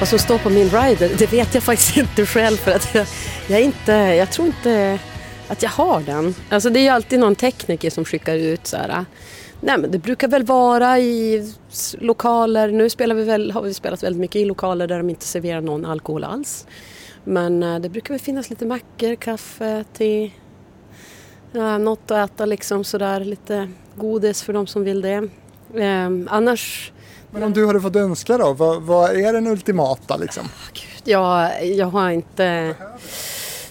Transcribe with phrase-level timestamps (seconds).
[0.00, 3.06] Vad som står på min rider, det vet jag faktiskt inte själv för att jag,
[3.48, 4.98] jag, inte, jag tror inte
[5.48, 6.34] att jag har den.
[6.48, 9.04] Alltså det är ju alltid någon tekniker som skickar ut så här.
[9.60, 11.52] Nej men det brukar väl vara i
[11.98, 15.24] lokaler, nu spelar vi väl, har vi spelat väldigt mycket i lokaler där de inte
[15.24, 16.66] serverar någon alkohol alls.
[17.24, 20.30] Men eh, det brukar väl finnas lite mackor, kaffe, te,
[21.52, 25.28] ja, något att äta liksom sådär, lite godis för de som vill det.
[25.74, 26.92] Eh, annars...
[27.30, 30.48] Men om du hade fått önska då, vad, vad är den ultimata liksom?
[30.72, 32.74] Gud, jag, jag har inte...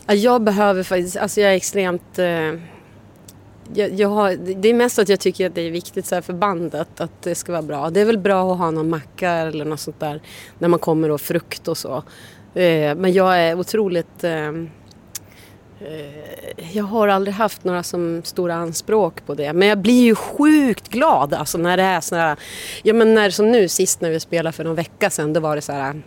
[0.07, 2.19] Jag behöver faktiskt, alltså jag är extremt...
[2.19, 2.53] Eh,
[3.73, 6.33] jag, jag har, det är mest att jag tycker att det är viktigt så för
[6.33, 7.89] bandet att det ska vara bra.
[7.89, 10.21] Det är väl bra att ha någon macka eller något sånt där
[10.59, 12.03] när man kommer och frukt och så.
[12.53, 14.23] Eh, men jag är otroligt...
[14.23, 14.51] Eh,
[15.81, 19.53] Eh, jag har aldrig haft några som stora anspråk på det.
[19.53, 22.37] Men jag blir ju sjukt glad alltså när det är sådana här...
[22.83, 25.55] Ja men när, som nu sist när vi spelade för någon vecka sedan, då var
[25.55, 26.01] det så här...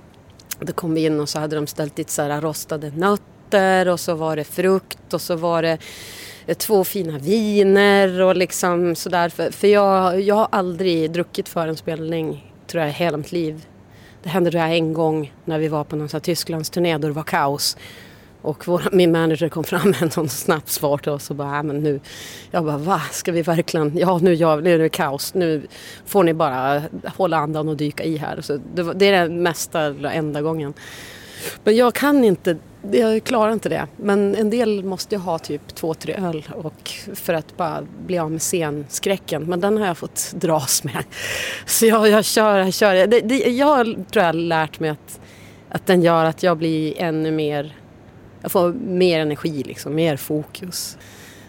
[0.60, 4.00] Då kom vi in och så hade de ställt dit så här rostade nötter och
[4.00, 5.78] så var det frukt och så var det
[6.46, 9.28] eh, två fina viner och liksom sådär.
[9.28, 13.32] För, för jag, jag har aldrig druckit för en spelning, tror jag, i hela mitt
[13.32, 13.66] liv.
[14.22, 17.22] Det hände tror jag en gång när vi var på någon Tysklandsturné då det var
[17.22, 17.76] kaos.
[18.42, 21.62] Och vår, min manager kom fram med ett snabbt svar till oss och bara, äh,
[21.62, 22.00] men nu,
[22.50, 25.62] jag bara va, ska vi verkligen, ja nu, ja, nu är det kaos, nu
[26.06, 26.82] får ni bara
[27.16, 28.40] hålla andan och dyka i här.
[28.40, 30.74] Så det, det är den mesta, eller enda gången.
[31.64, 32.56] Men jag kan inte,
[32.92, 33.86] jag klarar inte det.
[33.96, 38.18] Men en del måste ju ha typ två, tre öl och för att bara bli
[38.18, 39.42] av med scenskräcken.
[39.42, 41.04] Men den har jag fått dras med.
[41.66, 43.06] Så jag, jag kör, jag kör.
[43.06, 45.20] Det, det, jag tror jag har lärt mig att,
[45.68, 47.76] att den gör att jag blir ännu mer,
[48.42, 50.98] jag får mer energi liksom, mer fokus.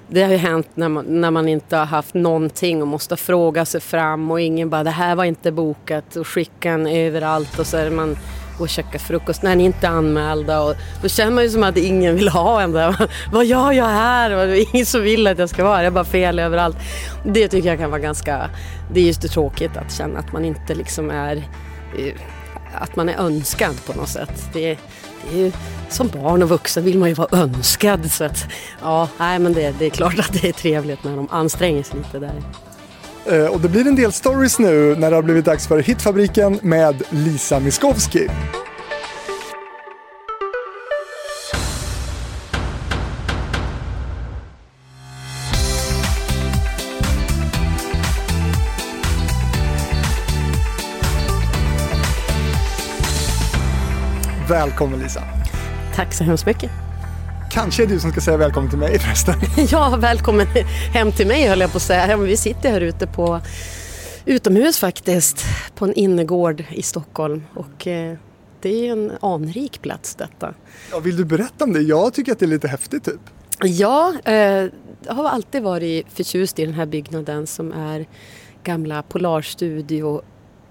[0.08, 3.66] Det har ju hänt när man, när man inte har haft någonting och måste fråga
[3.66, 7.68] sig fram och ingen bara det här var inte bokat och skicka en överallt och
[7.68, 8.18] så är man
[8.60, 10.62] och käka frukost när ni inte är anmälda.
[10.62, 13.10] Och då känner man ju som att ingen vill ha en där.
[13.32, 14.32] Vad gör jag här?
[14.32, 15.84] Och det är ingen som vill att jag ska vara här.
[15.84, 16.78] Jag är bara fel överallt.
[17.26, 18.50] Det tycker jag kan vara ganska...
[18.94, 21.36] Det är just det tråkigt att känna att man inte liksom är...
[21.98, 22.14] Eh,
[22.76, 24.50] att man är önskad på något sätt.
[24.54, 24.78] Det det är
[25.32, 25.52] ju,
[25.90, 28.12] som barn och vuxen vill man ju vara önskad.
[28.12, 28.46] Så att,
[28.82, 31.98] ja, nej, men det, det är klart att det är trevligt när de anstränger sig
[31.98, 32.42] lite där.
[33.26, 36.60] Eh, och det blir en del stories nu när det har blivit dags för Hitfabriken
[36.62, 38.28] med Lisa Miskovsky.
[54.54, 55.24] Välkommen Lisa.
[55.96, 56.72] Tack så hemskt mycket.
[57.52, 59.36] Kanske är du som ska säga välkommen till mig förresten.
[59.72, 60.48] Ja, välkommen
[60.94, 62.18] hem till mig höll jag på att säga.
[62.18, 63.42] Vi sitter här ute på
[64.26, 67.44] utomhus faktiskt, på en innergård i Stockholm.
[67.54, 68.18] Och eh,
[68.62, 70.54] det är en anrik plats detta.
[70.92, 71.82] Ja, vill du berätta om det?
[71.82, 73.22] Jag tycker att det är lite häftigt typ.
[73.64, 74.34] Ja, eh,
[75.06, 78.06] jag har alltid varit förtjust i den här byggnaden som är
[78.64, 80.22] gamla Polarstudio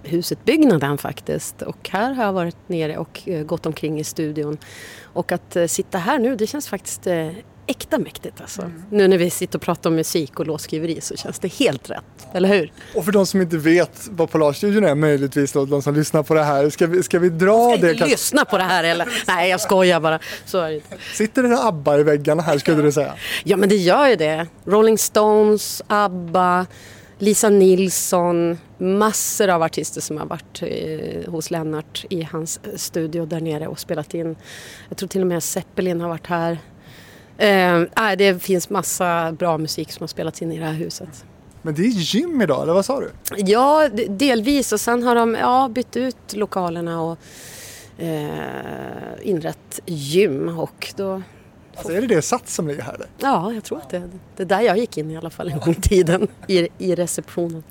[0.02, 1.62] huset-byggnaden faktiskt.
[1.62, 4.58] Och här har jag varit nere och eh, gått omkring i studion.
[5.02, 7.28] Och att eh, sitta här nu, det känns faktiskt eh,
[7.66, 8.62] äkta mäktigt alltså.
[8.62, 8.82] Mm.
[8.90, 12.26] Nu när vi sitter och pratar om musik och låtskriveri så känns det helt rätt,
[12.32, 12.72] eller hur?
[12.94, 16.34] Och för de som inte vet vad Polarstudion är, möjligtvis då, de som lyssnar på
[16.34, 17.96] det här, ska vi, ska vi dra ska det?
[17.96, 19.08] Ska lyssna på det här eller?
[19.26, 20.18] Nej, jag skojar bara.
[20.44, 20.96] Så är det inte.
[21.14, 23.14] Sitter det ABBA i väggarna här skulle du säga?
[23.44, 24.46] Ja, men det gör ju det.
[24.64, 26.66] Rolling Stones, ABBA,
[27.22, 33.40] Lisa Nilsson, massor av artister som har varit eh, hos Lennart i hans studio där
[33.40, 34.36] nere och spelat in.
[34.88, 36.58] Jag tror till och med Zeppelin har varit här.
[37.38, 41.24] Eh, det finns massa bra musik som har spelats in i det här huset.
[41.62, 43.10] Men det är gym idag, eller vad sa du?
[43.36, 44.72] Ja, delvis.
[44.72, 47.18] Och sen har de ja, bytt ut lokalerna och
[47.98, 48.28] eh,
[49.22, 50.58] inrett gym.
[50.58, 51.22] Och då
[51.76, 52.94] Alltså är det det Sats som ligger här?
[52.94, 53.06] Eller?
[53.18, 54.42] Ja, jag tror att det är det.
[54.42, 57.62] är där jag gick in i alla fall en gång i tiden, i, i receptionen.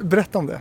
[0.00, 0.60] Berätta om det.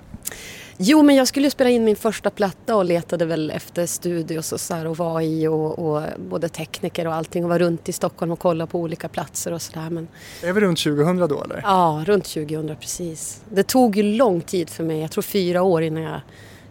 [0.83, 4.59] Jo, men jag skulle spela in min första platta och letade väl efter studios och
[4.59, 7.91] så här och var i och, och både tekniker och allting och var runt i
[7.91, 9.89] Stockholm och kollade på olika platser och sådär.
[9.89, 10.07] Men...
[10.43, 11.61] Är vi runt 2000 då eller?
[11.63, 13.41] Ja, runt 2000 precis.
[13.49, 16.21] Det tog ju lång tid för mig, jag tror fyra år innan jag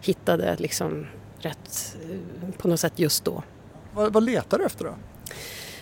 [0.01, 1.07] hittade liksom
[1.39, 3.43] rätt eh, på något sätt just då.
[3.93, 4.95] Vad, vad letar du efter då?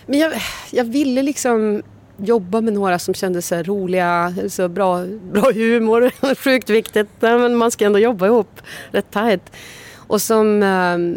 [0.06, 0.32] Men jag,
[0.70, 1.82] jag ville liksom
[2.16, 7.08] jobba med några som kändes så roliga, så bra, bra humor, sjukt viktigt.
[7.20, 8.60] Men man ska ändå jobba ihop
[8.90, 9.52] rätt tajt.
[9.96, 10.62] Och som...
[10.62, 11.16] Ehm,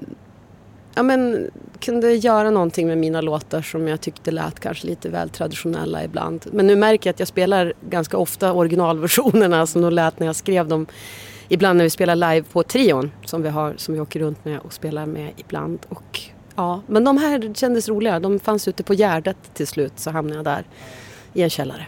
[0.95, 5.30] ja, men, kunde göra någonting med mina låtar som jag tyckte lät kanske lite väl
[5.30, 6.45] traditionella ibland.
[6.51, 10.35] Men nu märker jag att jag spelar ganska ofta originalversionerna som de lät när jag
[10.35, 10.85] skrev dem.
[11.47, 14.59] Ibland när vi spelar live på trion som vi, har, som vi åker runt med
[14.59, 15.80] och spelar med ibland.
[15.89, 16.21] Och,
[16.56, 18.20] ja, men de här kändes roliga.
[18.20, 20.66] De fanns ute på Gärdet till slut så hamnade jag där
[21.34, 21.88] i en källare.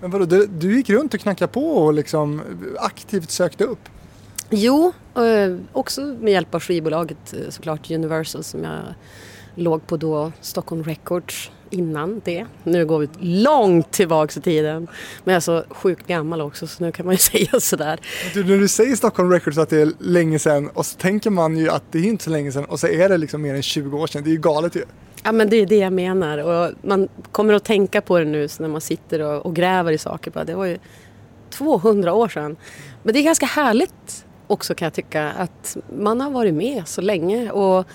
[0.00, 2.42] Men vadå, du, du gick runt och knackade på och liksom
[2.78, 3.88] aktivt sökte upp?
[4.50, 8.80] Jo, eh, också med hjälp av skivbolaget eh, såklart Universal som jag
[9.54, 12.46] låg på då, Stockholm Records innan det.
[12.64, 14.88] Nu går vi långt tillbaks i tiden.
[15.24, 18.00] Men jag är så sjukt gammal också så nu kan man ju säga sådär.
[18.34, 21.56] Du, när du säger Stockholm Records att det är länge sedan och så tänker man
[21.56, 23.62] ju att det är inte så länge sedan och så är det liksom mer än
[23.62, 24.24] 20 år sedan.
[24.24, 24.82] Det är ju galet ju.
[25.24, 28.48] Ja men det är det jag menar och man kommer att tänka på det nu
[28.58, 30.30] när man sitter och, och gräver i saker.
[30.30, 30.78] Bara, det var ju
[31.50, 32.56] 200 år sedan.
[33.02, 37.00] Men det är ganska härligt också kan jag tycka att man har varit med så
[37.00, 37.86] länge och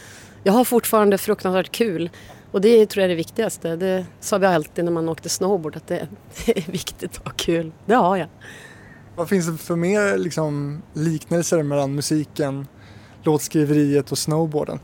[0.44, 2.10] jag har fortfarande fruktansvärt kul.
[2.54, 3.76] Och det tror jag är det viktigaste.
[3.76, 6.08] Det sa vi alltid när man åkte snowboard att det,
[6.46, 7.72] är viktigt att ha kul.
[7.86, 8.28] Det har jag.
[9.16, 12.68] Vad finns det för mer liksom, liknelser mellan musiken,
[13.24, 14.80] låtskriveriet och snowboarden?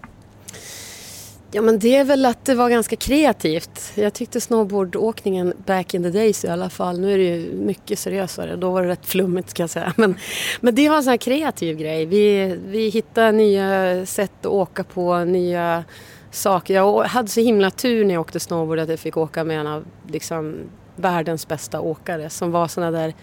[1.52, 3.92] Ja men det är väl att det var ganska kreativt.
[3.96, 7.00] Jag tyckte snowboardåkningen back in the days i alla fall.
[7.00, 8.56] Nu är det ju mycket seriösare.
[8.56, 9.94] Då var det rätt flummigt ska jag säga.
[9.98, 10.16] Men,
[10.62, 12.06] men det var en sån här kreativ grej.
[12.06, 15.84] Vi, vi hittade nya sätt att åka på, nya
[16.32, 16.74] saker.
[16.74, 19.68] Jag hade så himla tur när jag åkte snowboard att jag fick åka med en
[19.68, 20.56] av liksom,
[20.96, 23.14] världens bästa åkare som var såna där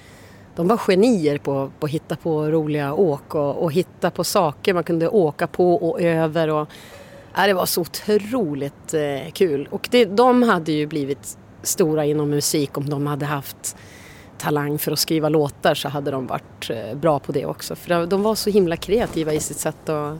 [0.57, 4.75] de var genier på, på att hitta på roliga åk och, och hitta på saker
[4.75, 6.49] man kunde åka på och över.
[6.49, 6.69] Och,
[7.39, 9.69] Ja, det var så otroligt eh, kul.
[9.71, 13.77] Och det, de hade ju blivit stora inom musik om de hade haft
[14.39, 17.77] talang för att skriva låtar så hade de varit eh, bra på det också.
[17.77, 20.19] För de var så himla kreativa i sitt sätt att,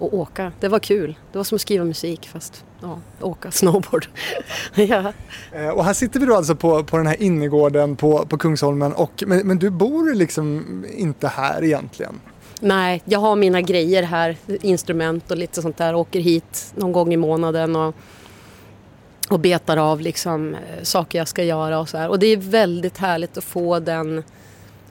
[0.00, 0.52] att åka.
[0.60, 1.14] Det var kul.
[1.32, 4.06] Det var som att skriva musik fast ja, åka snowboard.
[4.74, 5.12] ja.
[5.52, 8.92] Eh, och här sitter vi då alltså på, på den här innergården på, på Kungsholmen
[8.92, 12.20] och, men, men du bor liksom inte här egentligen?
[12.60, 15.94] Nej, jag har mina grejer här, instrument och lite sånt där.
[15.94, 17.94] Åker hit någon gång i månaden och,
[19.30, 22.08] och betar av liksom, eh, saker jag ska göra och så här.
[22.08, 24.22] Och det är väldigt härligt att få den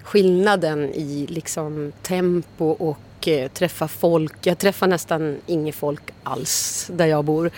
[0.03, 4.33] skillnaden i liksom, tempo och och eh, träffa folk.
[4.41, 7.51] Jag träffar nästan inget folk alls där jag bor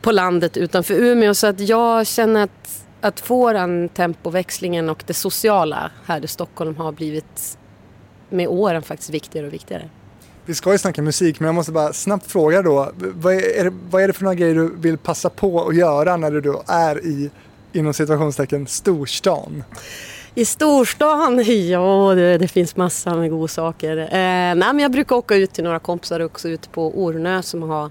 [0.00, 1.34] på landet utanför Umeå.
[1.34, 6.76] Så att jag känner att, att få den tempoväxlingen och det sociala här i Stockholm
[6.76, 7.58] har blivit
[8.30, 9.88] med åren faktiskt viktigare och viktigare.
[10.46, 12.92] Vi ska ju snacka musik men jag måste bara snabbt fråga då.
[12.96, 16.16] Vad är, det, vad är det för några grejer du vill passa på att göra
[16.16, 17.30] när du då är i,
[17.72, 19.64] inom situationstecken, storstan?
[20.34, 21.44] I storstan?
[21.68, 23.96] Ja, det, det finns massor med godsaker.
[23.96, 27.62] Eh, nej, men jag brukar åka ut till några kompisar också ut på Ornö som
[27.62, 27.90] har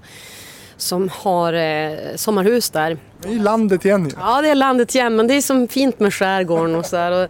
[0.76, 2.98] som har eh, sommarhus där.
[3.22, 4.10] Det är landet igen ju.
[4.20, 7.28] Ja, det är landet igen, men det är som fint med skärgården och så där.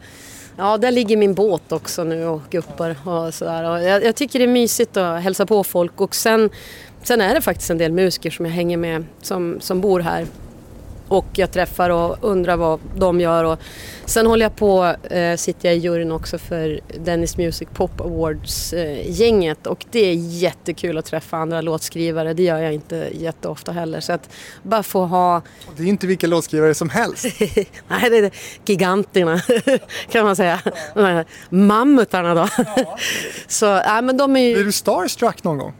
[0.56, 3.78] Ja, där ligger min båt också nu och guppar och sådär.
[3.78, 6.50] Jag, jag, tycker det är mysigt att hälsa på folk och sen,
[7.02, 10.26] sen är det faktiskt en del musiker som jag hänger med som, som bor här
[11.12, 13.44] och jag träffar och undrar vad de gör.
[13.44, 13.58] Och
[14.04, 19.66] sen håller jag på, eh, sitter jag i juryn också för Dennis Music Pop Awards-gänget
[19.66, 22.34] eh, och det är jättekul att träffa andra låtskrivare.
[22.34, 24.00] Det gör jag inte jätteofta heller.
[24.00, 24.30] Så att
[24.62, 25.42] bara få ha...
[25.76, 27.24] Det är inte vilka låtskrivare som helst.
[27.88, 28.30] Nej, det är
[28.64, 29.40] giganterna
[30.10, 30.60] kan man säga.
[31.48, 32.48] Mammutarna då.
[32.76, 32.98] Ja.
[33.46, 34.54] Så, ja, men de är ju...
[34.54, 35.74] Blir du starstruck någon gång?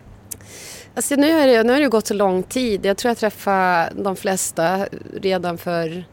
[0.94, 2.86] Alltså nu, är det, nu har det gått så lång tid.
[2.86, 4.86] Jag tror jag träffade de flesta
[5.20, 6.04] redan för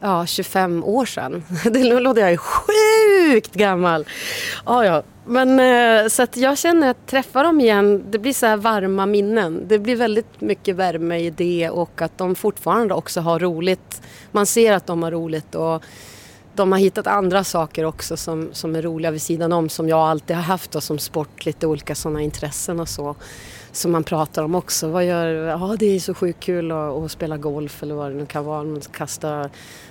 [0.00, 1.44] ja, 25 år sedan.
[1.64, 4.06] nu låter jag sjukt gammal.
[4.66, 5.02] Ja, ja.
[5.26, 9.06] Men eh, så att jag känner att träffa dem igen, det blir så här varma
[9.06, 9.64] minnen.
[9.68, 14.02] Det blir väldigt mycket värme i det och att de fortfarande också har roligt.
[14.32, 15.82] Man ser att de har roligt och
[16.54, 19.98] de har hittat andra saker också som, som är roliga vid sidan om som jag
[19.98, 23.16] alltid har haft och som sport, lite olika sådana intressen och så
[23.72, 24.88] som man pratar om också.
[24.88, 28.16] Vad gör, ja det är så sjukt kul att, att spela golf eller vad det
[28.16, 28.80] nu kan vara.
[28.92, 29.50] kasta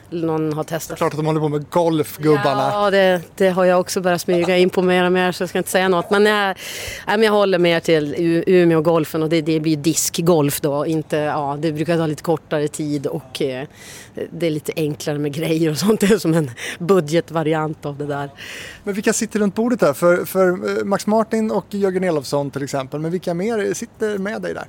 [0.10, 0.90] någon har testat.
[0.90, 2.70] Det är klart att de håller på med golf, gubbarna.
[2.74, 5.50] Ja, det, det har jag också börjat smyga in på mer och mer så jag
[5.50, 6.10] ska inte säga något.
[6.10, 6.56] Men jag,
[7.24, 8.16] jag håller mer till
[8.48, 10.86] Umeå-golfen och det, det blir diskgolf då.
[10.86, 13.68] Inte, ja, det brukar ta lite kortare tid och eh,
[14.32, 16.00] det är lite enklare med grejer och sånt.
[16.00, 18.30] Det är som en budgetvariant av det där.
[18.84, 19.94] Men vilka sitter runt bordet där?
[19.94, 23.00] För, för eh, Max Martin och Jörgen Elofsson till exempel.
[23.00, 24.68] Men vilka mer sitter med dig där?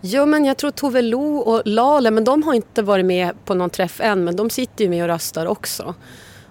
[0.00, 3.54] Jo, men jag tror Tove Lo och Lale, men de har inte varit med på
[3.54, 5.94] någon träff än, men de sitter ju med och röstar också.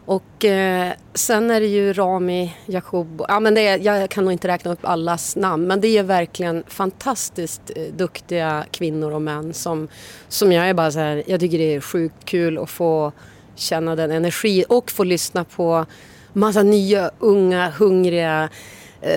[0.06, 4.34] Och eh, sen är det ju Rami, Jacob, ja men det är, jag kan nog
[4.34, 9.54] inte räkna upp allas namn men det är verkligen fantastiskt eh, duktiga kvinnor och män
[9.54, 9.88] som,
[10.28, 13.12] som jag är bara så här, jag tycker det är sjukt kul att få
[13.56, 15.86] känna den energi och få lyssna på
[16.34, 18.50] massa nya, unga, hungriga eh,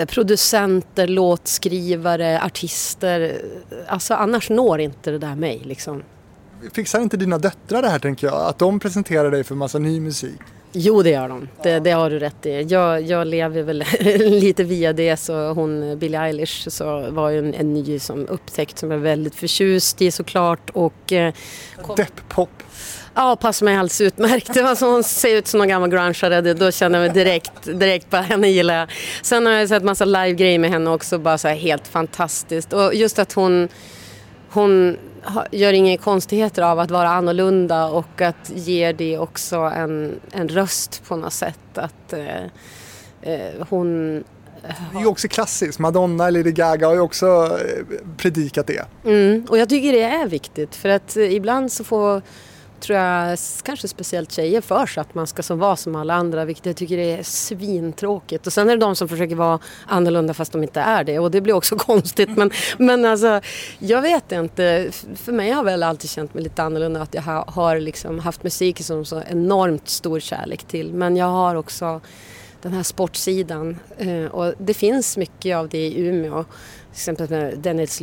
[0.08, 3.42] producenter, låtskrivare, artister.
[3.87, 6.02] Alltså annars når inte det där mig liksom.
[6.72, 8.37] Fixar inte dina döttrar det här tänker jag?
[8.37, 10.40] Att de presenterar dig för massa ny musik?
[10.72, 11.49] Jo, det gör de.
[11.62, 12.62] Det, det har du rätt i.
[12.62, 13.84] Jag, jag lever väl
[14.18, 15.16] lite via det.
[15.16, 19.02] Så hon, Billie Eilish, så var ju en, en ny som upptäckt som jag är
[19.02, 20.70] väldigt förtjust i såklart.
[20.70, 21.34] Och, eh,
[21.96, 22.62] Depp-pop.
[23.14, 24.55] Ja, passar mig alldeles utmärkt.
[24.55, 26.55] Det var så hon ser ut som någon gammal grungeare.
[26.55, 28.88] Då känner jag mig direkt, direkt på henne gillar jag.
[29.23, 31.19] Sen har jag sett massa live-grejer med henne också.
[31.19, 32.73] Bara så här helt fantastiskt.
[32.73, 33.69] Och just att hon,
[34.50, 34.97] hon
[35.50, 41.02] gör inga konstigheter av att vara annorlunda och att ge det också en, en röst
[41.09, 41.59] på något sätt.
[41.75, 42.43] Att eh,
[43.23, 44.25] eh, hon
[44.93, 45.79] det är ju också klassiskt.
[45.79, 47.85] Madonna eller Lady Gaga har ju också eh,
[48.17, 48.85] predikat det.
[49.05, 52.23] Mm, och jag tycker det är viktigt för att eh, ibland så får
[52.80, 56.44] tror jag kanske speciellt tjejer för sig att man ska som vara som alla andra
[56.44, 58.46] vilket jag tycker är svintråkigt.
[58.46, 61.30] Och sen är det de som försöker vara annorlunda fast de inte är det och
[61.30, 62.37] det blir också konstigt.
[62.37, 63.40] Men, men alltså,
[63.78, 64.90] jag vet inte.
[65.14, 68.42] För mig har jag väl alltid känt mig lite annorlunda att jag har liksom haft
[68.42, 70.94] musik som så enormt stor kärlek till.
[70.94, 72.00] Men jag har också
[72.62, 76.44] den här sportsidan eh, och det finns mycket av det i Umeå
[76.92, 78.00] till exempel med Dennis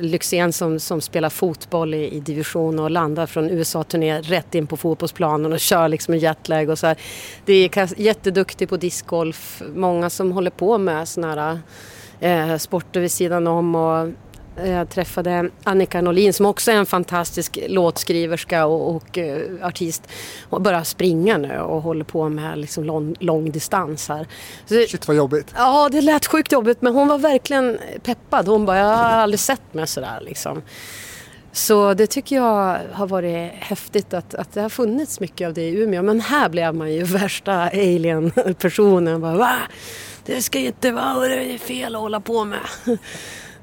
[0.00, 4.76] Lyxzén som, som spelar fotboll i, i division och landar från USA-turné rätt in på
[4.76, 6.96] fotbollsplanen och kör liksom en jetlag och så här.
[7.44, 11.60] Det är jätteduktig på discgolf, många som håller på med sådana
[12.20, 14.08] här eh, sporter vid sidan om och
[14.56, 20.02] jag träffade Annika Norlin som också är en fantastisk låtskriverska och, och uh, artist.
[20.50, 24.26] Hon börjar springa nu och håller på med liksom lång, lång distans här.
[24.66, 25.54] Så, Shit vad jobbigt.
[25.56, 28.48] Ja, det lät sjukt jobbigt men hon var verkligen peppad.
[28.48, 30.62] Hon bara, jag har aldrig sett mig sådär liksom.
[31.52, 35.62] Så det tycker jag har varit häftigt att, att det har funnits mycket av det
[35.62, 36.02] i Umeå.
[36.02, 39.20] Men här blev man ju värsta alien-personen.
[39.20, 39.56] Va?
[40.26, 42.58] Det ska inte vara, det är fel att hålla på med.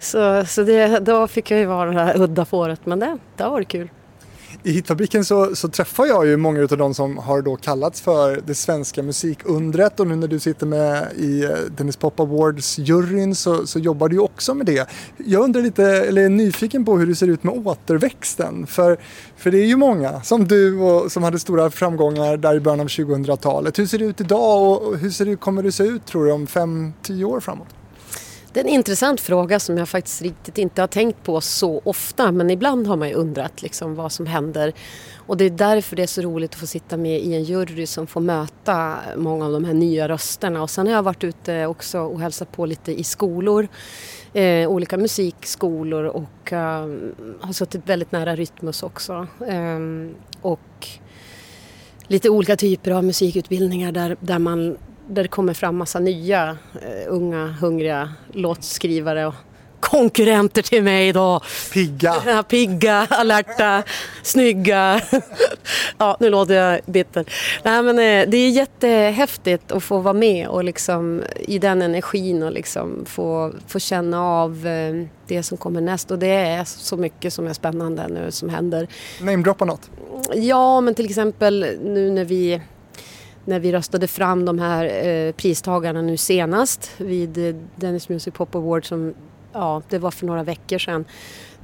[0.02, 3.44] Så, så det, då fick jag ju vara det här udda fåret, men det, det
[3.44, 3.90] har varit kul.
[4.64, 8.42] I Hitfabriken så, så träffar jag ju många av de som har då kallats för
[8.46, 13.68] det svenska musikundret och nu när du sitter med i eh, Dennis Pop Awards-juryn så,
[13.68, 14.90] så jobbar du ju också med det.
[15.18, 18.68] Jag undrar lite, eller är nyfiken på hur det ser ut med återväxten.
[18.68, 18.98] För,
[19.38, 22.80] för det är ju många, som du, och, som hade stora framgångar där i början
[22.80, 23.80] av 2000-talet.
[23.80, 26.32] Hur ser det ut idag och hur ser det, kommer det se ut tror du
[26.32, 27.68] om 5-10 år framåt?
[28.54, 32.32] Det är en intressant fråga som jag faktiskt riktigt inte har tänkt på så ofta
[32.32, 34.74] men ibland har man ju undrat liksom vad som händer.
[35.16, 37.86] Och det är därför det är så roligt att få sitta med i en jury
[37.86, 40.64] som får möta många av de här nya rösterna.
[40.64, 43.68] Och sen har jag varit ute också och hälsat på lite i skolor,
[44.34, 46.88] eh, olika musikskolor och eh,
[47.40, 49.28] har suttit väldigt nära Rytmus också.
[49.48, 49.80] Eh,
[50.42, 50.88] och
[52.08, 54.78] lite olika typer av musikutbildningar där, där man
[55.12, 56.58] där det kommer fram massa nya uh,
[57.08, 59.36] unga hungriga låtskrivare och
[59.82, 61.42] konkurrenter till mig då.
[61.74, 62.16] Pigga.
[62.26, 63.84] Ja, pigga, alerta,
[64.24, 65.02] snygga.
[65.98, 67.26] ja, nu låter jag bitter.
[67.64, 72.44] Nej, men, eh, det är jättehäftigt att få vara med och liksom, i den energin
[72.44, 76.12] och liksom få, få känna av eh, det som kommer näst.
[76.12, 78.88] Och det är så mycket som är spännande nu som händer.
[79.22, 79.90] Namedroppa något.
[80.34, 82.62] Ja, men till exempel nu när vi
[83.46, 88.56] när vi röstade fram de här eh, pristagarna nu senast vid eh, Dennis Music Pop
[88.56, 89.14] Award som,
[89.54, 91.06] ja, det var för några veckor sedan.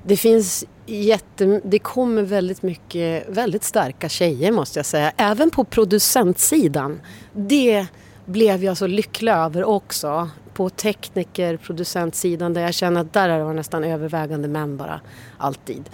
[0.04, 5.64] Det finns jätte, det kommer väldigt mycket väldigt starka tjejer måste jag säga, även på
[5.64, 7.02] producentsidan.
[7.34, 7.88] Det
[8.26, 10.30] blev jag så lycklig över också.
[10.54, 15.02] På tekniker, producentsidan där jag känner att där är det nästan övervägande män bara,
[15.38, 15.90] alltid.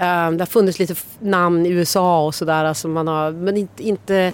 [0.00, 4.32] Um, det har funnits lite namn i USA och sådär, alltså men inte, inte,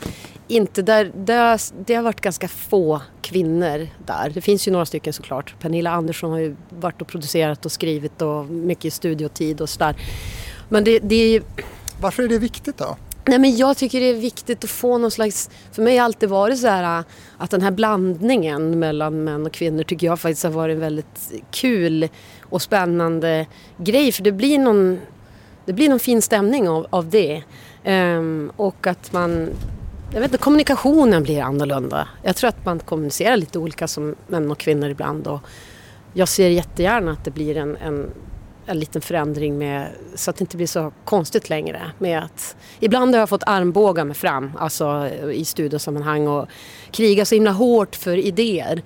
[0.48, 4.30] inte där, där, det har varit ganska få kvinnor där.
[4.34, 5.54] Det finns ju några stycken såklart.
[5.60, 9.96] Pernilla Andersson har ju varit och producerat och skrivit och mycket studiotid och sådär.
[10.68, 11.42] Men det, det är
[12.00, 12.96] Varför är det viktigt då?
[13.26, 15.50] Nej men jag tycker det är viktigt att få någon slags...
[15.72, 17.04] För mig har alltid varit så här
[17.38, 21.32] att den här blandningen mellan män och kvinnor tycker jag faktiskt har varit en väldigt
[21.50, 22.08] kul
[22.42, 23.46] och spännande
[23.78, 24.12] grej.
[24.12, 25.00] För det blir någon,
[25.64, 27.42] det blir någon fin stämning av, av det.
[27.84, 29.50] Um, och att man
[30.12, 32.08] jag vet inte, kommunikationen blir annorlunda.
[32.22, 35.26] Jag tror att man kommunicerar lite olika som män och kvinnor ibland.
[35.26, 35.40] Och
[36.12, 38.10] jag ser jättegärna att det blir en, en
[38.66, 41.82] en liten förändring med, så att det inte blir så konstigt längre.
[41.98, 46.48] Med att, ibland har jag fått armbåga mig fram alltså, i studiosammanhang och
[46.90, 48.82] kriga så himla hårt för idéer.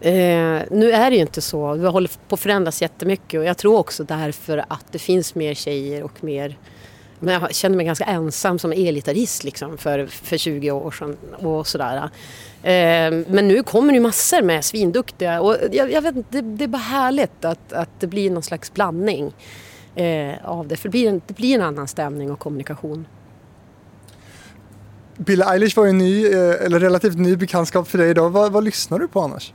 [0.00, 1.74] Eh, nu är det ju inte så.
[1.74, 5.54] Vi håller på att förändras jättemycket och jag tror också därför att det finns mer
[5.54, 6.56] tjejer och mer
[7.20, 11.66] men jag kände mig ganska ensam som elgitarrist liksom för, för 20 år sedan och
[11.66, 11.96] sådär.
[12.62, 16.64] Eh, men nu kommer det massor med svinduktiga och jag, jag vet inte, det, det,
[16.64, 19.32] är bara härligt att, att det blir någon slags blandning
[19.94, 20.76] eh, av det.
[20.76, 23.06] För det blir, en, det blir en annan stämning och kommunikation.
[25.16, 28.30] Billie Eilish var ju en ny, eh, eller relativt ny bekantskap för dig idag.
[28.30, 29.52] Vad, vad lyssnar du på annars?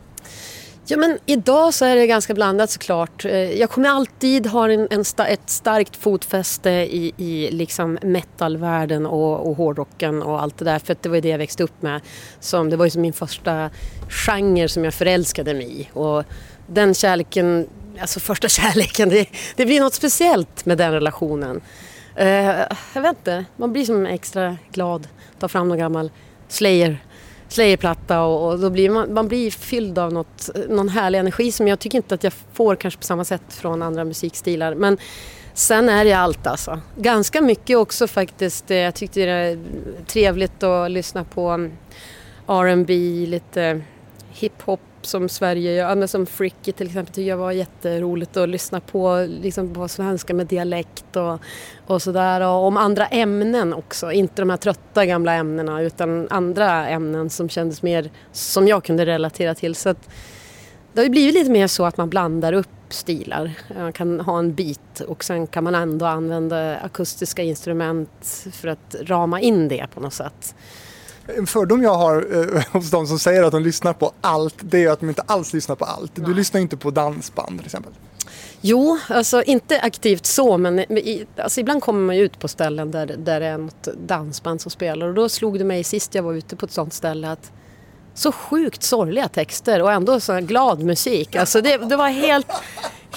[0.86, 3.26] Ja, men idag så är det ganska blandat såklart.
[3.26, 9.06] Eh, jag kommer alltid ha en, en sta, ett starkt fotfäste i, i liksom metalvärlden
[9.06, 10.80] och, och hårdrocken och allt det där.
[10.80, 12.02] För det var ju det jag växte upp med.
[12.40, 13.70] Som, det var ju som min första
[14.10, 15.90] genre som jag förälskade mig i.
[15.94, 16.24] Och
[16.68, 17.68] den kärleken,
[18.00, 21.62] alltså första kärleken, det, det blir något speciellt med den relationen.
[22.20, 22.26] Uh,
[22.94, 25.08] jag vet inte, man blir som extra glad.
[25.40, 26.12] tar fram någon gammal
[26.48, 26.98] Slayer
[27.54, 31.68] Slayerplatta och, och, då blir man, man blir fylld av något, någon härlig energi som
[31.68, 34.76] jag tycker inte att jag får kanske på samma sätt från andra musikstilar.
[34.76, 34.98] Men
[35.54, 36.80] sen är det allt alltså.
[36.96, 38.72] Ganska mycket också faktiskt.
[38.72, 39.60] Eh, jag tyckte det är
[40.08, 41.72] trevligt att lyssna på mm,
[42.48, 42.94] R&B,
[43.28, 43.78] lite eh,
[44.32, 46.08] hiphop som Sverige gör.
[46.08, 50.48] Som Fricky till exempel tycker jag var jätteroligt att lyssna på, liksom på svenska med
[50.48, 51.40] dialekt och,
[51.88, 52.42] och sådär.
[52.42, 57.50] Och om andra ämnen också, inte de här trötta gamla ämnena utan andra ämnen som
[57.50, 59.76] kändes mer som jag kunde relatera till.
[59.76, 60.10] Så att,
[60.94, 63.52] det har ju blivit lite mer så att man blandar upp stilar.
[63.76, 68.96] Man kan ha en bit och sen kan man ändå använda akustiska instrument för att
[69.02, 70.56] rama in det på något sätt.
[71.28, 74.84] En fördom jag har eh, hos de som säger att de lyssnar på allt, det
[74.84, 76.12] är att de inte alls lyssnar på allt.
[76.16, 77.92] Du lyssnar inte på dansband till exempel.
[78.62, 80.86] Jo, alltså inte aktivt så, men
[81.38, 85.08] alltså, ibland kommer man ut på ställen där, där det är något dansband som spelar
[85.08, 87.52] och då slog det mig sist jag var ute på ett sånt ställe att
[88.14, 91.36] så sjukt sorgliga texter och ändå så glad musik.
[91.36, 92.48] Alltså det, det var helt,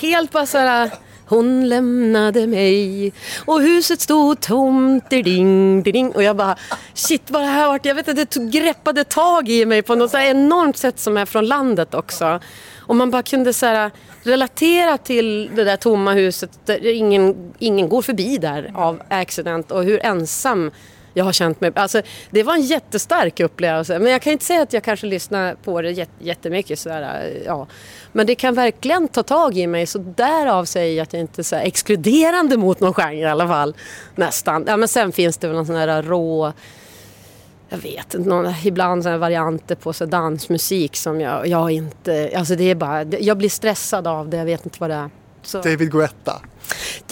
[0.01, 0.91] helt bara så här
[1.27, 3.13] hon lämnade mig
[3.45, 6.11] och huset stod tomt, ding, ding.
[6.11, 6.57] Och jag bara,
[6.95, 10.11] shit vad det här vart, Jag vet att det greppade tag i mig på något
[10.11, 12.41] så enormt sätt som är från landet också.
[12.79, 13.91] Och man bara kunde så här,
[14.23, 19.85] relatera till det där tomma huset där ingen, ingen går förbi där av accident och
[19.85, 20.71] hur ensam
[21.17, 21.73] jag har känt mig.
[21.75, 23.99] Alltså, det var en jättestark upplevelse.
[23.99, 26.79] Men jag kan inte säga att jag kanske lyssnar på det jättemycket.
[26.79, 27.67] Sådär, eh, ja.
[28.13, 29.87] Men det kan verkligen ta tag i mig.
[29.87, 33.49] Så därav säger jag att jag inte är så exkluderande mot någon genre i alla
[33.49, 33.75] fall.
[34.15, 34.65] Nästan.
[34.67, 36.53] Ja, men sen finns det väl någon sån här rå
[37.69, 42.71] jag vet inte, ibland sådana varianter på så dansmusik som jag, jag inte, alltså det
[42.71, 45.11] är bara, jag blir stressad av det, jag vet inte vad det är.
[45.47, 45.63] Så.
[45.63, 46.43] David Guetta?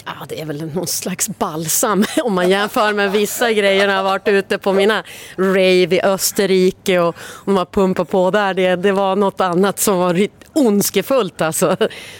[0.05, 3.87] Ja, det är väl någon slags balsam om man jämför med vissa grejer.
[3.87, 5.03] Jag har varit ute på mina
[5.37, 8.53] rave i Österrike och om man pumpar på där.
[8.53, 11.77] Det, det var något annat som var ondskefullt alltså.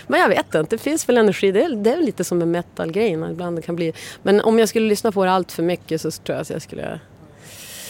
[0.07, 1.51] Men jag vet inte, det finns väl energi.
[1.51, 3.93] Det är, det är lite som med metal-grejerna ibland kan bli.
[4.23, 6.61] Men om jag skulle lyssna på det allt för mycket så tror jag att jag
[6.61, 6.99] skulle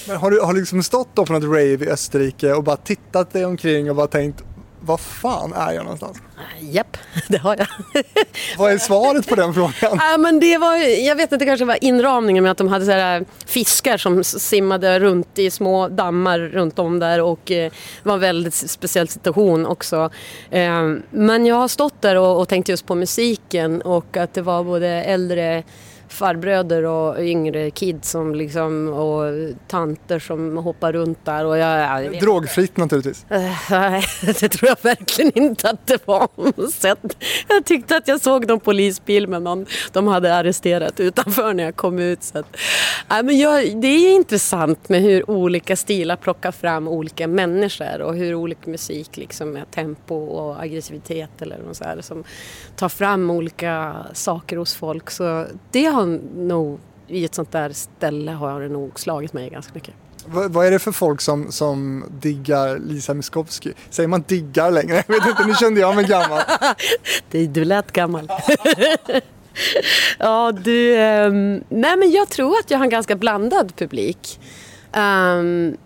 [0.07, 3.33] men har du har liksom stått då på något rave i Österrike och bara tittat
[3.33, 4.43] dig omkring och bara tänkt
[4.85, 6.17] vad fan är jag någonstans?
[6.59, 7.67] Japp, det har jag.
[8.57, 9.73] Vad är svaret på den frågan?
[9.81, 12.85] Ja, men det var, jag vet inte, det kanske var inramningen med att de hade
[12.85, 17.71] så här fiskar som simmade runt i små dammar runt om där och eh,
[18.03, 20.09] det var en väldigt speciell situation också.
[20.51, 24.41] Eh, men jag har stått där och, och tänkt just på musiken och att det
[24.41, 25.63] var både äldre
[26.15, 29.23] farbröder och yngre kids som liksom, och
[29.67, 31.45] tanter som hoppar runt där.
[31.45, 33.25] Och jag, jag Drogfritt naturligtvis?
[33.69, 36.27] Nej, det tror jag verkligen inte att det var.
[37.47, 41.75] Jag tyckte att jag såg någon polisbil med någon de hade arresterat utanför när jag
[41.75, 42.23] kom ut.
[42.23, 42.57] Så att,
[43.09, 48.15] nej, men jag, det är intressant med hur olika stilar plockar fram olika människor och
[48.15, 52.23] hur olika musik liksom med tempo och aggressivitet eller så här, som
[52.75, 55.11] tar fram olika saker hos folk.
[55.11, 56.04] Så det har
[56.35, 59.93] nog, i ett sånt där ställe har det nog slagit mig ganska mycket.
[60.27, 63.73] Vad, vad är det för folk som, som diggar Lisa Miskovsky?
[63.89, 65.03] Säger man diggar längre?
[65.07, 66.41] Jag vet inte, nu kände jag mig gammal.
[67.53, 68.27] du lät gammal.
[70.19, 70.97] ja, du...
[70.97, 74.39] Um, nej, men jag tror att jag har en ganska blandad publik.
[74.93, 75.77] Um,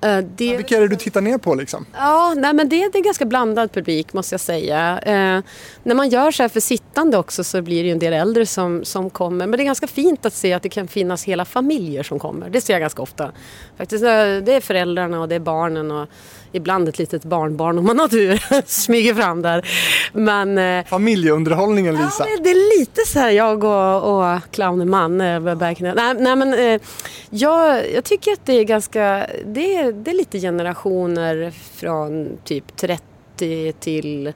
[0.00, 0.56] Eh, det...
[0.56, 1.86] Vilka är det du tittar ner på liksom?
[1.92, 4.98] Ja, nej, men det, det är ganska blandad publik måste jag säga.
[4.98, 5.42] Eh,
[5.82, 8.46] när man gör så här för sittande också så blir det ju en del äldre
[8.46, 9.46] som, som kommer.
[9.46, 12.50] Men det är ganska fint att se att det kan finnas hela familjer som kommer.
[12.50, 13.32] Det ser jag ganska ofta.
[13.76, 16.08] Faktiskt, eh, det är föräldrarna och det är barnen och
[16.52, 19.68] ibland ett litet barnbarn om man har tur smyger fram där.
[20.12, 22.26] Men, eh, Familjeunderhållningen Lisa.
[22.28, 25.20] Ja, det är lite så här jag och, och clownen man.
[25.20, 26.80] Eh, nej, nej, men eh,
[27.30, 32.76] jag, jag tycker att det är ganska, det är, det är lite generationer från typ
[32.76, 34.32] 30 till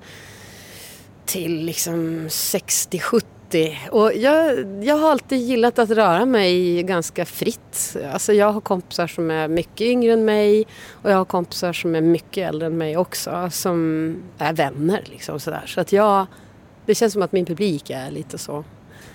[1.26, 3.76] till liksom 60-70 alltid.
[3.90, 7.96] Och jag, jag har alltid gillat att röra mig ganska fritt.
[8.12, 10.66] Alltså jag har kompisar som är mycket yngre än mig
[11.02, 15.02] och jag har kompisar som är mycket äldre än mig också som är vänner.
[15.04, 15.64] Liksom sådär.
[15.66, 16.26] Så att jag,
[16.86, 18.64] det känns som att min publik är lite så.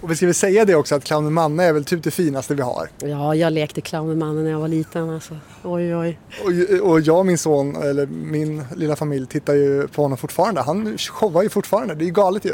[0.02, 2.56] Och vi ska väl säga det också att clownen Manne är väl typ det finaste
[2.56, 2.90] vi har.
[3.00, 5.38] Ja, jag lekte clownen Manne när jag var liten alltså.
[5.64, 6.20] Oj, oj.
[6.44, 10.62] Och, och jag och min son, eller min lilla familj, tittar ju på honom fortfarande.
[10.62, 12.54] Han showar ju fortfarande, det är ju galet ju.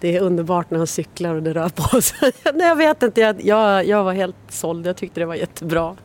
[0.00, 2.32] Det är underbart när han cyklar och det rör på sig.
[2.54, 4.86] Nej, jag vet inte, jag, jag, jag var helt såld.
[4.86, 5.96] Jag tyckte det var jättebra.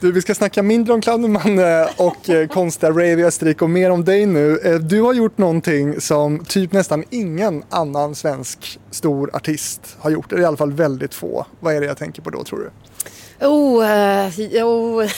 [0.00, 1.58] Du, vi ska snacka mindre om Clowneman
[1.96, 4.58] och eh, konstiga rave i Österrike och mer om dig nu.
[4.64, 10.32] Eh, du har gjort någonting som typ nästan ingen annan svensk stor artist har gjort.
[10.32, 11.46] Eller i alla fall väldigt få.
[11.60, 12.70] Vad är det jag tänker på då tror du?
[13.46, 15.04] Oh, uh, oh.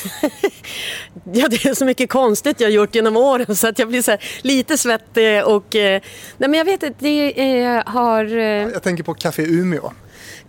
[1.32, 4.02] ja, det är så mycket konstigt jag har gjort genom åren så att jag blir
[4.02, 5.74] så lite svettig och...
[5.74, 6.02] Uh, nej
[6.38, 7.34] men jag vet inte, det
[7.76, 8.24] uh, har...
[8.24, 9.92] Jag tänker på Café Umeå.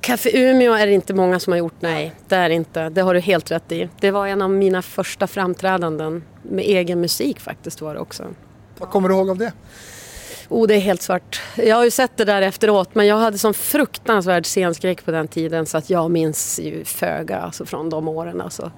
[0.06, 2.14] Café Umeå är det inte många som har gjort, nej.
[2.28, 2.90] Det är inte.
[2.90, 3.90] Det har du helt rätt i.
[4.00, 8.24] Det var en av mina första framträdanden med egen musik faktiskt var det också.
[8.78, 9.54] Vad kommer du ihåg av det?
[10.50, 11.42] Oh, det är helt svart.
[11.56, 15.28] Jag har ju sett det där efteråt men jag hade sån fruktansvärd scenskräck på den
[15.28, 18.42] tiden så att jag minns ju föga alltså, från de åren.
[18.42, 18.72] Alltså.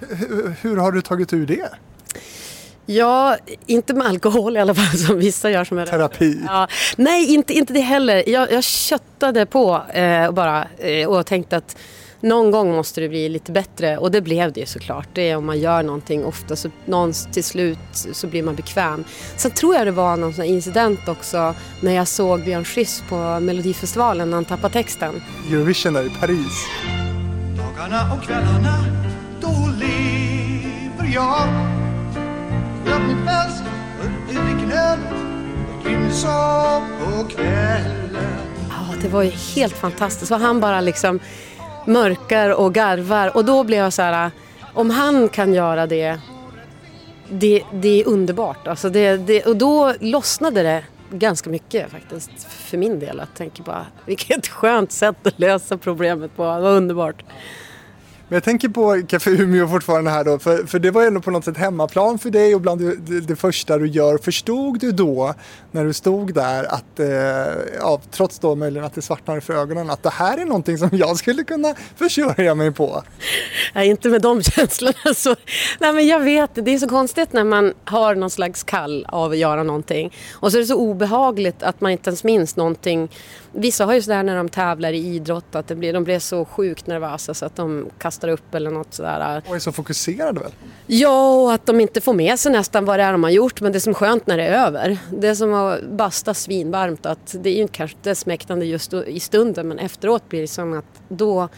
[0.00, 1.68] Hur, hur har du tagit ur det?
[2.86, 5.64] Ja, inte med alkohol i alla fall som vissa gör.
[5.64, 6.40] Som är Terapi?
[6.46, 8.28] Ja, nej, inte, inte det heller.
[8.28, 11.76] Jag, jag köttade på eh, och, bara, eh, och tänkte att
[12.20, 15.08] någon gång måste det bli lite bättre och det blev det ju såklart.
[15.12, 17.78] Det är om man gör någonting ofta så någon, till slut
[18.12, 19.04] så blir man bekväm.
[19.36, 23.40] Sen tror jag det var någon sån incident också när jag såg Björn Skifs på
[23.40, 25.22] Melodifestivalen när han tappade texten.
[25.50, 26.66] Eurovision där i Paris.
[27.56, 28.84] Dagarna och kvällarna,
[29.40, 31.48] då lever jag
[32.86, 33.62] jag min päls
[34.30, 34.98] ut i knän
[35.80, 40.32] och insåg på kvällen Ja, det var ju helt fantastiskt.
[40.32, 41.20] Och han bara liksom
[41.86, 44.30] mörkar och garvar och då blev jag så här,
[44.74, 46.18] om han kan göra det,
[47.28, 48.66] det, det är underbart.
[48.66, 53.16] Alltså det, det, och då lossnade det ganska mycket faktiskt för min del.
[53.18, 56.42] Jag tänker bara, vilket skönt sätt att lösa problemet på.
[56.42, 57.22] Det var underbart.
[58.28, 61.20] Men jag tänker på Café Umeå fortfarande här då, för, för det var ju ändå
[61.20, 64.18] på något sätt hemmaplan för dig och bland det, det, det första du gör.
[64.18, 65.34] Förstod du då,
[65.70, 67.08] när du stod där, att, eh,
[67.78, 70.88] ja, trots då möjligen att det svartnade för ögonen, att det här är någonting som
[70.92, 73.02] jag skulle kunna försörja mig på?
[73.74, 75.14] Nej, inte med de känslorna.
[75.14, 75.36] Så,
[75.78, 79.30] nej, men jag vet, det är så konstigt när man har någon slags kall av
[79.30, 80.12] att göra någonting.
[80.32, 83.10] Och så är det så obehagligt att man inte ens minns någonting.
[83.52, 86.44] Vissa har ju sådär när de tävlar i idrott att det blir, de blir så
[86.44, 89.42] sjukt nervösa så att de kastar upp eller något sådär.
[89.48, 90.52] Och är så fokuserade väl?
[90.86, 93.60] Ja, och att de inte får med sig nästan vad det är de har gjort.
[93.60, 94.98] Men det är som skönt när det är över.
[95.10, 97.06] Det är som att basta svinvarmt.
[97.06, 100.78] Att det är ju kanske inte smäktande just i stunden men efteråt blir det som
[100.78, 101.48] att då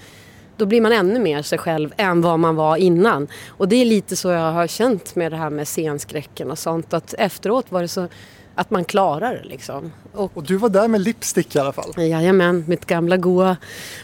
[0.57, 3.29] då blir man ännu mer sig själv än vad man var innan.
[3.49, 6.95] Och det är lite så jag har känt med det här med scenskräcken och sånt.
[6.95, 8.09] Att efteråt var det så
[8.57, 9.92] att man klarar det liksom.
[10.12, 11.92] Och, och du var där med Lipstick i alla fall?
[11.97, 13.57] Jajamän, mitt gamla goa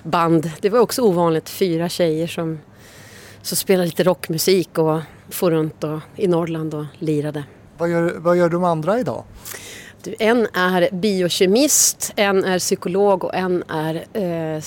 [0.03, 0.51] band.
[0.61, 2.59] Det var också ovanligt, fyra tjejer som,
[3.43, 7.45] som spelade lite rockmusik och for runt och, i Norrland och lirade.
[7.79, 9.25] Vad gör, vad gör de andra idag?
[10.19, 14.63] En är biokemist, en är psykolog och en är eh,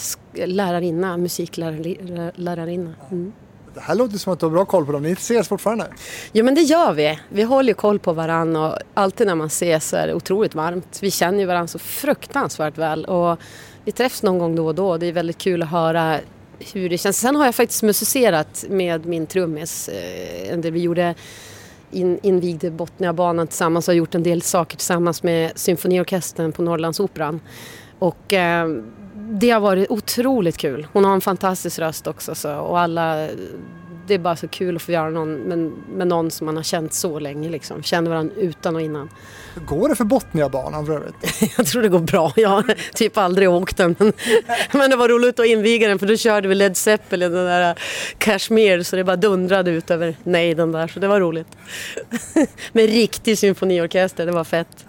[0.47, 2.93] lärarinna, musiklärarinna.
[3.11, 3.33] Mm.
[3.75, 5.03] Det här låter som att du har bra koll på dem.
[5.03, 5.87] Ni ses fortfarande?
[6.31, 7.19] Jo men det gör vi.
[7.29, 10.99] Vi håller koll på varandra och alltid när man ses så är det otroligt varmt.
[11.01, 13.39] Vi känner ju varandra så fruktansvärt väl och
[13.85, 14.97] vi träffas någon gång då och då.
[14.97, 16.19] Det är väldigt kul att höra
[16.73, 17.19] hur det känns.
[17.19, 19.89] Sen har jag faktiskt musicerat med min trummis.
[19.89, 21.15] Eh, vi gjorde
[21.91, 27.39] in, invigde Botniabanan tillsammans och har gjort en del saker tillsammans med symfoniorkestern på Norrlandsoperan.
[27.99, 28.67] Och eh,
[29.31, 30.87] det har varit otroligt kul.
[30.93, 33.27] Hon har en fantastisk röst också så, och alla
[34.07, 36.63] det är bara så kul att få göra någon med, med någon som man har
[36.63, 37.83] känt så länge liksom.
[37.83, 39.09] Känner varandra utan och innan.
[39.53, 41.15] Hur går det för Botniabanan för övrigt?
[41.57, 42.33] Jag tror det går bra.
[42.35, 43.95] Jag har typ aldrig åkt den.
[43.99, 44.13] Men,
[44.71, 47.79] men det var roligt att inviga den för då körde vi Led Zeppelin, den där
[48.17, 50.87] Kashmir, så det bara dundrade ut över nejden där.
[50.87, 51.47] Så det var roligt.
[52.71, 54.85] Med riktig symfoniorkester, det var fett.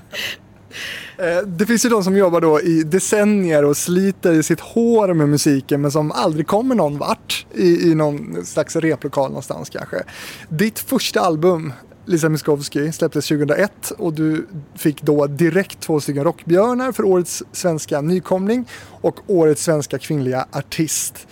[1.18, 5.14] Eh, det finns ju de som jobbar då i decennier och sliter i sitt hår
[5.14, 10.02] med musiken men som aldrig kommer någon vart i, i någon slags replokal någonstans kanske.
[10.48, 11.72] Ditt första album,
[12.04, 18.00] Lisa Miskovsky, släpptes 2001 och du fick då direkt två stycken rockbjörnar för årets svenska
[18.00, 18.68] nykomling
[19.00, 21.26] och årets svenska kvinnliga artist.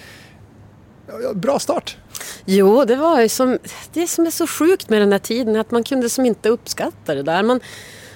[1.35, 1.97] Bra start!
[2.45, 3.59] Jo, det var ju som,
[3.93, 7.15] det som är så sjukt med den här tiden, att man kunde som inte uppskatta
[7.15, 7.43] det där.
[7.43, 7.61] Man,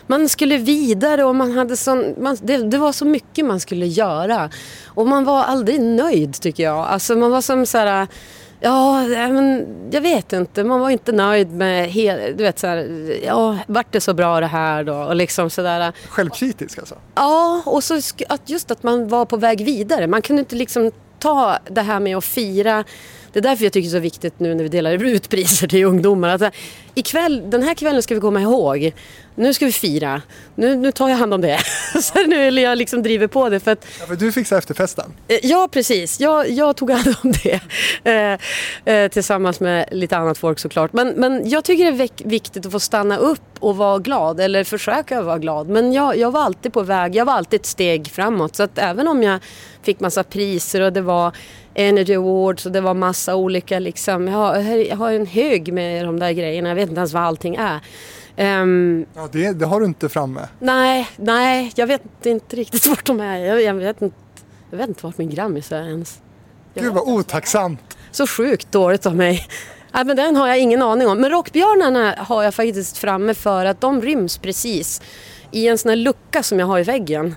[0.09, 3.87] man skulle vidare och man hade sån, man, det, det var så mycket man skulle
[3.87, 4.51] göra.
[4.87, 6.87] Och man var aldrig nöjd tycker jag.
[6.87, 8.07] Alltså man var som så här,
[8.61, 12.87] ja, men jag vet inte, man var inte nöjd med, hel, du vet så här,
[13.25, 14.95] ja, vart det så bra det här då?
[14.95, 15.93] Och liksom sådär.
[16.09, 16.95] Självkritisk alltså.
[17.15, 20.07] Ja, och så att just att man var på väg vidare.
[20.07, 22.85] Man kunde inte liksom ta det här med att fira.
[23.33, 25.69] Det är därför jag tycker det är så viktigt nu när vi delar ut priser
[25.69, 26.29] till ungdomar.
[26.29, 26.55] Att,
[26.99, 28.93] ikväll, den här kvällen ska vi komma ihåg.
[29.35, 30.23] Nu ska vi fira.
[30.55, 31.59] Nu, nu tar jag hand om det.
[32.03, 33.61] så nu jag liksom driver på det.
[33.61, 35.13] För att, Ja, för du fixar efterfesten.
[35.29, 36.21] Eh, Ja, precis.
[36.21, 37.61] Jag, jag tog hand om det.
[38.05, 40.93] Eh, eh, tillsammans med lite annat folk såklart.
[40.93, 44.41] Men, men jag tycker det är vik- viktigt att få stanna upp och vara glad.
[44.41, 45.69] Eller försöka vara glad.
[45.69, 47.15] Men jag, jag var alltid på väg.
[47.17, 48.57] Jag var alltid ett steg framåt.
[48.57, 49.41] Så att även om jag
[49.83, 51.33] fick massa priser och det var
[51.75, 54.29] Energy Awards och det var massa olika liksom.
[54.29, 54.57] Jag har,
[54.89, 56.75] jag har en hög med de där grejerna.
[56.89, 57.81] Vet inte ens vad allting är.
[58.37, 60.49] Ehm, Ja, det, det har du inte framme.
[60.59, 63.37] Nej, nej, jag vet inte riktigt vart de är.
[63.37, 64.17] Jag, jag, vet, inte,
[64.71, 66.21] jag vet inte vart min grammis är ens.
[66.75, 67.99] Jag Gud vad otacksamt.
[68.11, 69.47] Så sjukt dåligt av mig.
[69.93, 71.21] Nej, men den har jag ingen aning om.
[71.21, 75.03] Men rockbjörnarna har jag faktiskt framme för att de ryms precis
[75.51, 77.35] i en sån här lucka som jag har i väggen.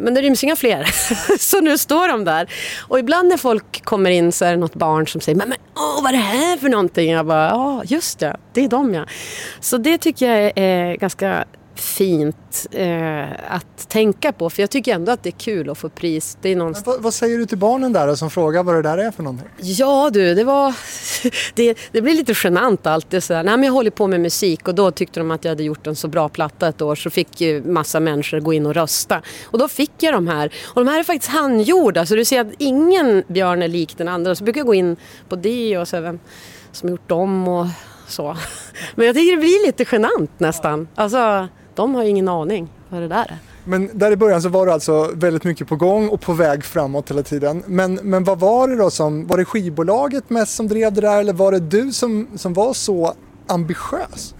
[0.00, 0.84] Men det ryms inga fler.
[1.38, 2.50] så nu står de där.
[2.88, 5.58] Och ibland när folk kommer in så är det något barn som säger men, men
[5.76, 7.10] åh, vad är det här för någonting?
[7.10, 9.04] Jag bara, ja just det, det är de ja.
[9.60, 11.44] Så det tycker jag är ganska
[11.80, 14.50] fint eh, att tänka på.
[14.50, 16.38] För jag tycker ändå att det är kul att få pris.
[16.42, 18.98] Det är Men vad, vad säger du till barnen där som frågar vad det där
[18.98, 19.48] är för någonting?
[19.58, 20.74] Ja du, det var...
[21.54, 23.42] Det, det blir lite genant alltid sådär.
[23.42, 25.86] Nej men jag håller på med musik och då tyckte de att jag hade gjort
[25.86, 29.22] en så bra platta ett år så fick ju massa människor gå in och rösta.
[29.44, 30.52] Och då fick jag de här.
[30.74, 34.08] Och de här är faktiskt handgjorda så du ser att ingen björn är lik den
[34.08, 34.34] andra.
[34.34, 34.96] Så brukar jag gå in
[35.28, 36.18] på det och så vem
[36.72, 37.66] som gjort dem och
[38.08, 38.36] så.
[38.94, 40.88] Men jag tycker det blir lite genant nästan.
[40.94, 43.38] Alltså, de har ju ingen aning vad det där är.
[43.64, 46.64] Men där i början så var du alltså väldigt mycket på gång och på väg
[46.64, 47.62] framåt hela tiden.
[47.66, 51.20] Men, men vad var det då som, var det skivbolaget mest som drev det där
[51.20, 53.14] eller var det du som, som var så
[53.46, 54.34] ambitiös?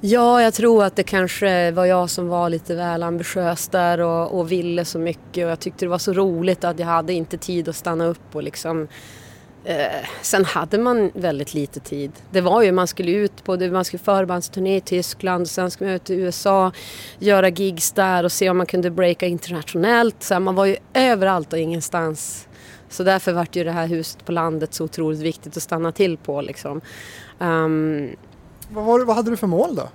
[0.00, 4.38] Ja, jag tror att det kanske var jag som var lite väl ambitiös där och,
[4.38, 7.38] och ville så mycket och jag tyckte det var så roligt att jag hade inte
[7.38, 8.88] tid att stanna upp och liksom
[9.64, 12.12] eh, Sen hade man väldigt lite tid.
[12.30, 15.96] Det var ju, man skulle ut på, man skulle förbandsturné i Tyskland, sen skulle man
[15.96, 16.72] ut till USA,
[17.18, 20.22] göra gigs där och se om man kunde breaka internationellt.
[20.22, 22.48] Så här, man var ju överallt och ingenstans.
[22.88, 26.16] Så därför vart ju det här huset på landet så otroligt viktigt att stanna till
[26.16, 26.80] på liksom.
[27.40, 28.10] Ehm,
[28.70, 29.88] Vad, var, vad hade du för mål då?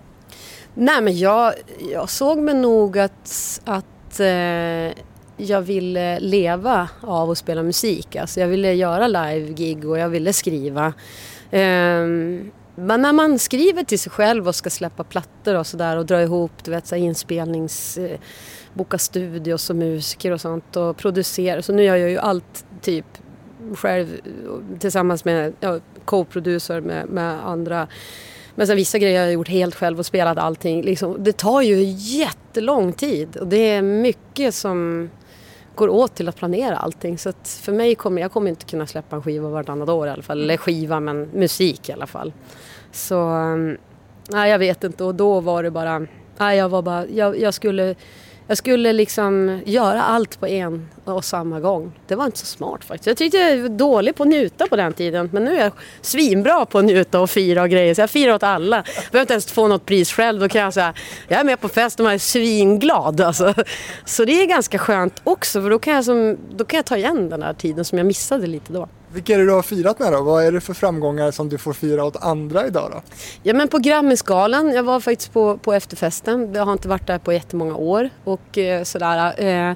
[0.73, 1.53] Nej men jag,
[1.91, 5.05] jag såg mig nog att, att eh,
[5.37, 8.15] jag ville leva av att spela musik.
[8.15, 10.93] Alltså jag ville göra live-gig och jag ville skriva.
[11.51, 16.05] Ehm, men när man skriver till sig själv och ska släppa plattor och sådär och
[16.05, 17.97] dra ihop du vet, så inspelnings...
[17.97, 18.19] Eh,
[18.73, 21.61] boka studios och musiker och sånt och producera.
[21.61, 23.05] Så nu gör jag ju allt typ
[23.75, 27.87] själv eh, tillsammans med ja, co-producer med, med andra
[28.55, 30.81] men sen vissa grejer har jag gjort helt själv och spelat allting.
[30.81, 35.09] Liksom, det tar ju jättelång tid och det är mycket som
[35.75, 37.17] går åt till att planera allting.
[37.17, 40.09] Så att för mig kommer jag kommer inte kunna släppa en skiva vartannat år i
[40.09, 40.41] alla fall.
[40.41, 42.33] Eller skiva, men musik i alla fall.
[42.91, 43.77] Så mm,
[44.29, 46.07] nej, jag vet inte och då var det bara,
[46.37, 47.95] nej, jag var bara, jag, jag skulle
[48.47, 51.91] jag skulle liksom göra allt på en och samma gång.
[52.07, 53.07] Det var inte så smart faktiskt.
[53.07, 55.29] Jag tyckte jag var dålig på att njuta på den tiden.
[55.33, 57.93] Men nu är jag svinbra på att njuta och fira och grejer.
[57.95, 58.75] Så jag firar åt alla.
[58.75, 60.39] Jag behöver inte ens få något pris själv.
[60.39, 60.93] Då kan jag säga,
[61.27, 63.21] jag är med på fest och man är svinglad.
[63.21, 63.53] Alltså.
[64.05, 65.61] Så det är ganska skönt också.
[65.61, 68.07] För då kan, jag som, då kan jag ta igen den här tiden som jag
[68.07, 68.87] missade lite då.
[69.15, 70.21] Vilka är det du har firat med då?
[70.21, 73.01] Vad är det för framgångar som du får fira åt andra idag då?
[73.43, 76.53] Ja men på Grammisgalan, jag var faktiskt på, på efterfesten.
[76.53, 78.09] Jag har inte varit där på jättemånga år.
[78.23, 79.43] Och eh, sådär.
[79.43, 79.75] Eh,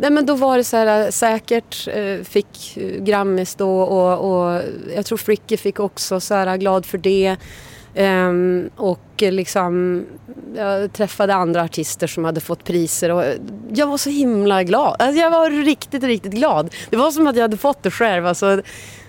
[0.00, 4.30] Nej men då var det så här eh, säkert, eh, fick eh, Grammis då och,
[4.30, 4.62] och
[4.94, 7.36] jag tror Fricky fick också så här eh, glad för det.
[7.98, 10.04] Um, och liksom,
[10.56, 13.24] jag träffade andra artister som hade fått priser och
[13.74, 14.96] jag var så himla glad.
[14.98, 16.74] Alltså jag var riktigt, riktigt glad.
[16.90, 18.26] Det var som att jag hade fått det själv.
[18.26, 18.62] Alltså,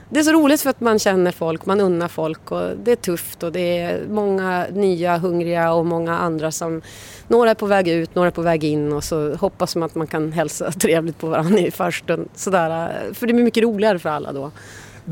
[0.10, 2.96] det är så roligt för att man känner folk, man unnar folk och det är
[2.96, 6.82] tufft och det är många nya hungriga och många andra som
[7.28, 9.96] några är på väg ut, några är på väg in och så hoppas man att
[9.96, 12.30] man kan hälsa trevligt på varandra i farstun.
[12.36, 14.52] Sådär, för det blir mycket roligare för alla då.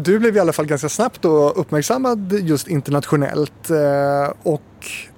[0.03, 3.69] Du blev i alla fall ganska snabbt då uppmärksammad just internationellt.
[3.69, 4.61] Eh, och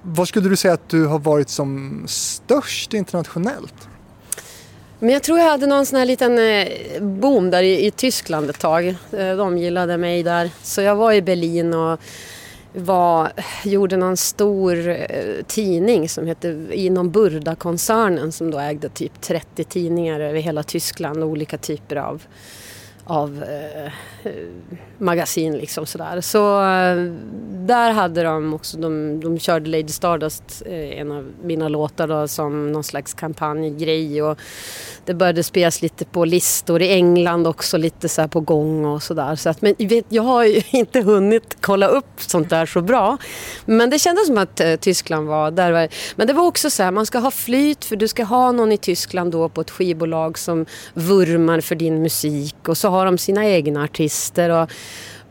[0.02, 3.74] vad skulle du säga att du har varit som störst internationellt?
[4.98, 8.50] Men jag tror jag hade någon sån här liten eh, boom där i, i Tyskland
[8.50, 8.88] ett tag.
[8.88, 10.50] Eh, de gillade mig där.
[10.62, 12.00] Så jag var i Berlin och
[12.74, 13.32] var,
[13.64, 14.96] gjorde någon stor
[15.42, 21.28] tidning som hette inom Burda-koncernen som då ägde typ 30 tidningar över hela Tyskland, och
[21.28, 22.22] olika typer av
[23.10, 23.92] av eh,
[24.98, 26.20] magasin liksom sådär.
[26.20, 27.12] Så eh,
[27.66, 32.28] där hade de också, de, de körde Lady Stardust, eh, en av mina låtar då,
[32.28, 34.38] som någon slags kampanjgrej och
[35.04, 39.36] det började spelas lite på listor i England också, lite så på gång och sådär.
[39.36, 43.18] Så att, men vet, jag har ju inte hunnit kolla upp sånt där så bra.
[43.64, 45.72] Men det kändes som att eh, Tyskland var där.
[45.72, 48.52] Var, men det var också så här, man ska ha flyt för du ska ha
[48.52, 52.99] någon i Tyskland då på ett skivbolag som vurmar för din musik och så har
[53.00, 54.50] har de sina egna artister.
[54.50, 54.70] Och,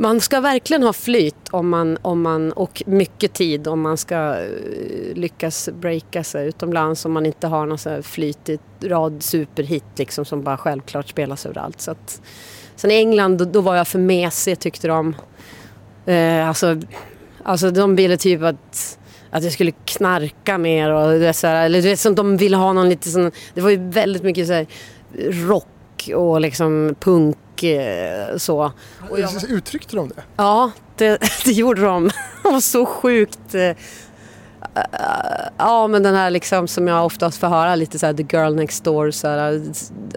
[0.02, 4.16] man ska verkligen ha flyt om man, om man, och mycket tid om man ska
[4.16, 9.84] eh, lyckas breaka sig utomlands om man inte har någon så här flytig rad superhit
[9.96, 11.82] liksom som bara självklart spelas överallt.
[11.82, 12.22] Så att,
[12.76, 15.16] sen i England då, då var jag för mesig tyckte de.
[16.06, 16.82] Eh, alltså,
[17.44, 19.00] alltså de ville typ att
[19.32, 22.58] att jag skulle knarka mer och det så här, eller du vet, som de ville
[22.58, 24.68] ha någon lite sån, det var ju väldigt mycket så här,
[25.48, 28.72] rock och liksom punk Eh, så.
[29.10, 30.24] Och jag, Uttryckte de det?
[30.36, 32.10] Ja, det, det gjorde de.
[32.44, 33.78] De var så sjukt eh,
[35.58, 38.56] Ja men den här liksom som jag oftast får höra lite så här, the girl
[38.56, 39.62] next door så här,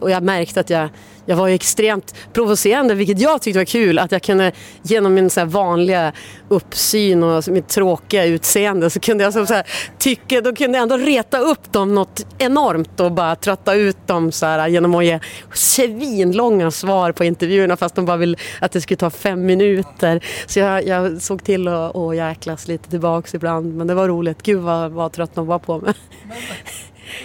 [0.01, 0.89] och jag märkte att jag
[1.27, 3.99] jag var ju extremt provocerande, vilket jag tyckte var kul.
[3.99, 6.13] Att jag kunde genom min så här vanliga
[6.49, 9.67] uppsyn och mitt tråkiga utseende så kunde jag så, här,
[9.99, 14.33] tycka, då kunde jag ändå reta upp dem något enormt och bara trötta ut dem
[14.33, 15.21] så här, genom att ge
[15.55, 20.25] svinlånga svar på intervjuerna fast de bara vill att det skulle ta fem minuter.
[20.47, 24.43] Så jag, jag såg till att, jäklas lite tillbaks ibland men det var roligt.
[24.43, 25.95] Gud vad, vad trött de var på mig.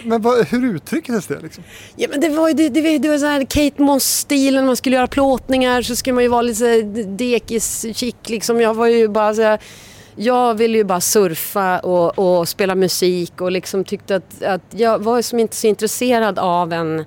[0.04, 1.40] Men vad, hur uttrycktes det?
[1.40, 1.64] Liksom?
[1.96, 4.96] Ja, men det var ju det, det, det var så här Kate Moss-stilen, man skulle
[4.96, 8.60] göra plåtningar så skulle man ju vara lite dekis-chic liksom.
[8.60, 9.58] Jag var ju bara så här,
[10.16, 14.98] jag ville ju bara surfa och, och, spela musik och liksom tyckte att, att jag
[14.98, 17.04] var som inte så intresserad av en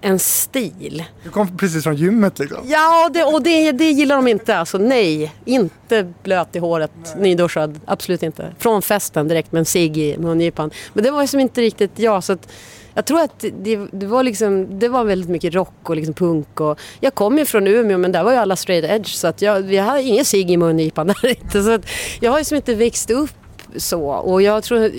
[0.00, 1.04] en stil.
[1.24, 2.58] Du kom precis från gymmet liksom?
[2.66, 4.56] Ja, det, och det, det gillar de inte.
[4.56, 7.22] Alltså nej, inte blöt i håret, nej.
[7.22, 7.80] nyduschad.
[7.84, 8.54] Absolut inte.
[8.58, 10.70] Från festen direkt med en cigg i mungipan.
[10.92, 12.24] Men det var ju som inte riktigt jag.
[12.24, 12.52] Så att,
[12.94, 16.60] jag tror att det, det, var liksom, det var väldigt mycket rock och liksom punk.
[16.60, 19.42] Och, jag kom ju från Umeå men där var ju alla straight edge så att
[19.42, 21.62] jag, vi hade ingen cigg i mungipan där inte.
[21.62, 21.86] Så att
[22.20, 23.39] jag har ju som inte växt upp
[23.76, 24.04] så.
[24.10, 24.90] Och jag tror,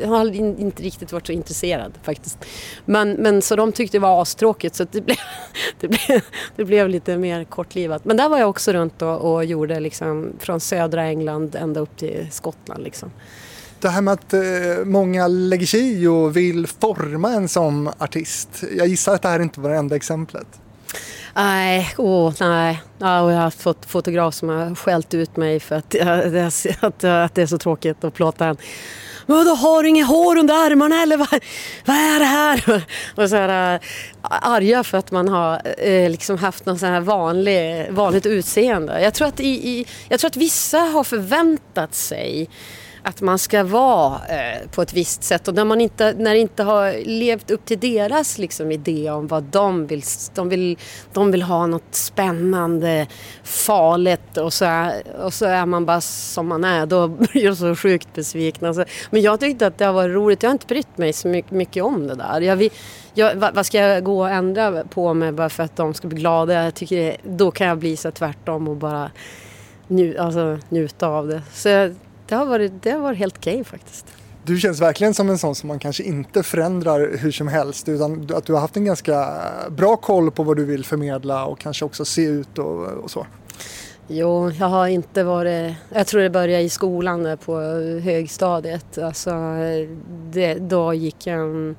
[0.00, 2.38] jag har inte riktigt varit så intresserad faktiskt.
[2.84, 5.16] Men, men så de tyckte det var astråkigt så det blev,
[5.80, 6.20] det, blev,
[6.56, 8.04] det blev lite mer kortlivat.
[8.04, 11.96] Men där var jag också runt och, och gjorde liksom från södra England ända upp
[11.96, 13.10] till Skottland liksom.
[13.80, 14.40] Det här med att eh,
[14.84, 18.64] många lägger sig i och vill forma en som artist.
[18.76, 20.46] Jag gissar att det här inte var det enda exemplet.
[21.34, 22.82] Nej, åh nej.
[22.98, 27.04] Ja, och jag har fått fotograf som har skällt ut mig för att, att, att,
[27.04, 28.56] att det är så tråkigt att plåta en.
[29.26, 31.28] Vadå, har du inget hår under armarna eller vad,
[31.84, 32.84] vad är det här?
[33.14, 33.80] Och så här, äh,
[34.22, 39.02] arga för att man har eh, liksom haft något så här vanlig, vanligt utseende.
[39.02, 42.48] Jag tror, att i, i, jag tror att vissa har förväntat sig
[43.08, 46.40] att man ska vara eh, på ett visst sätt och när man inte, när det
[46.40, 50.02] inte har levt upp till deras liksom, idé om vad de vill,
[50.34, 50.78] de vill.
[51.12, 53.06] De vill ha något spännande,
[53.44, 56.86] farligt och så, är, och så är man bara som man är.
[56.86, 58.68] Då blir jag så sjukt besviken.
[58.68, 60.42] Alltså, men jag tyckte att det var roligt.
[60.42, 62.40] Jag har inte brytt mig så mycket, mycket om det där.
[62.40, 62.70] Jag, vill,
[63.14, 66.08] jag, vad, vad, ska jag gå och ändra på mig bara för att de ska
[66.08, 66.64] bli glada?
[66.64, 69.10] Jag tycker det, då kan jag bli så tvärtom och bara
[69.86, 71.42] nju, alltså, njuta av det.
[71.52, 71.68] Så
[72.28, 74.06] det har varit, det har varit helt okej faktiskt.
[74.44, 78.28] Du känns verkligen som en sån som man kanske inte förändrar hur som helst utan
[78.34, 79.34] att du har haft en ganska
[79.70, 83.26] bra koll på vad du vill förmedla och kanske också se ut och, och så.
[84.08, 85.74] Jo, jag har inte varit...
[85.94, 87.60] Jag tror det började i skolan på
[88.02, 88.98] högstadiet.
[88.98, 89.32] Alltså,
[90.32, 91.76] det, då gick jag en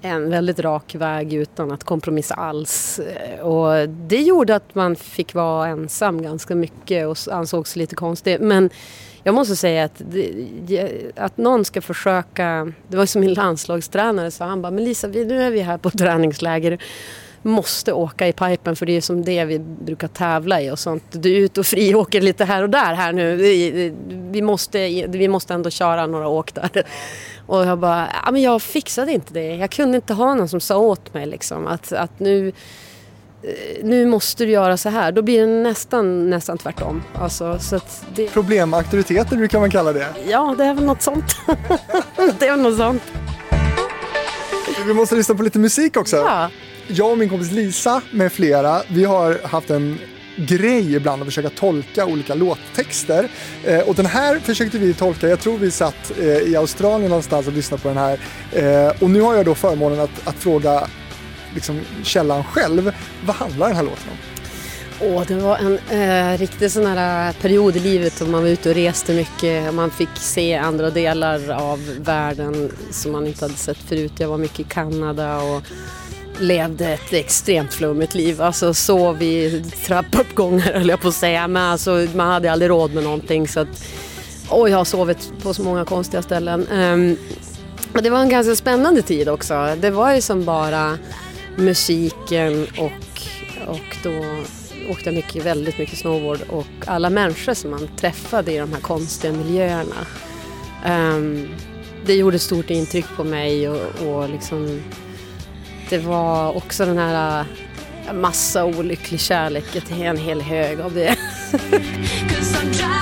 [0.00, 3.00] en väldigt rak väg utan att kompromissa alls.
[3.42, 8.40] Och det gjorde att man fick vara ensam ganska mycket och ansågs lite konstig.
[8.40, 8.70] Men
[9.28, 10.02] jag måste säga att,
[10.66, 15.06] det, att någon ska försöka, det var som min landslagstränare sa, han bara, men Lisa
[15.06, 16.78] nu är vi här på träningsläger
[17.42, 21.02] måste åka i pipen för det är som det vi brukar tävla i och sånt.
[21.10, 23.36] Du är ute och friåker lite här och där här nu.
[24.30, 24.78] Vi måste,
[25.08, 26.70] vi måste ändå köra några åk där.
[27.46, 29.56] Och jag bara, ja men jag fixade inte det.
[29.56, 32.52] Jag kunde inte ha någon som sa åt mig liksom att, att nu
[33.82, 35.12] nu måste du göra så här.
[35.12, 37.02] Då blir det nästan, nästan tvärtom.
[37.14, 37.80] Alltså, så
[38.14, 38.28] det...
[38.28, 40.06] Problemauktoriteter brukar man kalla det.
[40.28, 41.36] Ja, det är väl något sånt.
[42.38, 43.02] det är väl något sånt.
[44.86, 46.16] Vi måste lyssna på lite musik också.
[46.16, 46.50] Ja
[46.88, 49.98] jag och min kompis Lisa med flera, vi har haft en
[50.36, 53.28] grej ibland att försöka tolka olika låttexter.
[53.64, 57.46] Eh, och den här försökte vi tolka, jag tror vi satt eh, i Australien någonstans
[57.46, 58.18] och lyssnade på den här.
[58.52, 60.88] Eh, och nu har jag då förmånen att, att fråga
[61.58, 62.92] liksom, källan själv,
[63.26, 64.38] vad handlar den här låten om?
[65.00, 68.48] Åh, det var en eh, riktig sån här eh, period i livet då man var
[68.48, 69.74] ute och reste mycket.
[69.74, 74.12] Man fick se andra delar av världen som man inte hade sett förut.
[74.18, 75.62] Jag var mycket i Kanada och
[76.38, 78.42] levde ett extremt flummigt liv.
[78.42, 81.48] Alltså sov i trappuppgångar höll jag på att säga.
[81.48, 83.48] Men alltså, man hade aldrig råd med någonting.
[83.48, 83.84] Så att,
[84.48, 86.68] och jag har sovit på så många konstiga ställen.
[86.68, 87.16] Um,
[88.02, 89.76] det var en ganska spännande tid också.
[89.80, 90.98] Det var ju som bara
[91.58, 93.22] musiken och,
[93.66, 94.12] och då
[94.90, 98.80] åkte jag mycket, väldigt mycket snowboard och alla människor som man träffade i de här
[98.80, 100.06] konstiga miljöerna.
[100.86, 101.48] Um,
[102.06, 104.82] det gjorde stort intryck på mig och, och liksom
[105.90, 107.44] det var också den här
[108.06, 111.16] äh, massa olycklig kärlek till en hel hög av det.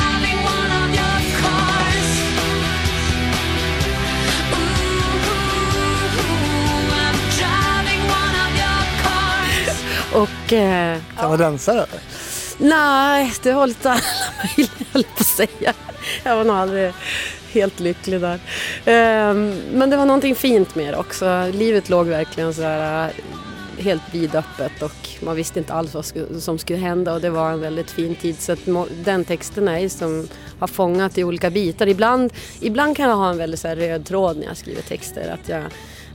[10.17, 10.53] Och...
[10.53, 11.87] Eh, Kanadensare?
[12.59, 14.01] Nej, det var lite alla
[14.57, 15.75] möjliga, höll på att säga.
[16.25, 16.93] Jag var nog aldrig
[17.53, 18.41] helt lycklig där.
[18.85, 21.51] Ehm, men det var någonting fint med det också.
[21.53, 23.13] Livet låg verkligen så här
[23.79, 26.07] äh, helt vidöppet och man visste inte alls vad
[26.43, 28.41] som skulle hända och det var en väldigt fin tid.
[28.41, 28.57] Så
[29.05, 31.87] den texten är som har fångat i olika bitar.
[31.87, 35.39] Ibland, ibland kan jag ha en väldigt så röd tråd när jag skriver texter.
[35.43, 35.63] Att jag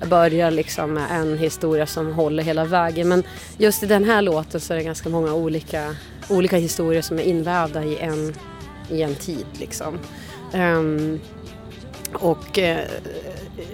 [0.05, 3.07] börjar liksom med en historia som håller hela vägen.
[3.07, 3.23] Men
[3.57, 5.95] just i den här låten så är det ganska många olika,
[6.29, 8.33] olika historier som är invävda i en,
[8.89, 9.45] i en tid.
[9.53, 9.99] Liksom.
[10.53, 11.19] Um,
[12.13, 12.85] och eh,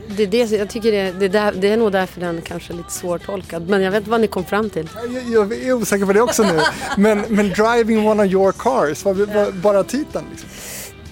[0.08, 2.92] det, det, jag tycker det, det, där, det är nog därför den kanske är lite
[2.92, 3.70] svårtolkad.
[3.70, 4.90] Men jag vet inte vad ni kom fram till.
[4.96, 6.60] Jag, jag är osäker på det också nu.
[6.98, 10.26] men, men Driving one of your cars, var, var bara titeln?
[10.32, 10.50] Liksom?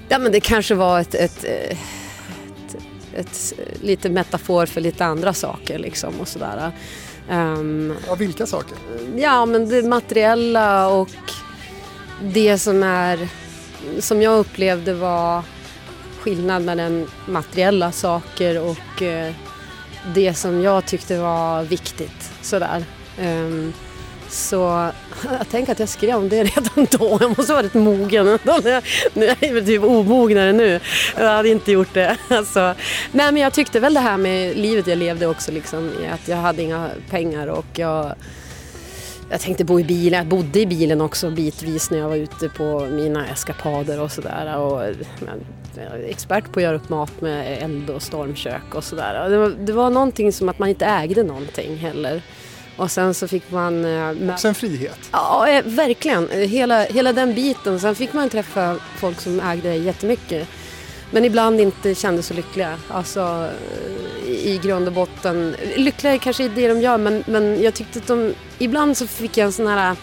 [0.09, 1.45] Ja men det kanske var ett, ett,
[3.15, 6.71] ett, lite metafor för lite andra saker liksom och sådär.
[7.29, 8.77] Um, ja, vilka saker?
[9.15, 11.09] Ja men det materiella och
[12.21, 13.27] det som är
[13.99, 15.43] som jag upplevde var
[16.19, 19.33] skillnad mellan materiella saker och eh,
[20.13, 22.31] det som jag tyckte var viktigt.
[22.41, 22.85] Sådär.
[23.21, 23.73] Um,
[24.29, 24.91] så
[25.39, 27.17] jag tänker att jag skrev om det redan då.
[27.21, 28.39] Jag måste ha varit mogen.
[29.13, 30.79] Nu är jag typ omognare nu.
[31.17, 32.17] Jag hade inte gjort det.
[32.27, 32.75] Alltså,
[33.11, 35.91] nej men jag tyckte väl det här med livet jag levde också liksom.
[36.13, 38.15] Att jag hade inga pengar och jag
[39.29, 42.49] jag tänkte bo i bilen, jag bodde i bilen också bitvis när jag var ute
[42.49, 44.95] på mina eskapader och sådär.
[46.07, 49.29] Expert på att göra upp mat med eld och stormkök och sådär.
[49.29, 52.21] Det var, det var någonting som att man inte ägde någonting heller.
[52.77, 53.85] Och sen så fick man...
[53.85, 54.99] Eh, också en frihet?
[55.11, 56.29] Ja, eh, verkligen.
[56.29, 57.79] Hela, hela den biten.
[57.79, 60.47] Sen fick man träffa folk som ägde jättemycket.
[61.11, 62.77] Men ibland inte kände så lyckliga.
[62.89, 63.49] Alltså
[64.27, 65.55] i grund och botten.
[65.75, 68.33] Lyckliga är kanske det de gör men, men jag tyckte att de...
[68.57, 69.95] Ibland så fick jag en sån här...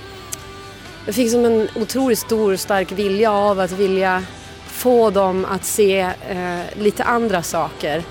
[1.07, 4.23] Jag fick som en otroligt stor stark vilja av att vilja
[4.67, 8.03] få dem att se eh, lite andra saker.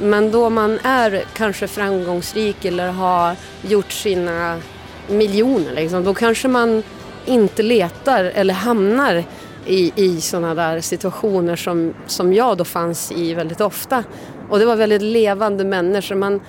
[0.00, 4.60] Men då man är kanske framgångsrik eller har gjort sina
[5.08, 6.82] miljoner liksom, då kanske man
[7.26, 9.24] inte letar eller hamnar
[9.66, 14.04] i, i sådana där situationer som, som jag då fanns i väldigt ofta.
[14.48, 16.14] Och det var väldigt levande människor.
[16.14, 16.40] Man,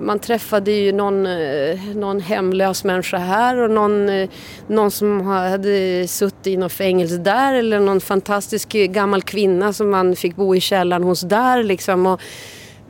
[0.00, 4.28] man träffade ju någon, eh, någon hemlös människa här och någon, eh,
[4.66, 10.16] någon som hade suttit i något fängelse där eller någon fantastisk gammal kvinna som man
[10.16, 11.62] fick bo i källaren hos där.
[11.62, 12.06] Liksom.
[12.06, 12.20] Och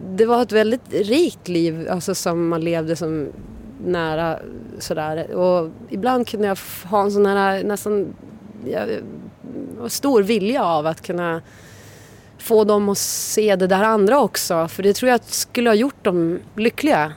[0.00, 3.28] det var ett väldigt rikt liv alltså, som man levde som
[3.84, 4.38] nära
[4.78, 5.34] sådär.
[5.34, 8.14] Och ibland kunde jag ha en sån här nästan
[8.64, 11.42] ja, eh, stor vilja av att kunna
[12.38, 14.68] få dem att se det där andra också.
[14.68, 17.12] För det tror jag skulle ha gjort dem lyckliga.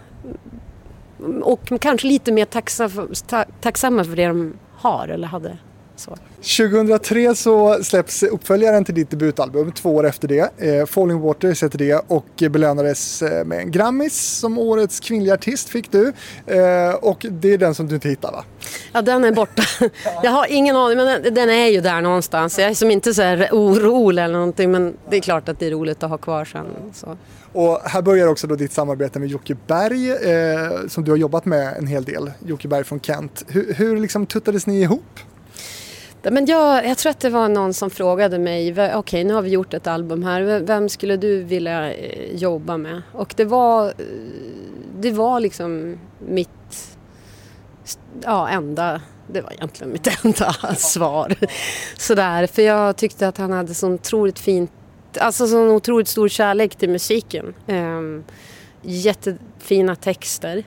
[1.41, 5.57] Och kanske lite mer tacksamma för, tacksamma för det de har eller hade.
[6.00, 6.16] Så.
[6.36, 10.52] 2003 så släpps uppföljaren till ditt debutalbum, två år efter det.
[10.58, 15.70] Eh, Falling Waters heter det och belönades eh, med en Grammis som årets kvinnliga artist
[15.70, 16.14] fick du.
[16.45, 18.43] Eh, och det är den som du inte hittar va?
[18.93, 19.64] Ja, den är borta.
[20.24, 22.60] Jag har ingen aning, men den är ju där någonstans.
[22.60, 25.68] Jag är som inte så här orolig eller någonting, men det är klart att det
[25.68, 26.66] är roligt att ha kvar sen.
[26.93, 27.18] Så.
[27.54, 31.45] Och här börjar också då ditt samarbete med Jocke Berg eh, som du har jobbat
[31.45, 32.32] med en hel del.
[32.45, 33.45] Jocke Berg från Kent.
[33.47, 35.20] Hur, hur liksom tuttades ni ihop?
[36.22, 39.41] Men jag, jag tror att det var någon som frågade mig, okej okay, nu har
[39.41, 43.01] vi gjort ett album här, vem skulle du vilja eh, jobba med?
[43.11, 43.93] Och det var, eh,
[44.99, 46.97] det var liksom mitt
[48.24, 51.36] ja, enda, det var egentligen mitt enda svar.
[51.97, 54.72] Sådär, för jag tyckte att han hade så otroligt fint,
[55.20, 57.53] alltså så otroligt stor kärlek till musiken.
[57.67, 58.24] Um,
[58.82, 60.63] jättefina texter,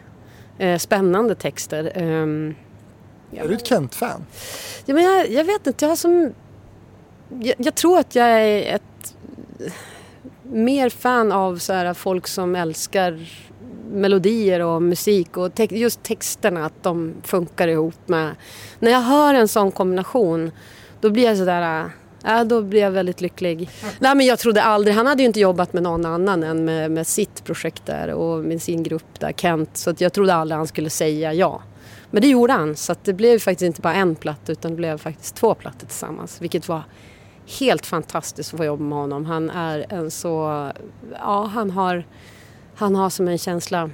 [0.62, 2.02] uh, spännande texter.
[2.02, 2.54] Um,
[3.36, 4.26] är du ett Kent-fan?
[4.84, 6.32] Ja, men jag, jag, vet inte, jag har som...
[7.40, 9.14] Jag, jag, tror att jag är ett
[10.42, 13.26] mer fan av så här, folk som älskar
[13.92, 18.34] melodier och musik och te just texterna, att de funkar ihop med...
[18.78, 20.50] När jag hör en sån kombination,
[21.00, 21.90] då blir jag sådär...
[22.24, 23.70] Ja, då blir jag väldigt lycklig.
[23.98, 26.90] Nej, men jag trodde aldrig, han hade ju inte jobbat med någon annan än med,
[26.90, 29.70] med sitt projekt där och med sin grupp där, Kent.
[29.76, 31.62] Så jag trodde aldrig han skulle säga ja.
[32.12, 34.98] Men det gjorde han så det blev faktiskt inte bara en platta utan det blev
[34.98, 36.42] faktiskt två plattor tillsammans.
[36.42, 36.82] Vilket var
[37.60, 39.26] helt fantastiskt att få jobba med honom.
[39.26, 40.70] Han är en så...
[41.18, 42.06] Ja, han har,
[42.74, 43.90] han har som en känsla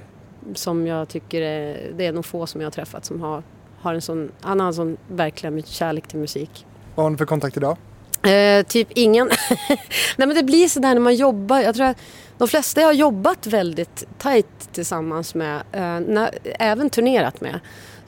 [0.55, 3.43] som jag tycker är, det är nog få som jag har träffat som har,
[3.79, 4.31] har en sån...
[4.41, 6.65] Han har en sån verkligen kärlek till musik.
[6.95, 7.77] Vad har ni för kontakt idag?
[8.23, 9.27] Eh, typ ingen.
[10.17, 11.59] Nej men det blir sådär när man jobbar.
[11.59, 11.97] Jag tror att
[12.37, 17.59] de flesta jag har jobbat väldigt tajt tillsammans med, eh, när, även turnerat med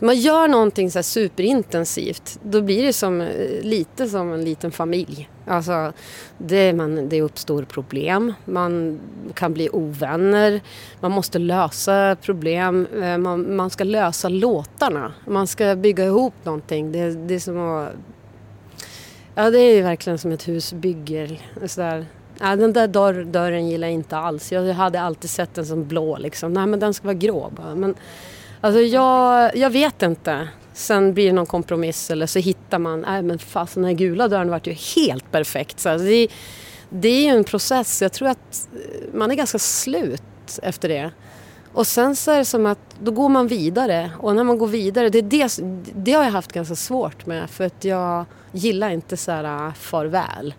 [0.02, 5.30] man gör någonting så superintensivt, då blir det som, eh, lite som en liten familj.
[5.46, 5.94] Alltså,
[6.38, 9.00] det, man, det uppstår problem, man
[9.34, 10.62] kan bli ovänner,
[11.00, 16.92] man måste lösa problem, eh, man, man ska lösa låtarna, man ska bygga ihop någonting.
[16.92, 17.90] Det, det är som att...
[19.36, 21.40] Ja, det är verkligen som ett husbygge.
[21.66, 22.06] Sådär.
[22.40, 24.52] Ja, den där dörr, dörren gillar jag inte alls.
[24.52, 26.18] Jag hade alltid sett den som blå.
[26.18, 26.54] Liksom.
[26.54, 27.76] Nej, men den ska vara grå bara.
[27.76, 27.96] Men,
[28.62, 30.48] Alltså jag, jag vet inte.
[30.74, 34.28] Sen blir det någon kompromiss eller så hittar man, nej men fasen den här gula
[34.28, 35.80] dörren vart ju helt perfekt.
[35.80, 36.28] Så alltså, det,
[36.90, 38.02] det är ju en process.
[38.02, 41.12] Jag tror att eh, man är ganska slut efter det.
[41.74, 44.68] Och sen så är det som att då går man vidare och när man går
[44.68, 45.60] vidare, det, det,
[45.96, 49.74] det har jag haft ganska svårt med för att jag gillar inte så här eh,
[49.74, 50.54] farväl.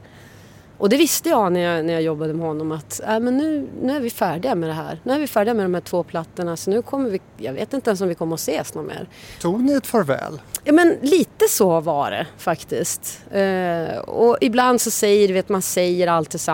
[0.82, 3.68] Och det visste jag när jag, när jag jobbade med honom att äh, men nu,
[3.82, 5.00] nu är vi färdiga med det här.
[5.02, 7.72] Nu är vi färdiga med de här två plattorna så nu kommer vi, jag vet
[7.72, 9.08] inte ens om vi kommer att ses någon mer.
[9.40, 10.40] Tog ni ett farväl?
[10.64, 13.22] Ja men lite så var det faktiskt.
[13.30, 16.50] Eh, och ibland så säger, vet man säger alltid så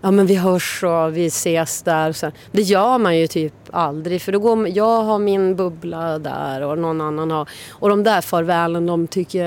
[0.00, 2.12] ja men, vi hörs och vi ses där.
[2.12, 6.62] Så, det gör man ju typ aldrig för då går jag har min bubbla där
[6.62, 7.48] och någon annan har.
[7.70, 9.44] Och de där farvälen de tycker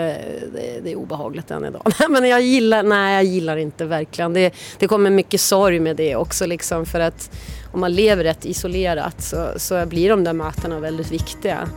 [0.53, 1.81] det, det är obehagligt än idag.
[2.09, 4.33] men jag gillar, nej jag gillar inte verkligen.
[4.33, 7.29] Det, det kommer mycket sorg med det också liksom för att
[7.71, 11.69] om man lever rätt isolerat så, så blir de där mötena väldigt viktiga.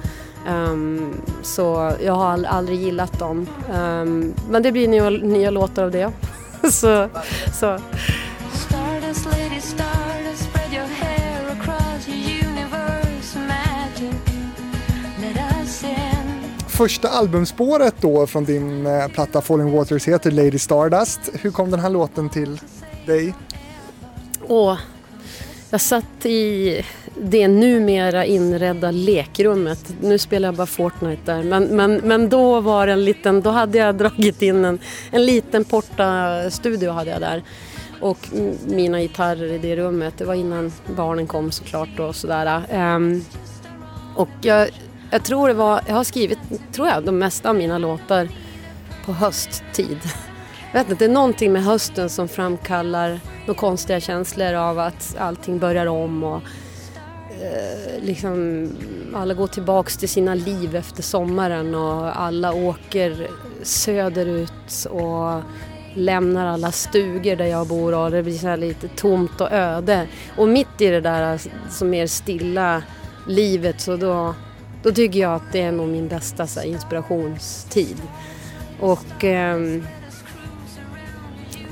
[0.48, 3.46] Um, så jag har aldrig gillat dem.
[3.72, 6.10] Um, men det blir nya, nya låtar av det.
[6.70, 7.08] så,
[7.60, 7.78] så.
[16.78, 21.20] Första albumspåret då från din eh, platta Falling Waters heter Lady Stardust.
[21.32, 22.60] Hur kom den här låten till
[23.06, 23.34] dig?
[24.48, 24.78] Åh,
[25.70, 26.82] jag satt i
[27.20, 29.94] det numera inredda lekrummet.
[30.00, 31.42] Nu spelar jag bara Fortnite där.
[31.42, 34.78] Men, men, men då var det en liten, då hade jag dragit in en,
[35.10, 37.42] en liten Porta-studio hade jag där.
[38.00, 38.18] Och
[38.66, 40.14] mina gitarrer i det rummet.
[40.18, 42.62] Det var innan barnen kom såklart och sådär.
[42.72, 43.24] Um,
[44.16, 44.68] och jag,
[45.10, 46.38] jag tror det var, jag har skrivit,
[46.72, 48.28] tror jag, de mesta av mina låtar
[49.04, 49.98] på hösttid.
[50.72, 55.16] Jag vet inte, det är någonting med hösten som framkallar några konstiga känslor av att
[55.18, 56.42] allting börjar om och
[57.30, 58.68] eh, liksom
[59.14, 63.28] alla går tillbaks till sina liv efter sommaren och alla åker
[63.62, 65.42] söderut och
[65.94, 70.06] lämnar alla stugor där jag bor och det blir så lite tomt och öde.
[70.36, 71.40] Och mitt i det där
[71.70, 72.82] som mer stilla
[73.26, 74.34] livet så då,
[74.82, 77.96] då tycker jag att det är nog min bästa så här, inspirationstid.
[78.80, 79.58] Och eh,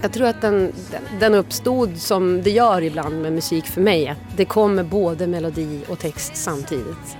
[0.02, 0.72] Jag tror att den,
[1.20, 4.08] den- uppstod som det gör ibland med musik för mig.
[4.08, 7.16] Att det kommer både melodi och text samtidigt.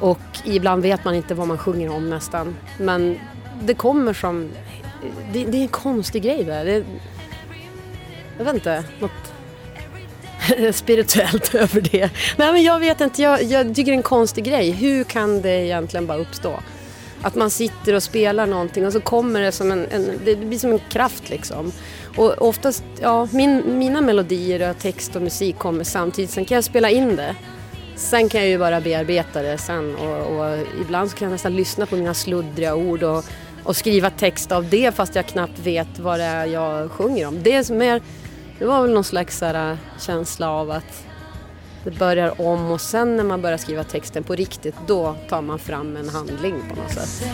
[0.00, 2.56] Och ibland vet man inte vad man sjunger om nästan.
[2.78, 3.18] Men
[3.62, 4.50] det kommer som...
[5.32, 6.64] Det, det är en konstig grej där.
[6.64, 6.84] Det,
[8.38, 9.33] jag vet inte, något
[10.72, 12.10] spirituellt över det.
[12.36, 14.70] Nej men jag vet inte, jag, jag tycker det är en konstig grej.
[14.70, 16.60] Hur kan det egentligen bara uppstå?
[17.22, 20.58] Att man sitter och spelar någonting och så kommer det som en, en det blir
[20.58, 21.72] som en kraft liksom.
[22.16, 26.30] Och oftast, ja, min, mina melodier och text och musik kommer samtidigt.
[26.30, 27.36] Sen kan jag spela in det.
[27.96, 31.56] Sen kan jag ju bara bearbeta det sen och, och ibland så kan jag nästan
[31.56, 33.24] lyssna på mina sluddriga ord och,
[33.64, 37.42] och skriva text av det fast jag knappt vet vad det är jag sjunger om.
[37.42, 38.00] Det, är som
[38.58, 41.04] det var väl någon slags här, känsla av att
[41.84, 45.58] det börjar om och sen när man börjar skriva texten på riktigt då tar man
[45.58, 47.28] fram en handling på något sätt.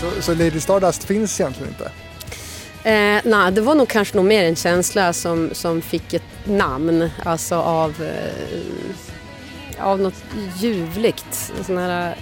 [0.00, 1.90] Så, så Lady Stardust finns egentligen inte?
[2.88, 7.10] Eh, nej, det var nog kanske nog mer en känsla som, som fick ett namn,
[7.24, 9.07] alltså av, eh,
[9.80, 10.24] av något
[10.56, 12.16] ljuvligt, sån här,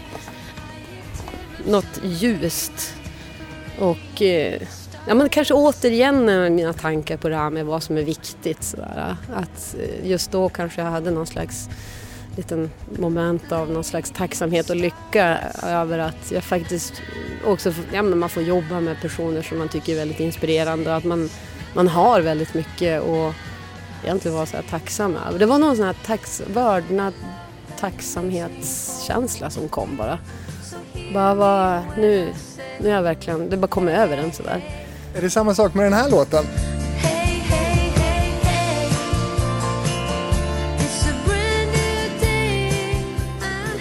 [1.67, 2.95] något ljust.
[3.79, 4.63] Och eh,
[5.09, 8.65] ja, men kanske återigen mina tankar på det här med vad som är viktigt.
[8.65, 9.17] Sådär.
[9.35, 11.69] Att eh, just då kanske jag hade någon slags
[12.37, 17.03] liten moment av någon slags tacksamhet och lycka över att jag faktiskt
[17.45, 20.97] också ja, men man får jobba med personer som man tycker är väldigt inspirerande och
[20.97, 21.29] att man,
[21.75, 23.35] man har väldigt mycket att
[24.05, 25.39] egentligen vara så här tacksam över.
[25.39, 27.13] Det var någon sån här tax, vördnad,
[27.81, 30.19] tacksamhetskänsla som kom bara.
[31.15, 32.33] Bara var, nu,
[32.81, 34.61] nu är jag verkligen, det bara kommer över en sådär.
[35.15, 36.45] Är det samma sak med den här låten?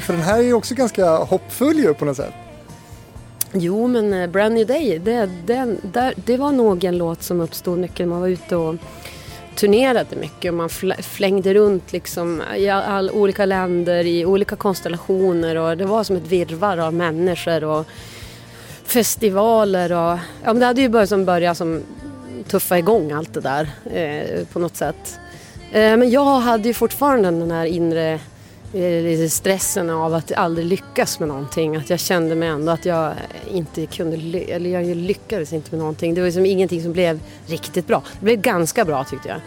[0.06, 2.34] För den här är ju också ganska hoppfull ju på något sätt.
[3.54, 7.42] Jo, men eh, Brand New Day, det, den, där, det var nog en låt som
[7.42, 8.76] uppstod mycket när man var ute och
[9.56, 15.78] turnerade mycket och man flängde runt liksom i all, olika länder, i olika konstellationer och
[15.78, 17.86] det var som ett virrvarr av människor och
[18.84, 21.82] festivaler och ja, men det hade ju börjat som börja som
[22.48, 25.20] tuffa igång allt det där eh, på något sätt.
[25.72, 28.20] Eh, men jag hade ju fortfarande den här inre
[28.76, 31.76] Eh, stressen av att aldrig lyckas med någonting.
[31.76, 33.14] Att jag kände mig ändå att jag
[33.52, 36.14] inte kunde, eller jag lyckades inte med någonting.
[36.14, 38.04] Det var liksom ingenting som blev riktigt bra.
[38.20, 39.40] Det blev ganska bra tyckte jag.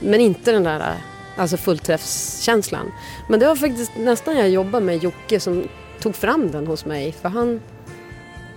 [0.00, 0.94] Men inte den där
[1.36, 2.92] alltså fullträffskänslan.
[3.28, 5.68] Men det var faktiskt nästan jag jobbade med Jocke som
[6.00, 7.12] tog fram den hos mig.
[7.12, 7.60] För han,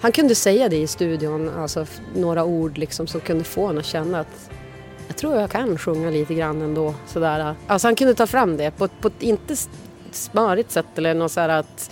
[0.01, 1.86] han kunde säga det i studion, alltså
[2.16, 4.49] några ord liksom som kunde få en att känna att
[5.07, 6.93] jag tror jag kan sjunga lite grann ändå.
[7.07, 7.55] Sådär.
[7.68, 9.55] Alltså han kunde ta fram det på, på inte
[10.16, 11.91] smörigt sätt eller något så här att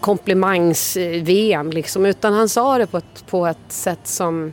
[0.00, 2.06] komplimangs-VM liksom.
[2.06, 4.52] Utan han sa det på ett, på ett sätt som,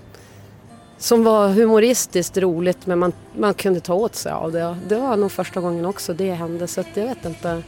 [0.98, 4.78] som var humoristiskt roligt men man, man kunde ta åt sig av det.
[4.88, 7.64] Det var nog första gången också det hände så att jag vet inte.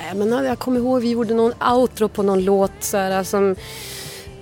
[0.00, 3.56] Nej, men jag kommer ihåg vi gjorde någon outro på någon låt så här, som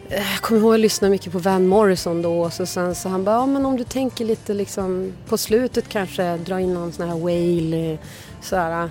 [0.09, 2.95] eh, jag kommer ihåg att jag lyssnade mycket på Van Morrison då och så sen
[2.95, 6.75] så han bara, ja men om du tänker lite liksom på slutet kanske dra in
[6.75, 7.99] någon sån här wail
[8.43, 8.91] så här.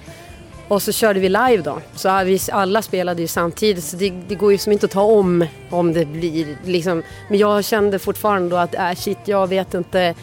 [0.67, 1.81] Och så körde vi live då.
[1.95, 5.01] Så vi alla spelade ju samtidigt så det, det går ju som inte att ta
[5.01, 7.03] om om det blir liksom.
[7.29, 10.15] Men jag kände fortfarande då att äh, shit jag vet inte.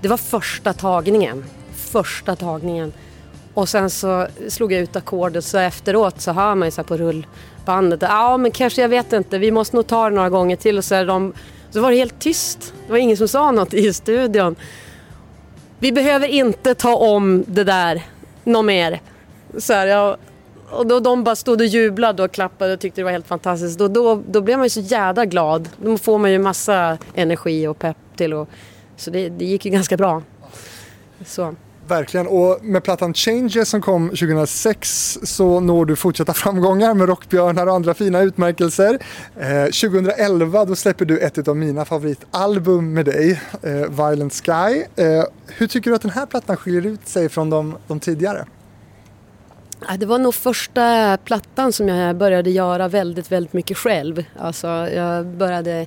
[0.00, 1.44] Det var första tagningen.
[1.74, 2.92] Första tagningen.
[3.54, 6.86] Och sen så slog jag ut ackordet så efteråt så hör man ju så här
[6.86, 8.02] på rullbandet.
[8.02, 10.78] Ja men kanske jag vet inte, vi måste nog ta det några gånger till.
[10.78, 11.32] Och så, är de,
[11.70, 12.74] så var det helt tyst.
[12.86, 14.56] Det var ingen som sa något i studion.
[15.78, 18.02] Vi behöver inte ta om det där
[18.44, 19.00] något mer.
[19.58, 20.16] Så här, jag,
[20.70, 23.78] och då de bara stod och jublade och klappade och tyckte det var helt fantastiskt.
[23.78, 25.68] Då, då, då blev man ju så jädra glad.
[25.84, 28.34] Då får man ju massa energi och pepp till.
[28.34, 28.48] Och,
[28.96, 30.22] så det, det gick ju ganska bra.
[31.26, 31.54] Så.
[31.88, 37.66] Verkligen, och med plattan Changes som kom 2006 så når du fortsatta framgångar med Rockbjörnar
[37.66, 38.98] och andra fina utmärkelser.
[39.36, 44.82] Eh, 2011 då släpper du ett av mina favoritalbum med dig, eh, Violent Sky.
[44.96, 48.44] Eh, hur tycker du att den här plattan skiljer ut sig från de, de tidigare?
[49.98, 54.24] Det var nog första plattan som jag började göra väldigt, väldigt mycket själv.
[54.36, 55.86] Alltså, jag började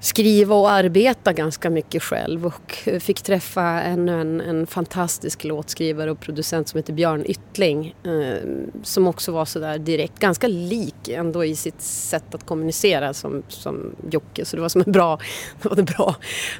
[0.00, 6.20] skriva och arbeta ganska mycket själv och fick träffa ännu en, en fantastisk låtskrivare och
[6.20, 8.48] producent som heter Björn Yttling eh,
[8.82, 13.96] som också var sådär direkt, ganska lik ändå i sitt sätt att kommunicera som, som
[14.10, 14.44] Jocke.
[14.44, 15.18] Så det var som en bra,
[15.62, 16.14] det var en bra,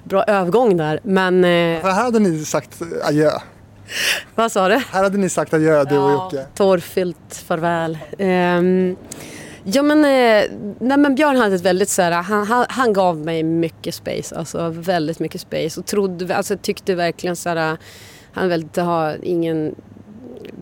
[0.04, 1.00] bra övergång där.
[1.02, 3.30] Men eh, här hade ni sagt adjö.
[4.34, 4.74] Vad sa du?
[4.74, 6.46] Här hade ni sagt adjö du och Jocke.
[6.54, 7.98] Tårfyllt farväl.
[8.18, 8.96] Ehm,
[9.64, 13.16] ja men, eh, nej, men Björn hade ett väldigt så här, han, han, han gav
[13.18, 17.76] mig mycket space, alltså väldigt mycket space och trodde, alltså tyckte verkligen så här,
[18.32, 19.74] han inte ha ingen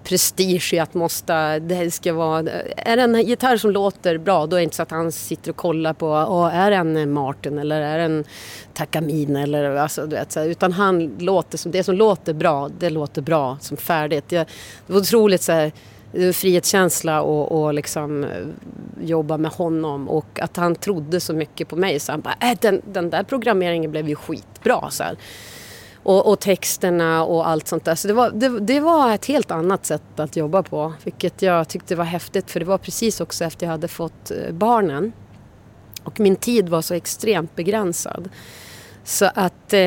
[0.05, 4.57] prestige i att måste, det ska vara, är det en gitarr som låter bra då
[4.57, 7.59] är det inte så att han sitter och kollar på, oh, är det en Martin
[7.59, 8.25] eller är det en
[8.75, 12.71] Takamine eller alltså du vet så här, utan han låter som, det som låter bra,
[12.79, 14.33] det låter bra som färdigt.
[14.33, 14.47] Jag,
[14.87, 15.73] det var otroligt så här,
[16.13, 18.31] eh, frihetskänsla och, och liksom eh,
[19.01, 22.59] jobba med honom och att han trodde så mycket på mig så han bara, äh,
[22.61, 25.17] den, den där programmeringen blev ju skitbra så här.
[26.05, 27.95] Och, och texterna och allt sånt där.
[27.95, 30.93] Så det var, det, det var ett helt annat sätt att jobba på.
[31.05, 34.53] Vilket jag tyckte var häftigt för det var precis också efter jag hade fått eh,
[34.53, 35.13] barnen.
[36.05, 38.29] Och min tid var så extremt begränsad.
[39.05, 39.81] Så att eh,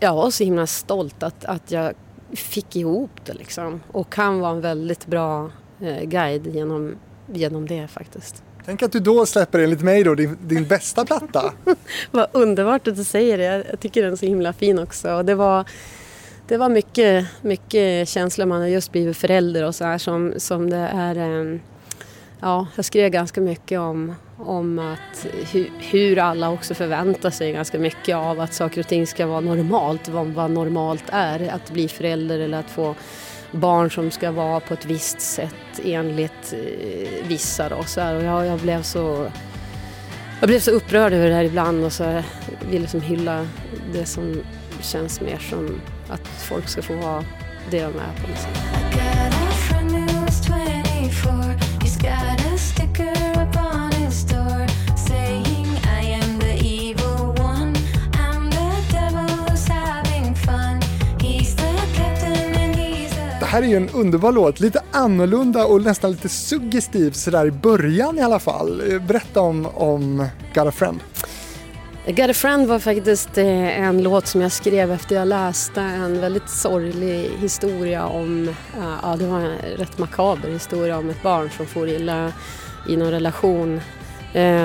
[0.00, 1.94] jag var så himla stolt att, att jag
[2.32, 3.80] fick ihop det liksom.
[3.92, 5.50] Och han var en väldigt bra
[5.80, 6.96] eh, guide genom,
[7.32, 8.42] genom det faktiskt.
[8.64, 11.52] Tänk att du då släpper enligt mig då din, din bästa platta.
[12.10, 13.44] Vad underbart att du säger det.
[13.44, 15.12] Jag- tycker den är så himla fin också.
[15.12, 15.64] Och det var,
[16.48, 18.46] det var mycket, mycket känslor.
[18.46, 21.16] Man har just blivit förälder och så här som, som det är.
[21.52, 21.58] eh,
[22.42, 27.78] Ja, jag skrev ganska mycket om, om att hur, hur alla också förväntar sig ganska
[27.78, 30.08] mycket av att saker och ting ska vara normalt.
[30.08, 31.48] Vad, vad normalt är.
[31.54, 32.94] Att bli förälder eller att få
[33.50, 37.68] barn som ska vara på ett visst sätt enligt eh, vissa.
[37.68, 38.14] Då, så här.
[38.14, 39.30] Och jag, jag blev så
[40.40, 42.22] jag blev så upprörd över det här ibland och så vill
[42.72, 43.46] jag liksom hylla
[43.92, 44.42] det som
[44.80, 47.24] känns mer som att folk ska få vara
[47.70, 48.80] det de är på något sätt.
[63.50, 68.18] Här är ju en underbar låt, lite annorlunda och nästan lite suggestiv sådär i början
[68.18, 68.92] i alla fall.
[68.92, 71.00] Eh, berätta om, om Got a Friend.
[72.06, 76.20] Got a Friend var faktiskt eh, en låt som jag skrev efter jag läste en
[76.20, 81.50] väldigt sorglig historia om, eh, ja det var en rätt makaber historia om ett barn
[81.56, 82.32] som får illa
[82.88, 83.80] i någon relation.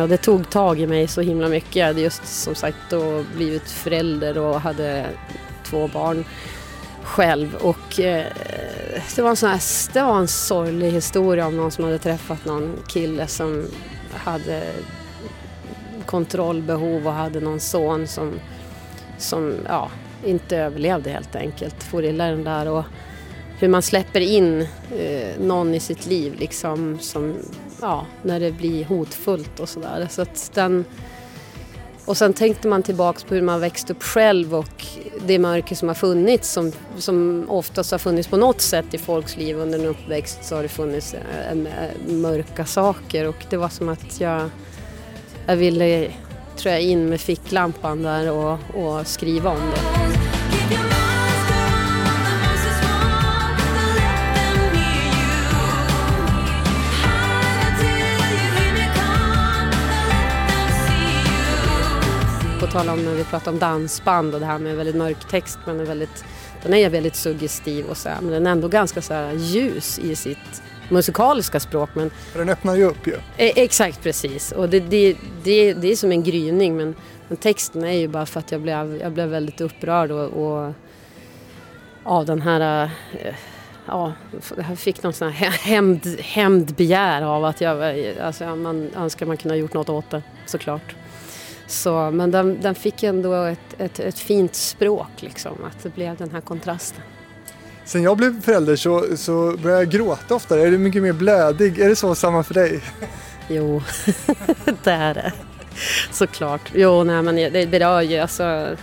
[0.02, 1.76] Och det tog tag i mig så himla mycket.
[1.76, 5.06] Jag hade just som sagt då blivit förälder och hade
[5.64, 6.26] två barn
[7.06, 7.56] själv.
[7.56, 8.26] Och eh,
[9.16, 12.46] det, var en sån här, det var en sorglig historia om någon som hade träffat
[12.46, 13.66] någon kille som
[14.12, 14.64] hade
[16.06, 18.40] kontrollbehov och hade någon son som,
[19.18, 19.90] som ja,
[20.26, 21.84] inte överlevde helt enkelt.
[21.84, 22.84] For illa den där och
[23.60, 24.62] hur man släpper in
[24.98, 27.36] eh, någon i sitt liv liksom som,
[27.82, 30.08] ja, när det blir hotfullt och sådär.
[30.10, 30.86] Så att den,
[32.06, 34.86] och sen tänkte man tillbaks på hur man växt upp själv och
[35.26, 39.38] det mörker som har funnits som, som oftast har funnits på något sätt i folks
[39.38, 43.70] liv under en uppväxt så har det funnits eh, eh, mörka saker och det var
[43.70, 44.50] som att jag,
[45.46, 46.08] jag ville,
[46.58, 50.45] tror jag, in med ficklampan där och, och skriva om det.
[62.76, 62.96] See you.
[62.96, 65.60] På tal om när vi pratar om dansband och det här med väldigt mörk text
[65.66, 66.26] men är väldigt,
[66.64, 70.00] den är väldigt suggestiv och så här, men den är ändå ganska så här ljus
[70.00, 71.90] i sitt musikaliska språk.
[71.94, 73.14] Men, den öppnar ju upp ju.
[73.14, 76.96] eh, exakt precis och det, det, det, det är som en gryning men,
[77.28, 80.74] men texten är ju bara för att jag blev, jag blev väldigt upprörd och, och
[82.04, 83.36] av den här eh,
[83.88, 84.14] Ja,
[84.58, 89.56] jag fick någon sån här hämnd, hämndbegär av att jag, alltså man önskar man kunde
[89.56, 90.96] ha gjort något åt det såklart.
[91.68, 96.18] Så, men den, den fick ändå ett, ett, ett fint språk liksom, att det blev
[96.18, 97.02] den här kontrasten.
[97.86, 100.62] Sen jag blev förälder så, så började jag gråta oftare.
[100.62, 101.80] Är du mycket mer blödig?
[101.80, 102.82] Är det så samma för dig?
[103.48, 103.82] Jo,
[104.84, 105.34] det är det.
[106.12, 106.72] Såklart.
[106.74, 108.76] Jo, nej men det berör ju alltså.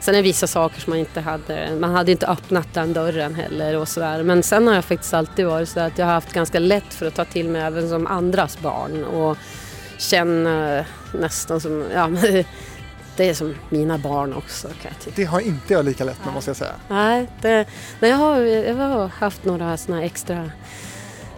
[0.00, 3.34] Sen är det vissa saker som man inte hade, man hade inte öppnat den dörren
[3.34, 4.22] heller och sådär.
[4.22, 7.06] Men sen har jag faktiskt alltid varit så att jag har haft ganska lätt för
[7.06, 9.36] att ta till mig även som andras barn och
[9.98, 10.84] känna
[11.20, 12.44] nästan som, ja men
[13.16, 15.16] det är som mina barn också kan jag tycka.
[15.16, 16.74] Det har inte jag lika lätt med måste jag säga.
[16.88, 17.66] Nej, det,
[18.00, 20.50] nej jag, har, jag har haft några här extra,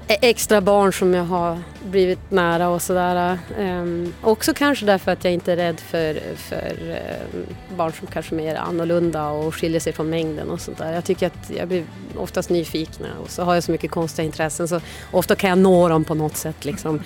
[0.09, 3.39] extra barn som jag har blivit nära och sådär.
[3.59, 7.47] Ehm, också kanske därför att jag inte är rädd för, för ehm,
[7.77, 10.93] barn som kanske är mer annorlunda och skiljer sig från mängden och sånt där.
[10.93, 11.85] Jag tycker att jag blir
[12.16, 15.89] oftast nyfikna och så har jag så mycket konstiga intressen så ofta kan jag nå
[15.89, 17.03] dem på något sätt liksom.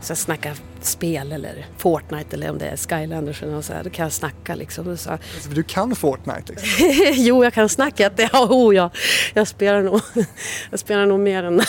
[0.00, 0.56] Så jag snackar
[0.86, 4.12] spel eller Fortnite eller om det är Skylanders eller något så här, då kan jag
[4.12, 4.96] snacka liksom.
[4.96, 6.68] Så, Alltså, du kan Fortnite liksom.
[7.24, 8.10] jo, jag kan snacka.
[8.32, 8.90] Ja, oh, ja.
[9.34, 10.00] Jag spelar nog,
[10.70, 11.62] jag spelar nog mer än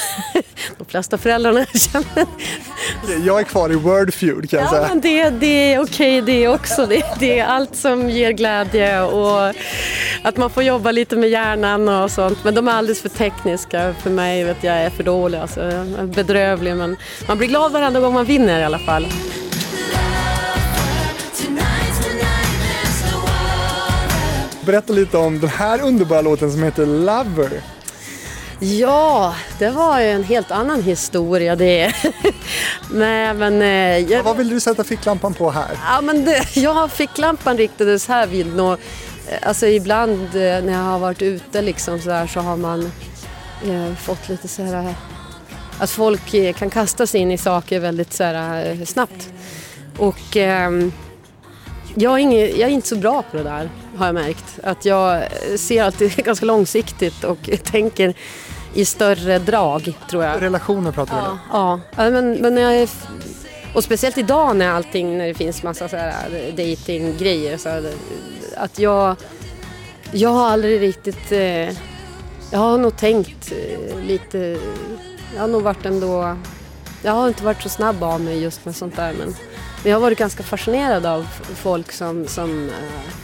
[0.77, 2.25] de flesta föräldrarna jag känner.
[3.25, 4.87] Jag är kvar i Word Feud kan jag Ja, säga.
[4.87, 6.85] men det, det är okej det också.
[6.85, 9.53] Det, det är allt som ger glädje och
[10.23, 12.43] att man får jobba lite med hjärnan och sånt.
[12.43, 14.43] Men de är alldeles för tekniska för mig.
[14.43, 16.75] Vet jag är för dålig, alltså, bedrövlig.
[16.75, 16.97] Men
[17.27, 19.02] man blir glad varenda gång man vinner i alla fall.
[19.03, 19.33] Water.
[24.65, 27.61] Berätta lite om den här underbara låten som heter Lover.
[28.59, 31.93] Ja, det var ju en helt annan historia det.
[32.91, 33.61] Nej, men...
[33.61, 35.77] eh, jag, Vad vill du sätta ficklampan på här?
[35.87, 38.77] Ja, men det, jag fick lampan riktades här vid nå,
[39.41, 42.91] Alltså ibland eh, när jag har varit ute liksom så, här, så har man
[43.65, 44.95] eh, fått lite så här...
[45.79, 49.29] Att folk eh, kan kasta sig in i saker väldigt så här, eh, snabbt.
[49.97, 50.91] Och ehm,
[51.95, 54.59] jag, är inget, jag är inte så bra på det där har jag märkt.
[54.63, 58.13] Att jag eh, ser alltid ganska långsiktigt och tänker
[58.73, 60.41] i större drag tror jag.
[60.41, 61.39] Relationer pratar vi om.
[61.51, 62.09] Ja, ja.
[62.09, 62.89] men, men när jag är,
[63.73, 67.91] och speciellt idag när allting, när det finns massa så här datinggrejer så här,
[68.57, 69.15] att jag,
[70.11, 71.69] jag har aldrig riktigt, eh,
[72.51, 74.57] jag har nog tänkt eh, lite,
[75.33, 76.37] jag har nog varit ändå,
[77.01, 79.27] jag har inte varit så snabb av mig just med sånt där men,
[79.83, 83.22] men jag har varit ganska fascinerad av folk som, som, eh,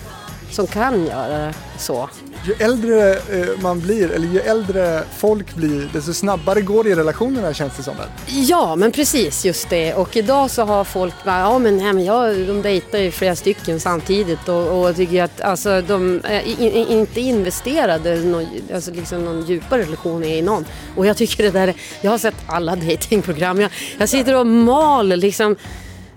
[0.51, 2.09] som kan göra så.
[2.45, 6.95] Ju äldre eh, man blir, eller ju äldre folk blir, desto snabbare går det i
[6.95, 7.95] relationerna känns det som.
[8.27, 9.93] Ja, men precis just det.
[9.93, 13.35] Och idag så har folk bara, ja men, nej, men jag, de dejtar ju flera
[13.35, 19.25] stycken samtidigt och, och tycker att alltså, de är i- inte investerade någon, alltså, liksom
[19.25, 20.65] någon djupare relation i någon.
[20.95, 23.61] Och jag tycker det där, jag har sett alla datingprogram.
[23.61, 25.55] Jag, jag sitter och mal liksom,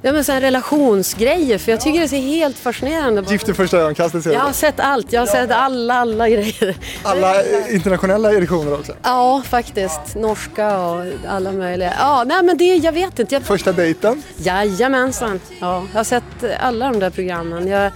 [0.02, 3.24] ja men här relationsgrejer för jag tycker det är helt fascinerande.
[3.28, 6.76] Gift i första ögonkastet ser Jag har sett allt, jag har sett alla, alla grejer.
[7.02, 7.34] Alla
[7.70, 8.92] internationella editioner också.
[9.02, 10.14] Ja, faktiskt.
[10.14, 11.92] Norska och alla möjliga.
[11.98, 13.34] Ja, nej men det, jag vet inte.
[13.34, 14.22] Jag, Första dejten.
[14.36, 15.40] Jajamensan.
[15.60, 16.24] Ja, jag har sett
[16.60, 17.68] alla de där programmen.
[17.68, 17.92] Jag,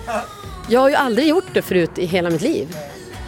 [0.68, 2.76] jag har ju aldrig gjort det förut i hela mitt liv.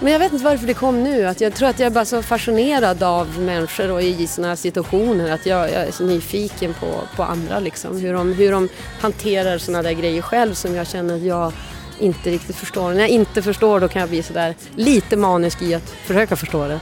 [0.01, 1.26] Men jag vet inte varför det kom nu.
[1.26, 4.57] Att jag tror att jag är bara så fascinerad av människor och i sådana här
[4.57, 5.30] situationer.
[5.30, 6.86] Att jag, jag är så nyfiken på,
[7.16, 7.59] på andra.
[7.59, 8.01] Liksom.
[8.01, 8.68] Hur, de, hur de
[9.01, 11.53] hanterar sådana där grejer själv som jag känner att jag
[11.99, 12.92] inte riktigt förstår.
[12.92, 16.68] När jag inte förstår då kan jag bli sådär lite manisk i att försöka förstå
[16.68, 16.80] det.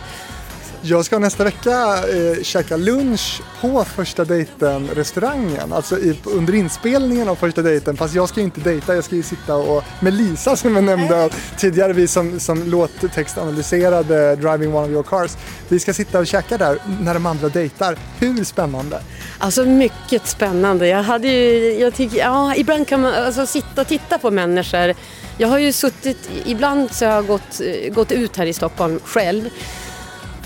[0.89, 5.72] Jag ska nästa vecka eh, käka lunch på första dejten restaurangen.
[5.72, 7.97] Alltså i, under inspelningen av första dejten.
[7.97, 10.84] Fast jag ska ju inte dejta, jag ska ju sitta och med Lisa som jag
[10.84, 15.37] nämnde tidigare, vi som, som låttextanalyserade Driving One of Your Cars.
[15.68, 17.97] Vi ska sitta och käka där när de andra dejtar.
[18.18, 19.01] Hur spännande?
[19.39, 20.89] Alltså mycket spännande.
[20.89, 24.95] Jag hade ju, jag tycker, ja, ibland kan man alltså, sitta och titta på människor.
[25.39, 29.01] Jag har ju suttit, ibland så har jag gått, eh, gått ut här i Stockholm
[29.05, 29.51] själv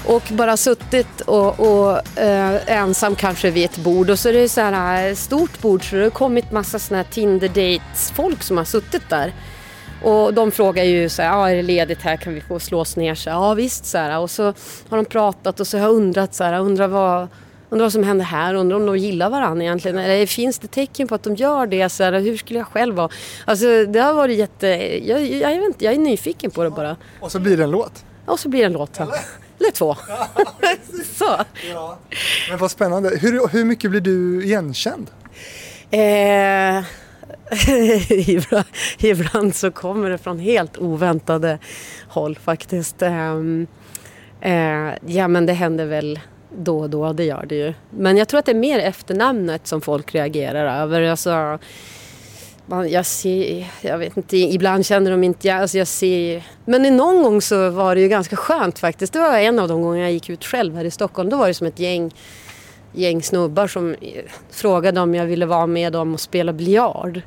[0.06, 4.48] och bara suttit och, och eh, ensam kanske vid ett bord och så är det
[4.48, 8.42] så här eh, stort bord så det har kommit massa såna här Tinder dates folk
[8.42, 9.32] som har suttit där.
[10.02, 12.80] Och de frågar ju så här, ah, är det ledigt här, kan vi få slå
[12.80, 13.14] oss ner?
[13.14, 14.18] Så, ja visst, så här.
[14.18, 14.44] och så
[14.88, 17.28] har de pratat och så har jag undrat så här, undrar vad,
[17.70, 19.98] undrar vad som händer här, undrar om de gillar varandra egentligen.
[19.98, 21.88] Eller finns det tecken på att de gör det?
[21.88, 23.08] Så här, hur skulle jag själv vara?
[23.44, 24.66] Alltså det har varit jätte,
[25.06, 26.96] jag, jag, jag, vet inte, jag är nyfiken på det bara.
[27.20, 28.04] Och så blir det en låt.
[28.26, 29.00] Och så blir det en låt.
[29.00, 29.14] Eller,
[29.60, 29.96] Eller två.
[31.16, 31.44] så.
[32.48, 33.18] Men vad spännande.
[33.20, 35.10] Hur, hur mycket blir du igenkänd?
[35.90, 36.84] Eh,
[38.10, 38.64] ibland,
[38.98, 41.58] ibland så kommer det från helt oväntade
[42.08, 43.02] håll faktiskt.
[43.02, 43.66] Ehm,
[44.40, 46.20] eh, ja men det händer väl
[46.56, 47.74] då och då, det gör det ju.
[47.90, 51.02] Men jag tror att det är mer efternamnet som folk reagerar över.
[51.02, 51.58] Alltså,
[52.70, 56.96] man, jag ser, jag vet inte, ibland känner de inte, jag, alltså jag ser Men
[56.96, 59.12] någon gång så var det ju ganska skönt faktiskt.
[59.12, 61.30] Det var en av de gånger jag gick ut själv här i Stockholm.
[61.30, 62.12] Då var det som ett gäng
[62.92, 67.22] gäng snubbar som eh, frågade om jag ville vara med dem och spela biljard.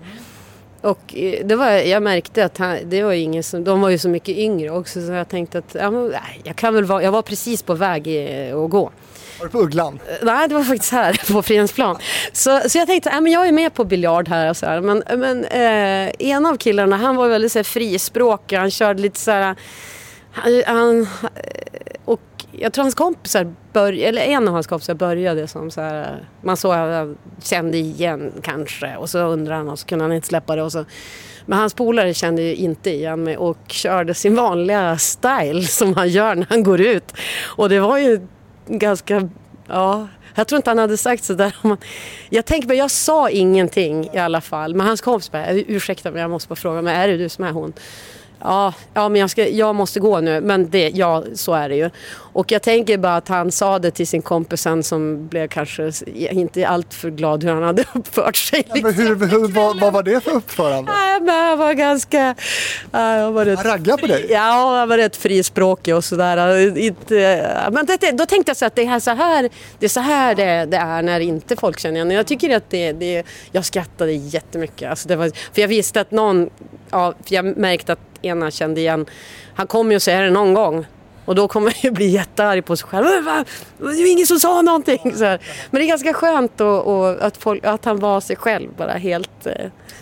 [0.82, 3.98] Och eh, det var, jag märkte att han, det var ingen som, de var ju
[3.98, 6.14] så mycket yngre också så jag tänkte att ja, men,
[6.44, 8.92] jag kan väl vara, jag var precis på väg eh, att gå.
[9.40, 10.00] Var det på Ugglan?
[10.08, 11.98] Eh, nej, det var faktiskt här på Fridhemsplan.
[12.32, 14.82] Så, så jag tänkte, äh, men jag är med på biljard här och så här.
[14.82, 18.58] Men, äh, men eh, en av killarna, han var väldigt så här, frispråkig.
[18.58, 19.56] Han körde lite så här...
[20.32, 21.08] Han, han, eh,
[22.06, 22.22] och
[22.52, 26.28] jag tror hans kompisar, började, eller en av hans kompisar började som så här...
[26.42, 30.14] Man såg att han kände igen kanske och så undrade han och så kunde han
[30.14, 30.64] inte släppa det.
[30.64, 30.86] Och så,
[31.46, 36.10] men hans polare kände ju inte igen mig och körde sin vanliga style som han
[36.10, 37.14] gör när han går ut.
[37.44, 38.28] Och det var ju
[38.68, 39.30] ganska
[39.68, 41.56] Ja, Jag tror inte han hade sagt sådär.
[42.30, 44.76] Jag tänker bara, jag sa ingenting i alla fall.
[44.76, 47.44] Men hans kompis bara, ursäkta men jag måste bara fråga, men är det du som
[47.44, 47.74] är hon?
[48.40, 50.42] Ja, ja men jag, ska, jag måste gå nu.
[50.42, 51.90] Men det, ja, så är det ju.
[52.34, 56.68] Och jag tänker bara att han sa det till sin kompis som blev kanske inte
[56.68, 58.68] alltför glad hur han hade uppfört sig.
[58.68, 60.92] Ja, men hur, hur, vad, vad var det för uppförande?
[60.92, 62.36] Nej, men han var ganska...
[62.92, 64.28] Jag var rätt, Han raggar på dig?
[64.30, 66.78] Ja, han var rätt frispråkig och sådär.
[66.78, 70.00] Inte, men det, då tänkte jag så att det, här, så här, det är så
[70.00, 72.12] här det, det är när inte folk känner igen.
[72.12, 74.90] Jag tycker att det, det jag skrattade jättemycket.
[74.90, 76.50] Alltså det var, för jag visste att någon,
[76.90, 79.06] ja, för jag märkte att ena kände igen,
[79.56, 80.86] han kommer ju att säga det någon gång.
[81.26, 83.06] Och då kommer jag ju bli jättearg på sig själv.
[83.08, 83.46] "Äh, va?
[83.78, 85.14] Det ju ingen som sa någonting.
[85.16, 85.40] Så här.
[85.72, 88.92] Men det är ganska skönt och, och att, folk, att han var sig själv bara
[88.94, 89.46] helt...
[89.46, 89.54] Eh,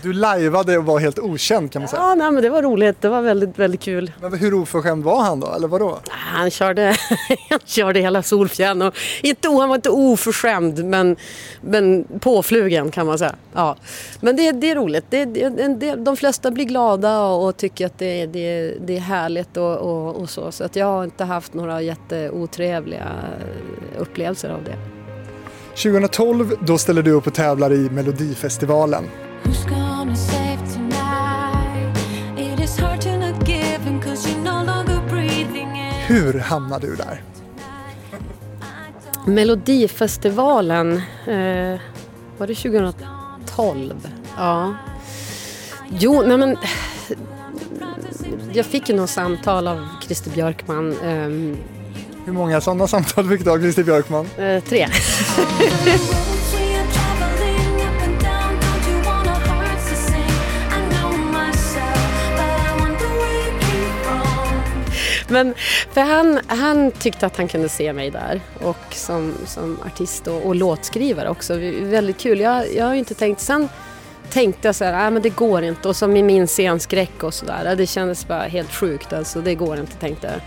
[0.01, 2.01] Du lajvade och var helt okänd kan man säga.
[2.01, 3.01] Ja, nej, men det var roligt.
[3.01, 4.11] Det var väldigt, väldigt kul.
[4.21, 5.53] Men hur oförskämd var han då?
[5.55, 5.99] Eller vadå?
[6.09, 6.95] Han körde,
[7.49, 8.81] han körde hela Solfjärden.
[8.81, 11.15] Och inte, han var inte oförskämd, men,
[11.61, 13.35] men påflugen kan man säga.
[13.53, 13.75] Ja.
[14.21, 15.05] Men det, det är roligt.
[15.09, 19.57] Det, det, de flesta blir glada och, och tycker att det, det, det är härligt
[19.57, 20.51] och, och, och så.
[20.51, 23.07] Så att jag inte haft några jätteotrevliga
[23.97, 24.77] upplevelser av det.
[25.69, 29.03] 2012 då ställde du upp och tävlar i Melodifestivalen.
[36.07, 37.23] Hur hamnade du där?
[39.25, 40.91] Melodifestivalen,
[41.27, 41.79] eh,
[42.37, 44.07] var det 2012?
[44.37, 44.73] Ja.
[45.89, 46.57] Jo, nej men...
[48.53, 50.95] Jag fick ju något samtal av Christer Björkman.
[51.03, 51.57] ehm,
[52.25, 54.27] Hur många sådana samtal fick du av Christer Björkman?
[54.37, 54.87] eh, tre.
[65.27, 65.53] Men
[65.93, 70.45] för han, han tyckte att han kunde se mig där och som, som artist och,
[70.45, 71.53] och låtskrivare också.
[71.81, 72.39] Väldigt kul.
[72.39, 73.41] Jag, jag har ju inte tänkt...
[73.41, 73.69] Sen
[74.31, 75.87] tänkte jag så här, nej men det går inte.
[75.87, 77.75] Och som i min scenskräck och sådär.
[77.75, 79.13] Det kändes bara helt sjukt.
[79.13, 80.41] Alltså det går inte tänkte jag.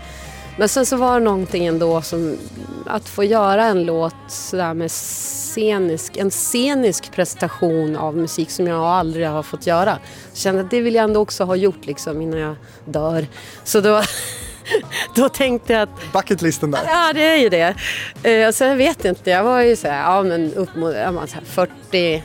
[0.57, 2.37] Men sen så var det någonting ändå som
[2.85, 8.81] att få göra en låt sådär med scenisk, en scenisk prestation av musik som jag
[8.83, 9.99] aldrig har fått göra.
[10.29, 12.55] Jag kände att det vill jag ändå också ha gjort liksom innan jag
[12.85, 13.27] dör.
[13.63, 14.01] Så då,
[15.15, 16.81] då tänkte jag att Bucketlisten där.
[16.87, 17.75] Ja, det är ju det.
[18.23, 21.11] Eh, så jag vet inte, jag var ju så här, ja men upp mot ja,
[21.11, 22.23] men så här 40,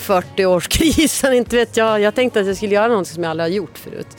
[0.00, 2.00] 40-årskrisen, inte vet jag.
[2.00, 4.16] Jag tänkte att jag skulle göra något som jag aldrig har gjort förut.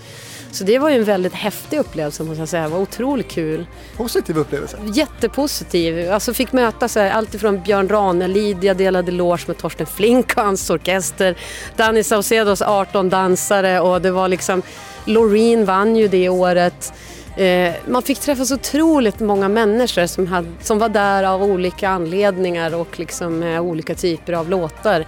[0.52, 2.64] Så det var ju en väldigt häftig upplevelse måste jag säga.
[2.64, 3.66] Det var otroligt kul.
[3.98, 4.78] Positiv upplevelse.
[4.94, 6.12] Jättepositiv.
[6.12, 10.38] Alltså fick möta så här, allt ifrån Björn Ranelid, jag delade loge med Torsten Flink
[10.38, 11.36] och hans orkester.
[11.76, 14.62] Danny Saucedos 18 dansare och det var liksom
[15.06, 16.94] Loreen vann ju det året.
[17.38, 21.90] Eh, man fick träffa så otroligt många människor som, hade, som var där av olika
[21.90, 25.06] anledningar och liksom med olika typer av låtar.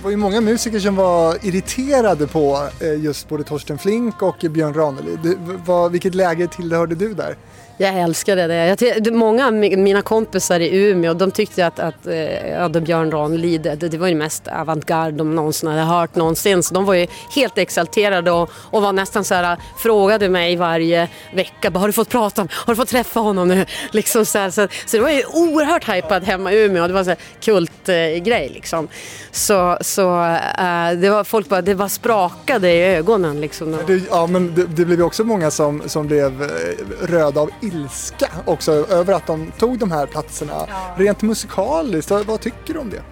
[0.00, 4.36] Det var ju många musiker som var irriterade på eh, just både Torsten Flink och
[4.50, 5.38] Björn Ranelid.
[5.90, 7.36] Vilket läge tillhörde du där?
[7.82, 8.76] Jag älskade det.
[8.80, 13.62] Jag, många av mina kompisar i Umeå de tyckte att, att eh, ja, Björn Ranelid,
[13.62, 16.62] det, det var ju det mest avantgarde de någonsin hade hört någonsin.
[16.62, 21.08] Så de var ju helt exalterade och, och var nästan så här, frågade mig varje
[21.34, 21.70] vecka.
[21.70, 23.66] Har du fått prata om, har du fått träffa honom nu?
[23.90, 26.86] Liksom så, här, så, så det var ju oerhört hypat hemma i Umeå.
[26.86, 28.88] Det var en kultgrej eh, liksom.
[29.32, 30.24] Så, så
[30.58, 33.76] eh, det var folk bara, det bara sprakade i ögonen liksom.
[33.86, 36.48] Det, ja, men det, det blev ju också många som, som blev eh,
[37.06, 40.66] röda av ilska också över att de tog de här platserna.
[40.96, 43.02] Rent musikaliskt, vad, vad tycker du om det?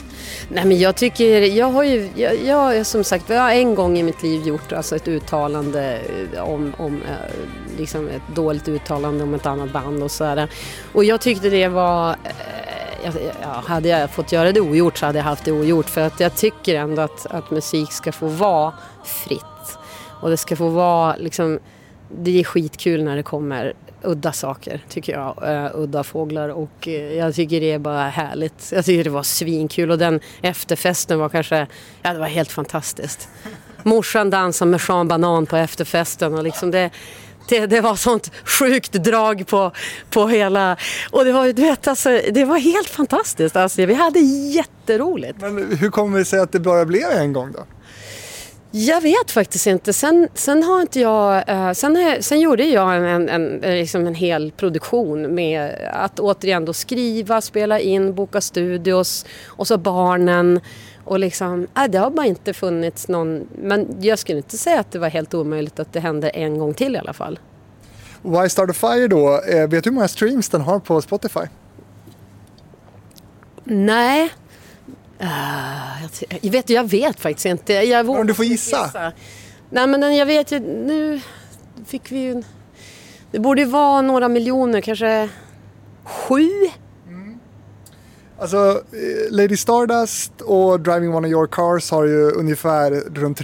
[0.48, 3.98] Nej men jag tycker, jag har ju, jag, jag som sagt, jag har en gång
[3.98, 6.00] i mitt liv gjort alltså ett uttalande
[6.34, 10.48] eh, om, om eh, liksom ett dåligt uttalande om ett annat band och sådär.
[10.92, 12.14] Och jag tyckte det var, eh,
[13.04, 16.00] jag, ja, hade jag fått göra det ogjort så hade jag haft det ogjort för
[16.00, 18.72] att jag tycker ändå att, att musik ska få vara
[19.04, 19.44] fritt.
[20.20, 21.58] Och det ska få vara liksom,
[22.18, 25.42] det är skitkul när det kommer udda saker tycker jag.
[25.42, 28.72] Uh, udda fåglar och uh, jag tycker det är bara härligt.
[28.72, 31.66] Jag tycker det var svinkul och den efterfesten var kanske,
[32.02, 33.28] ja det var helt fantastiskt.
[33.82, 36.90] Morsan dansade med Jean Banan på efterfesten och liksom det
[37.48, 39.72] det, det var sånt sjukt drag på,
[40.10, 40.76] på hela...
[41.10, 43.56] Och det var, du vet, alltså, det var helt fantastiskt.
[43.56, 45.40] Alltså, vi hade jätteroligt.
[45.40, 47.64] Men hur kommer det sig att det bara blev en gång då?
[48.70, 49.92] Jag vet faktiskt inte.
[49.92, 51.48] Sen, sen har inte jag...
[51.48, 55.88] eh, sen, har sen gjorde jag en, en, en, eh, liksom en hel produktion med
[55.92, 60.60] att återigen då skriva, spela in, boka studios och så barnen.
[61.04, 63.48] Och liksom, äh, det har bara inte funnits någon...
[63.62, 66.74] Men jag skulle inte säga att det var helt omöjligt att det hände en gång
[66.74, 67.38] till i alla fall.
[68.22, 71.40] Why Start a Fire då, eh, vet du hur många streams den har på Spotify?
[73.64, 74.30] Nej.
[75.22, 76.02] Uh,
[76.40, 77.72] jag, vet, jag vet faktiskt inte.
[77.72, 79.12] Jag vågar Om du får inte gissa.
[79.70, 81.20] Nej men jag vet ju, nu
[81.86, 82.42] fick vi ju...
[83.30, 85.28] Det borde ju vara några miljoner, kanske
[86.04, 86.50] sju?
[88.40, 93.40] Alltså, eh, Lady Stardust och Driving One of Your Cars har ju ungefär runt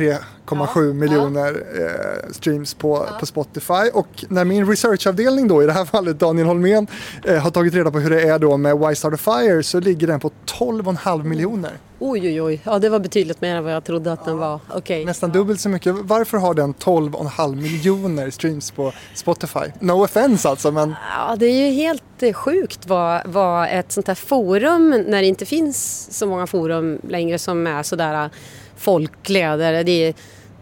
[0.46, 3.90] 3,7 miljoner eh, streams på, på Spotify.
[3.92, 6.86] Och när min researchavdelning då, i det här fallet Daniel Holmén,
[7.24, 9.80] eh, har tagit reda på hur det är då med Why Start a Fire så
[9.80, 11.72] ligger den på 12,5 miljoner.
[11.98, 14.60] Oj oj oj, ja det var betydligt mer än vad jag trodde att den var.
[14.70, 15.04] Okej.
[15.04, 15.94] Nästan dubbelt så mycket.
[15.94, 19.64] Varför har den 12,5 miljoner streams på Spotify?
[19.80, 24.08] No offense alltså, men Ja, det är ju helt eh, sjukt vad, vad ett sånt
[24.08, 28.30] här forum, när det inte finns så många forum längre som är sådär eh,
[28.76, 30.14] folkliga, där det är,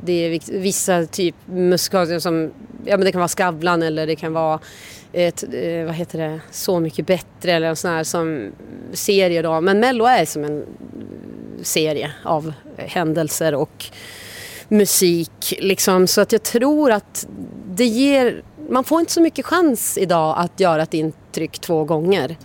[0.04, 2.50] det är vissa typ musikalier som,
[2.84, 4.60] ja men det kan vara Skavlan eller det kan vara
[5.12, 8.52] ett, eh, vad heter det, Så mycket bättre eller en sån här som
[8.92, 9.60] serie då.
[9.60, 10.64] Men Mello är som en
[11.62, 13.84] serie av händelser och
[14.68, 15.54] musik.
[15.58, 16.06] Liksom.
[16.06, 17.26] Så att jag tror att
[17.74, 18.42] det ger...
[18.68, 22.36] Man får inte så mycket chans idag att göra ett intryck två gånger.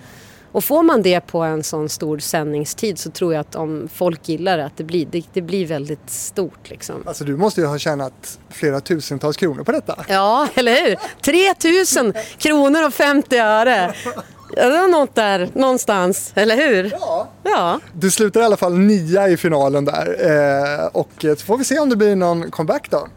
[0.51, 4.29] Och får man det på en sån stor sändningstid så tror jag att om folk
[4.29, 6.69] gillar det, att det blir, det, det blir väldigt stort.
[6.69, 7.03] Liksom.
[7.05, 10.05] alltså, du måste ju ha tjänat flera tusentals kronor på detta.
[10.09, 10.97] Ja, eller hur?
[11.21, 13.93] 3000 kronor och 50 öre.
[14.55, 16.91] Det var något där någonstans, eller hur?
[16.91, 17.27] Ja.
[17.43, 17.79] Ja.
[17.93, 21.79] Du slutar i alla fall nia i finalen där eh, och så får vi se
[21.79, 23.07] om det blir någon comeback då.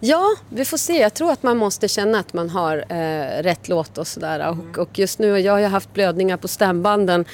[0.00, 1.00] Ja, vi får se.
[1.00, 4.48] Jag tror att man måste känna att man har eh, rätt låt och sådär.
[4.48, 7.24] Och, och just nu, jag har ju haft blödningar på stämbanden.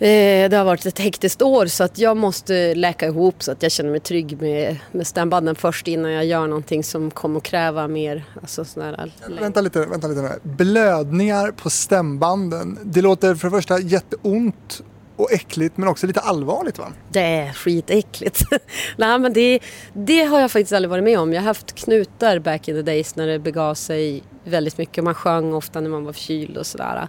[0.00, 3.62] Eh, det har varit ett hektiskt år så att jag måste läka ihop så att
[3.62, 7.42] jag känner mig trygg med, med stämbanden först innan jag gör någonting som kommer att
[7.42, 8.24] kräva mer.
[8.42, 10.38] Alltså sån här, Vänta lite, vänta lite.
[10.42, 12.78] Blödningar på stämbanden.
[12.82, 14.82] Det låter för det första jätteont
[15.18, 16.92] och äckligt men också lite allvarligt va?
[17.12, 18.42] Det är skitäckligt.
[18.96, 19.60] Nej, men det,
[19.92, 21.32] det har jag faktiskt aldrig varit med om.
[21.32, 25.04] Jag har haft knutar back in the days när det begav sig väldigt mycket.
[25.04, 27.08] Man sjöng ofta när man var förkyld och sådär.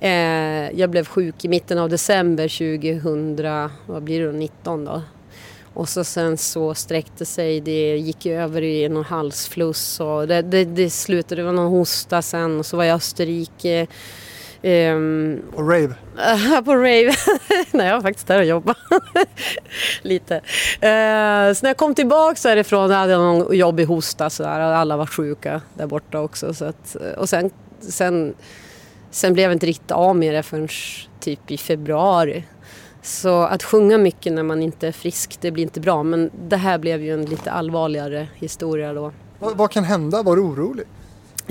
[0.00, 5.02] Eh, jag blev sjuk i mitten av december 2000, vad blir det då, 19 då.
[5.74, 10.64] Och så sen så sträckte sig, det gick över i någon halsfluss och det, det,
[10.64, 13.86] det slutade, det var någon hosta sen och så var jag i Österrike.
[14.62, 15.94] Ehm, Och rave.
[16.18, 17.12] Uh, på rave.
[17.70, 18.78] Nej, jag var faktiskt där och jobbade.
[20.02, 20.34] Lite.
[20.80, 24.60] Eh, så när jag kom tillbaka därifrån hade jag någon jobbig hosta sådär.
[24.60, 26.54] Alla var sjuka där borta också.
[26.54, 27.50] Så att, och sen,
[27.80, 28.34] sen,
[29.10, 30.68] sen blev jag inte riktigt av med det förrän
[31.20, 32.44] typ i februari.
[33.02, 36.02] Så att sjunga mycket när man inte är frisk, det blir inte bra.
[36.02, 39.12] Men det här blev ju en lite allvarligare historia då.
[39.38, 40.22] Vad, vad kan hända?
[40.22, 40.86] Var du orolig?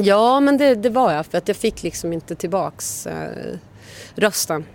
[0.04, 3.56] Ja, men det, det var jag för att jag fick liksom inte tillbaks eh,
[4.16, 4.66] rösten.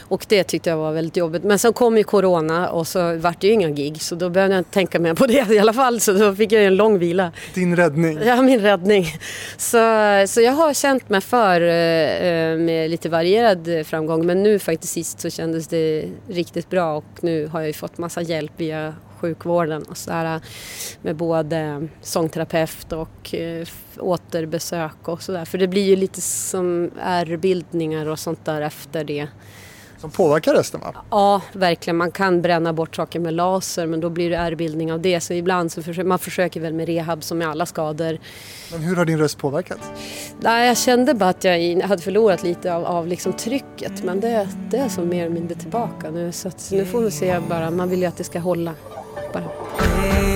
[0.00, 1.44] Och det tyckte jag var väldigt jobbigt.
[1.44, 4.54] Men sen kom ju corona och så vart det ju inga gig så då behövde
[4.54, 6.00] jag inte tänka mer på det i alla fall.
[6.00, 7.32] Så då fick jag ju en lång vila.
[7.54, 8.18] Din räddning.
[8.24, 9.06] Ja, min räddning.
[9.56, 9.78] Så,
[10.28, 14.26] så jag har känt mig för eh, eh, med lite varierad eh, framgång.
[14.26, 17.98] Men nu faktiskt sist så kändes det riktigt bra och nu har jag ju fått
[17.98, 20.40] massa hjälp via sjukvården och så där,
[21.02, 23.66] med både sångterapeut och eh,
[23.98, 25.44] återbesök och sådär.
[25.44, 29.28] För det blir ju lite som ärrbildningar och sånt där efter det.
[29.98, 30.94] Som påverkar rösten va?
[31.10, 31.96] Ja, verkligen.
[31.96, 35.20] Man kan bränna bort saker med laser men då blir det ärrbildning av det.
[35.20, 38.18] Så ibland så försöker man försöker väl med rehab som med alla skador.
[38.72, 39.90] Men hur har din röst påverkats?
[40.40, 44.48] Nej, jag kände bara att jag hade förlorat lite av, av liksom trycket men det,
[44.70, 46.32] det är som mer eller mindre tillbaka nu.
[46.32, 47.70] Så att, nu får vi se bara.
[47.70, 48.74] Man vill ju att det ska hålla.
[49.32, 50.35] Bara.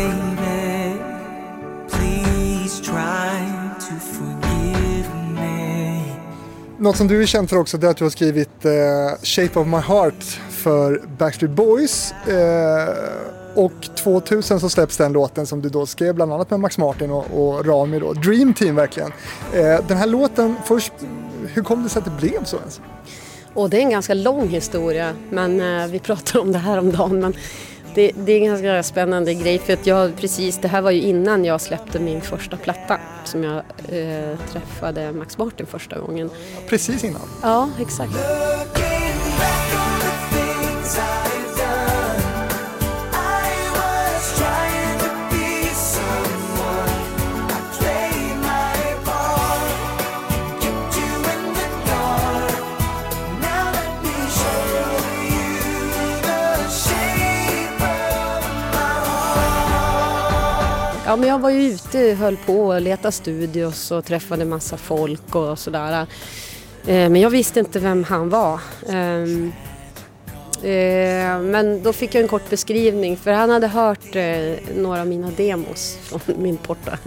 [6.81, 8.73] Något som du är känd för också det är att du har skrivit eh,
[9.23, 12.13] Shape of My Heart för Backstreet Boys.
[12.13, 12.95] Eh,
[13.55, 17.11] och 2000 så släpps den låten som du då skrev bland annat med Max Martin
[17.11, 18.13] och, och Rami då.
[18.13, 19.13] Dream Team verkligen.
[19.53, 20.93] Eh, den här låten, först,
[21.47, 22.81] hur kom det sig att det blev så ens?
[23.55, 26.93] Och det är en ganska lång historia men eh, vi pratade om det här om
[26.93, 27.21] dagen.
[27.21, 27.35] Men
[27.95, 31.01] det, det är en ganska spännande grej för att jag precis, det här var ju
[31.01, 33.57] innan jag släppte min första platta som jag
[33.89, 36.31] eh, träffade Max Martin första gången.
[36.69, 37.23] Precis innan.
[37.43, 38.13] Ja, exakt.
[61.11, 65.35] Ja, men jag var ju ute, höll på och letade studios och träffade massa folk
[65.35, 66.07] och sådär.
[66.87, 68.61] Eh, Men jag visste inte vem han var.
[68.89, 69.53] Ehm,
[70.63, 75.07] Eh, men då fick jag en kort beskrivning för han hade hört eh, några av
[75.07, 76.99] mina demos från min porta,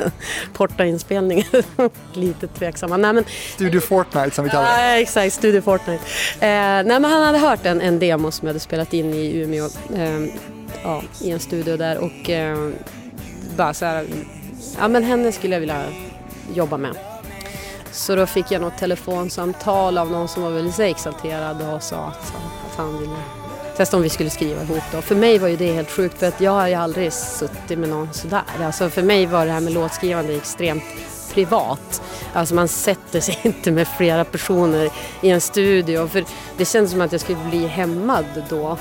[0.54, 1.46] porta-inspelning.
[2.14, 2.98] Lite tveksamma.
[2.98, 4.94] Nej, men, Studio Fortnite som vi kallar det.
[4.94, 6.04] Ja, exakt, Studio Fortnite.
[6.40, 9.66] Nej, men han hade hört en, en demo som jag hade spelat in i Umeå,
[9.96, 10.26] eh,
[10.84, 12.58] ja, i en studio där och eh,
[13.56, 14.06] bara så här,
[14.80, 15.84] ja men henne skulle jag vilja
[16.54, 16.96] jobba med.
[17.92, 22.34] Så då fick jag något telefonsamtal av någon som var väldigt exalterad och sa att,
[22.72, 23.16] att han ville
[23.78, 25.02] testa om vi skulle skriva ihop då.
[25.02, 27.90] För mig var ju det helt sjukt för att jag har ju aldrig suttit med
[27.90, 28.44] någon sådär.
[28.62, 30.84] Alltså för mig var det här med låtskrivande extremt
[31.34, 32.02] privat.
[32.34, 34.90] Alltså man sätter sig inte med flera personer
[35.22, 36.24] i en studio för
[36.58, 38.78] det kändes som att jag skulle bli hämmad då.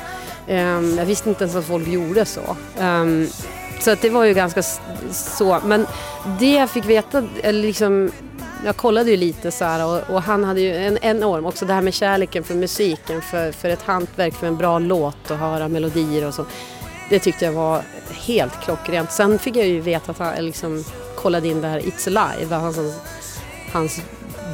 [0.47, 2.57] Ehm, jag visste inte ens att folk gjorde så.
[2.79, 3.29] Ehm,
[3.83, 4.63] så att det var ju ganska
[5.13, 5.61] så.
[5.65, 5.87] Men
[6.39, 8.11] det jag fick veta, eller liksom,
[8.65, 11.73] jag kollade ju lite så här och, och han hade ju en enorm, också det
[11.73, 15.69] här med kärleken för musiken, för, för ett hantverk, för en bra låt och höra
[15.69, 16.45] melodier och så.
[17.09, 19.13] Det tyckte jag var helt klockrent.
[19.13, 20.85] Sen fick jag ju veta att han liksom
[21.17, 22.79] kollade in det här It's Alive, hans,
[23.73, 24.01] hans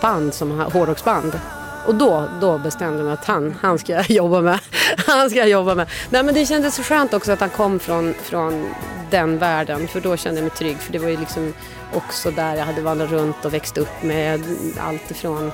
[0.02, 1.40] band som hårdrocksband.
[1.86, 4.60] Och då, då bestämde jag mig att han, han ska jag jobba med.
[5.06, 5.88] Han ska jag jobba med.
[6.10, 8.74] Nej, men det kändes så skönt också att han kom från, från
[9.10, 9.88] den världen.
[9.88, 10.76] För då kände jag mig trygg.
[10.78, 11.54] För det var ju liksom
[11.94, 14.42] också där jag hade vandrat runt och växt upp med
[14.78, 15.52] allt ifrån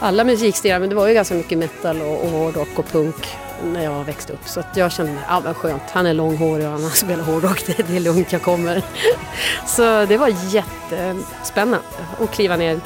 [0.00, 0.80] alla musikstilar.
[0.80, 4.32] Men det var ju ganska mycket metal och, och hårdrock och punk när jag växte
[4.32, 4.48] upp.
[4.48, 5.82] Så att jag kände mig, ja men skönt.
[5.90, 7.66] Han är långhårig och han spelar hårdrock.
[7.66, 8.82] Det, det är lugnt, jag kommer.
[9.66, 11.80] Så det var jättespännande
[12.20, 12.80] att kliva ner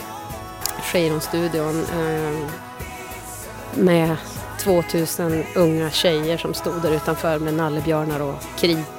[0.92, 2.38] Cheiron-studion eh,
[3.74, 4.16] med
[4.58, 8.34] 2000 unga tjejer som stod där utanför med nallebjörnar och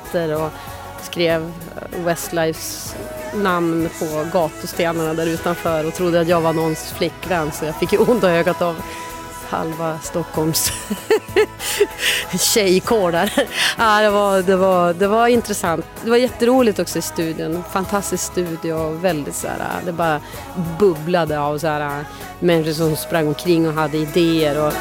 [0.07, 0.51] kriter och
[1.01, 1.51] skrev
[2.05, 2.95] Westlifes
[3.35, 7.93] namn på gatustenarna där utanför och trodde att jag var någons flickvän så jag fick
[7.93, 8.75] ju ont i ögat av
[9.49, 10.71] halva Stockholms
[12.39, 13.34] tjejkår där.
[13.77, 15.85] Ja, det, var, det, var, det var intressant.
[16.03, 17.63] Det var jätteroligt också i studion.
[17.71, 20.21] Fantastisk studio och väldigt så här, det bara
[20.79, 22.05] bubblade av så här,
[22.39, 24.67] människor som sprang omkring och hade idéer.
[24.67, 24.73] Och,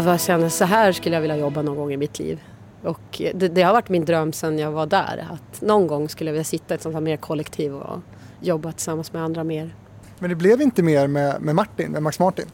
[0.00, 2.40] jag bara kände så här skulle jag vilja jobba någon gång i mitt liv.
[2.82, 5.26] Och det, det har varit min dröm sedan jag var där.
[5.30, 7.98] Att någon gång skulle jag vilja sitta i ett sånt här mer kollektiv och
[8.40, 9.74] jobba tillsammans med andra mer.
[10.18, 12.46] Men det blev inte mer med, med Martin, med Max Martin.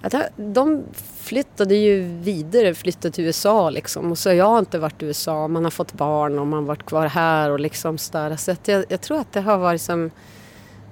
[0.00, 0.82] Att de
[1.16, 4.10] flyttade ju vidare, flyttade till USA liksom.
[4.10, 6.66] Och så jag har inte varit i USA, man har fått barn och man har
[6.66, 8.36] varit kvar här och liksom sådär.
[8.36, 10.10] Så jag, jag tror att det har varit som,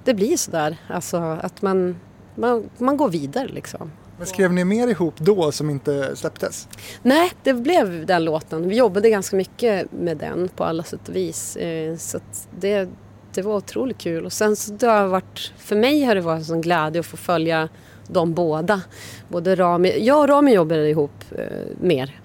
[0.03, 0.77] det blir sådär.
[0.87, 1.95] Alltså att man,
[2.35, 3.91] man, man går vidare liksom.
[4.17, 6.67] Men skrev ni mer ihop då som inte släpptes?
[7.01, 8.69] Nej, det blev den låten.
[8.69, 11.55] Vi jobbade ganska mycket med den på alla sätt och vis.
[11.55, 12.89] Eh, så att det,
[13.33, 14.25] det var otroligt kul.
[14.25, 17.05] Och sen så det har varit, för mig har det varit en sån glädje att
[17.05, 17.69] få följa
[18.07, 18.81] de båda.
[19.27, 21.45] Både Rami, jag och Rami jobbade ihop eh,
[21.81, 22.19] mer.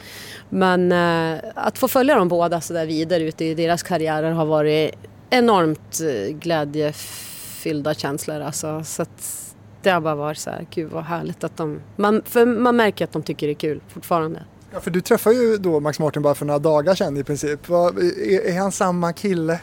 [0.48, 4.46] Men eh, att få följa dem båda så där vidare ute i deras karriärer har
[4.46, 4.94] varit
[5.30, 8.40] enormt eh, glädjefyllda känslor.
[8.40, 9.49] Alltså, så att
[9.82, 11.80] det har bara varit så här, gud vad härligt att de...
[11.96, 14.42] Man, för man märker att de tycker det är kul fortfarande.
[14.72, 17.68] Ja, för du träffade ju då Max Martin bara för några dagar sedan i princip.
[17.68, 19.60] Vad- Är, är han samma kille?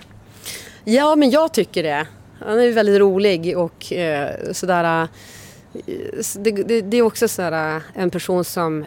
[0.84, 2.08] Ja, men jag tycker det.
[2.46, 5.02] Han är väldigt rolig och eh, sådär...
[5.04, 5.08] eh,
[6.36, 8.86] Det, det, det är också sådär eh, en person som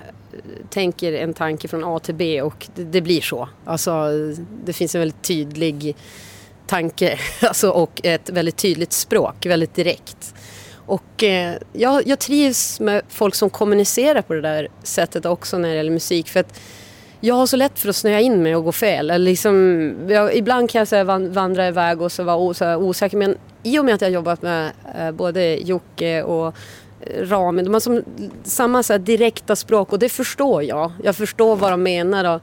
[0.70, 3.48] tänker en tanke från A till B och det, det blir så.
[3.64, 4.04] Alltså,
[4.64, 5.96] det finns en väldigt tydlig
[6.66, 10.34] tanke alltså, och ett väldigt tydligt språk, väldigt direkt.
[10.90, 15.68] Och eh, jag, jag trivs med folk som kommunicerar på det där sättet också när
[15.68, 16.28] det gäller musik.
[16.28, 16.60] För att
[17.20, 19.10] jag har så lätt för att snöa in mig och gå fel.
[19.10, 22.76] Eller liksom, jag, ibland kan jag så här, vandra iväg och så vara så här,
[22.76, 23.16] osäker.
[23.16, 26.54] Men i och med att jag har jobbat med eh, både Jocke och
[27.00, 28.02] eh, Rami, de har som,
[28.42, 30.92] samma så här, direkta språk och det förstår jag.
[31.04, 32.42] Jag förstår vad de menar och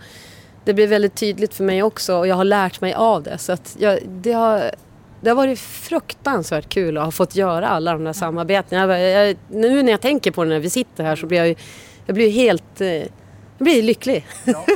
[0.65, 3.37] det blir väldigt tydligt för mig också och jag har lärt mig av det.
[3.37, 4.71] Så att jag, det, har,
[5.21, 8.99] det har varit fruktansvärt kul att ha fått göra alla de där samarbetena.
[8.99, 11.57] Jag, jag, nu när jag tänker på det när vi sitter här så blir jag
[12.05, 12.87] jag blir helt eh,
[13.59, 14.25] jag blir lycklig.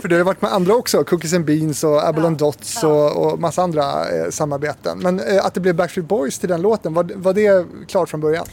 [0.02, 3.40] För du har varit med andra också, Cookies and Beans och Abalone Dots och, och
[3.40, 5.00] massa andra eh, samarbeten.
[5.00, 8.22] Men eh, att det blev Backstreet Boys till den låten, var, var det klart från
[8.22, 8.46] början?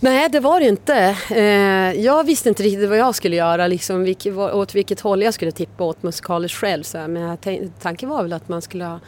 [0.00, 1.16] Nej, det var det inte.
[1.30, 5.34] Eh, jag visste inte riktigt vad jag skulle göra, liksom, vad- åt vilket håll jag
[5.34, 6.82] skulle tippa åt musikaliskt själv.
[6.82, 7.08] Så här.
[7.08, 7.38] Men
[7.82, 9.00] tanken var väl att man skulle ha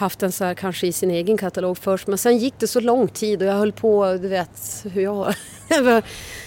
[0.00, 2.06] haft den så här, kanske i sin egen katalog först.
[2.06, 5.34] Men sen gick det så lång tid och jag höll på, du vet hur jag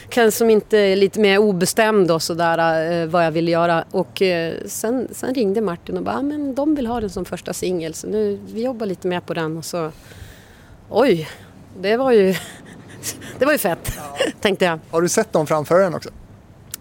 [0.09, 3.83] kan som inte är lite mer obestämd och sådär eh, vad jag ville göra.
[3.91, 7.25] Och eh, sen, sen ringde Martin och bara, "Ah, men de vill ha den som
[7.25, 9.91] första singel så nu, vi jobbar lite mer på den och så,
[10.89, 11.29] oj,
[11.79, 12.35] det var ju,
[13.39, 13.91] det var ju fett,
[14.41, 14.79] tänkte jag.
[14.91, 16.09] Har du sett dem framför den också?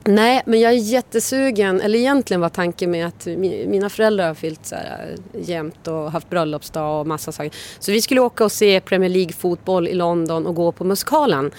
[0.04, 1.80] Nej, men jag är jättesugen.
[1.80, 3.26] Eller egentligen var tanken med att
[3.66, 7.52] mina föräldrar har fyllt så här eh, jämt och haft bröllopsdag och massa saker.
[7.78, 11.50] Så vi skulle åka och se Premier League-fotboll i London och gå på musikalen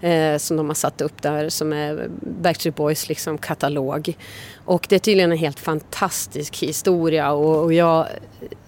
[0.00, 2.08] eh, som de har satt upp där som är
[2.42, 4.16] Backstreet Boys liksom, katalog.
[4.64, 8.06] Och det är tydligen en helt fantastisk historia och, och jag eh,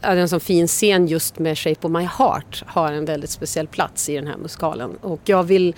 [0.00, 3.66] hade en sån fin scen just med Shape of My Heart har en väldigt speciell
[3.66, 4.96] plats i den här musikalen.
[5.00, 5.74] Och jag vill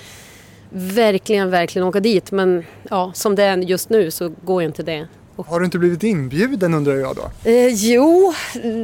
[0.70, 2.32] verkligen, verkligen åka dit.
[2.32, 5.06] Men ja, som det är just nu så går ju inte det.
[5.36, 7.50] Har du inte blivit inbjuden undrar jag då?
[7.50, 8.34] eh, jo,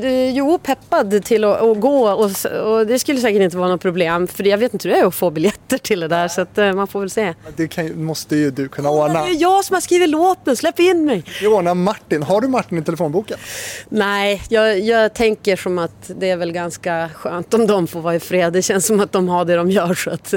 [0.03, 2.31] eh, jo, peppad till att, att gå och,
[2.65, 4.29] och det skulle säkert inte vara något problem.
[4.29, 6.59] För jag vet inte hur det är att få biljetter till det där så att,
[6.59, 7.35] eh, man får väl se.
[7.57, 9.25] Det kan, måste ju du kunna ordna.
[9.25, 11.25] Det är jag som har skrivit låten, släpp in mig!
[11.41, 12.23] Vi ordnar Martin.
[12.23, 13.39] Har du Martin i telefonboken?
[13.89, 18.15] Nej, jag, jag tänker som att det är väl ganska skönt om de får vara
[18.15, 18.53] i fred.
[18.53, 20.35] Det känns som att de har det de gör så att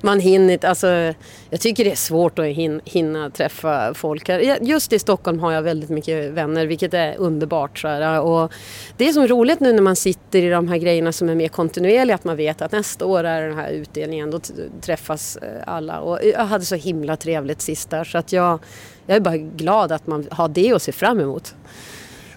[0.00, 0.68] man hinner inte.
[0.68, 1.14] Alltså,
[1.50, 4.58] jag tycker det är svårt att hin, hinna träffa folk här.
[4.62, 7.78] Just i Stockholm har jag väldigt mycket vänner, vilket är underbart.
[7.78, 8.20] Så här.
[8.20, 8.52] Och
[8.96, 11.48] det är så roligt nu när man sitter i de här grejerna som är mer
[11.48, 14.40] kontinuerliga, att man vet att nästa år är den här utdelningen, då
[14.80, 16.00] träffas eh, alla.
[16.00, 18.58] Och jag hade så himla trevligt sist där, så att jag,
[19.06, 21.54] jag är bara glad att man har det att se fram emot.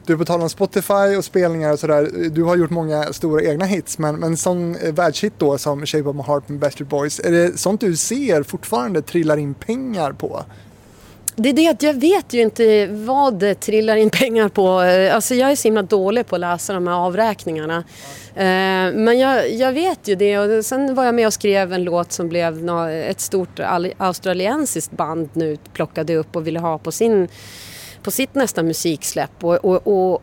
[0.09, 2.29] Du, på tal om Spotify och spelningar och sådär.
[2.29, 6.09] Du har gjort många stora egna hits, men, men sån eh, världshit då som Shape
[6.09, 7.19] of My Heart med Backstreet Boys.
[7.19, 10.43] Är det sånt du ser fortfarande trillar in pengar på?
[11.35, 14.81] Det är det att jag vet ju inte vad det trillar in pengar på.
[14.81, 17.83] Eh, alltså jag är så himla dålig på att läsa de här avräkningarna.
[18.35, 21.83] Eh, men jag, jag vet ju det och sen var jag med och skrev en
[21.83, 23.59] låt som blev ett stort
[23.97, 27.27] australiensiskt band nu plockade upp och ville ha på, sin,
[28.03, 29.43] på sitt nästa musiksläpp.
[29.43, 30.21] Och, och, och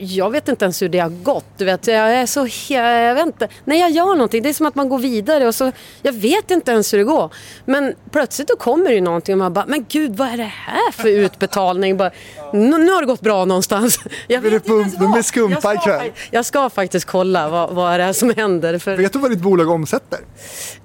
[0.00, 1.44] jag vet inte ens hur det har gått.
[1.56, 2.48] Du vet, jag är så...
[2.74, 3.48] Jag vet inte.
[3.64, 5.72] När jag gör någonting, det är som att man går vidare och så...
[6.02, 7.32] Jag vet inte ens hur det går.
[7.64, 10.52] Men plötsligt då kommer det ju någonting och man bara, men gud vad är det
[10.66, 11.96] här för utbetalning?
[11.96, 12.10] Bara,
[12.52, 13.98] nu, nu har det gått bra någonstans.
[14.28, 16.12] Jag Blir vet det inte med skumpa ikväll?
[16.30, 18.78] Jag ska faktiskt kolla vad, vad är det är som händer.
[18.78, 20.18] För, Vet du vad ditt bolag omsätter?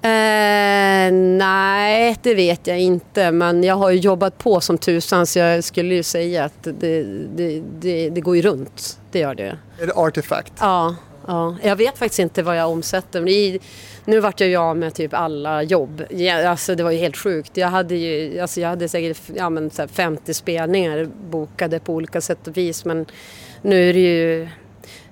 [0.02, 3.30] Eh, nej, det vet jag inte.
[3.30, 7.02] Men jag har ju jobbat på som tusan så jag skulle ju säga att det,
[7.36, 8.98] det, det, det går ju runt.
[9.16, 9.58] Det gör det.
[9.80, 10.52] Är det Artifact?
[10.60, 11.56] Ja, ja.
[11.62, 13.20] Jag vet faktiskt inte vad jag omsätter.
[13.20, 13.60] Men i,
[14.04, 16.02] nu vart jag ju av med typ alla jobb.
[16.10, 17.56] Ja, alltså det var ju helt sjukt.
[17.56, 21.94] Jag hade ju alltså jag hade säkert ja, men, så här 50 spelningar bokade på
[21.94, 22.84] olika sätt och vis.
[22.84, 23.06] Men
[23.62, 24.48] nu är det ju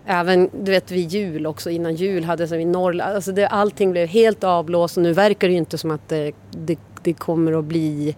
[0.07, 4.09] Även du vet vid jul också, innan jul hade vi Norrland, alltså det, allting blev
[4.09, 7.65] helt avblåst och nu verkar det ju inte som att det, det, det kommer att
[7.65, 8.17] bli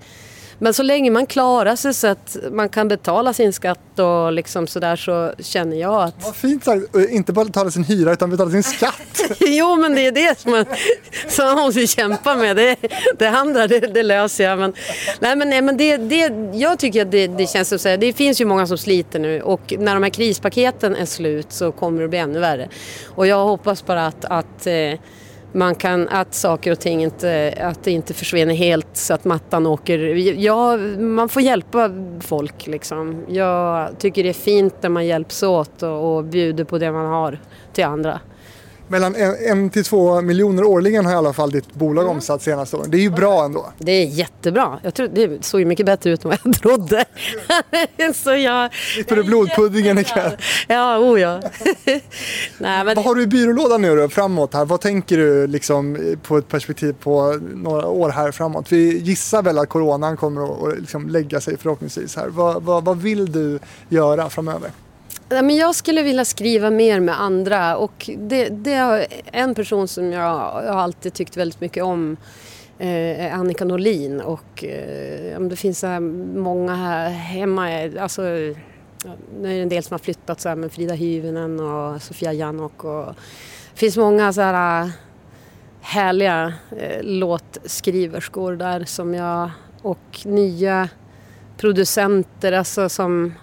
[0.58, 4.66] men så länge man klarar sig så att man kan betala sin skatt och liksom
[4.66, 6.94] sådär så känner jag att Vad fint sagt.
[6.94, 9.22] Och Inte bara betala sin hyra utan betala sin skatt.
[9.40, 10.64] Jo, men det är det som man,
[11.28, 12.56] som man måste kämpa med.
[12.56, 12.76] Det,
[13.18, 14.58] det andra, det, det löser jag.
[14.58, 14.74] Men,
[15.20, 18.12] nej, men, nej, men det, det, jag tycker att det, det känns som här, det
[18.12, 22.02] finns ju många som sliter nu och när de här krispaketen är slut så kommer
[22.02, 22.68] det bli ännu värre.
[23.06, 24.98] Och jag hoppas bara att, att eh,
[25.56, 29.66] man kan, att saker och ting inte, att det inte försvinner helt så att mattan
[29.66, 29.98] åker.
[30.38, 33.24] Ja, man får hjälpa folk liksom.
[33.28, 37.06] Jag tycker det är fint när man hjälps åt och, och bjuder på det man
[37.06, 37.40] har
[37.72, 38.20] till andra.
[38.88, 42.76] Mellan en, en till två miljoner årligen har i alla fall ditt bolag omsatt senaste
[42.76, 42.90] åren.
[42.90, 43.72] Det är ju bra ändå.
[43.78, 44.78] Det är jättebra.
[44.82, 47.04] Jag tror, det såg ju mycket bättre ut än vad jag trodde.
[48.14, 48.74] Så jag...
[48.74, 50.36] Slipper du blodpuddingen ikväll.
[50.68, 51.40] Ja, oh ja.
[52.58, 54.64] Nej, men Vad har du i byrålådan nu då framåt här?
[54.64, 58.72] Vad tänker du liksom på ett perspektiv på några år här framåt?
[58.72, 62.28] Vi gissar väl att coronan kommer att liksom lägga sig förhoppningsvis här.
[62.28, 63.58] Vad, vad, vad vill du
[63.88, 64.70] göra framöver?
[65.28, 70.12] Men jag skulle vilja skriva mer med andra och det, det är en person som
[70.12, 72.16] jag, jag har alltid tyckt väldigt mycket om
[72.78, 76.00] eh, är Annika Norlin och eh, det finns så här
[76.40, 77.68] många här hemma,
[78.00, 82.02] alltså nu är det en del som har flyttat så här med Frida Hyvönen och
[82.02, 83.06] Sofia Jannok och
[83.72, 84.90] det finns många så här eh,
[85.80, 89.50] härliga eh, låtskriverskor där som jag
[89.82, 90.88] och nya
[91.56, 93.34] producenter alltså som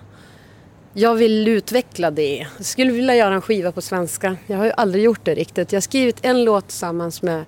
[0.93, 2.47] jag vill utveckla det.
[2.57, 4.37] Jag skulle vilja göra en skiva på svenska.
[4.47, 5.71] Jag har ju aldrig gjort det riktigt.
[5.71, 7.45] Jag har skrivit en låt tillsammans med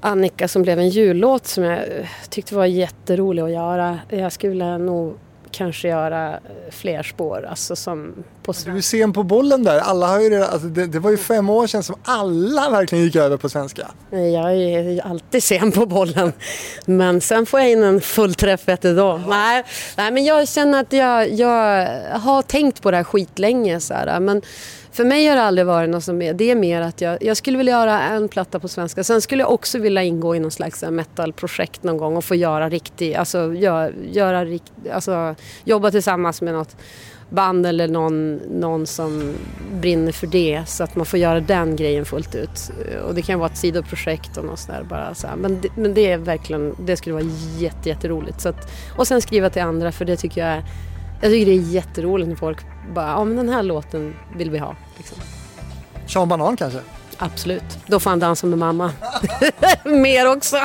[0.00, 1.80] Annika som blev en jullåt som jag
[2.30, 3.98] tyckte var jätterolig att göra.
[4.08, 5.18] Jag skulle nog
[5.56, 7.46] kanske göra eh, fler spår.
[7.50, 9.78] Alltså som på Du är sen på bollen där.
[9.78, 13.04] Alla har ju redan, alltså det, det var ju fem år sedan som alla verkligen
[13.04, 13.86] gick över på svenska.
[14.10, 16.32] Jag är ju alltid sen på bollen.
[16.84, 19.20] Men sen får jag in en fullträff vet du då.
[19.28, 19.64] Nej,
[19.96, 21.88] nej, men jag känner att jag, jag
[22.18, 23.80] har tänkt på det här skitlänge.
[23.80, 24.42] Så här, men
[24.96, 27.36] för mig har det aldrig varit något som är, det är mer att jag, jag
[27.36, 29.04] skulle vilja göra en platta på svenska.
[29.04, 32.68] Sen skulle jag också vilja ingå i någon slags metalprojekt någon gång och få göra
[32.68, 36.76] riktig, alltså, göra, göra rikt, alltså jobba tillsammans med något
[37.30, 39.34] band eller någon, någon som
[39.80, 42.70] brinner för det så att man får göra den grejen fullt ut.
[43.06, 45.36] Och det kan vara ett sidoprojekt och något sådär bara så här.
[45.36, 47.24] Men, det, men det är verkligen, det skulle vara
[47.58, 48.40] jätte, jätteroligt.
[48.40, 50.64] Så att, och sen skriva till andra för det tycker jag är,
[51.26, 52.58] jag tycker det är jätteroligt när folk
[52.94, 54.76] bara, ja men den här låten vill vi ha.
[54.96, 55.18] Liksom.
[56.06, 56.78] Sean Banan kanske?
[57.18, 58.92] Absolut, då får han dansa med mamma.
[59.84, 60.56] Mer också.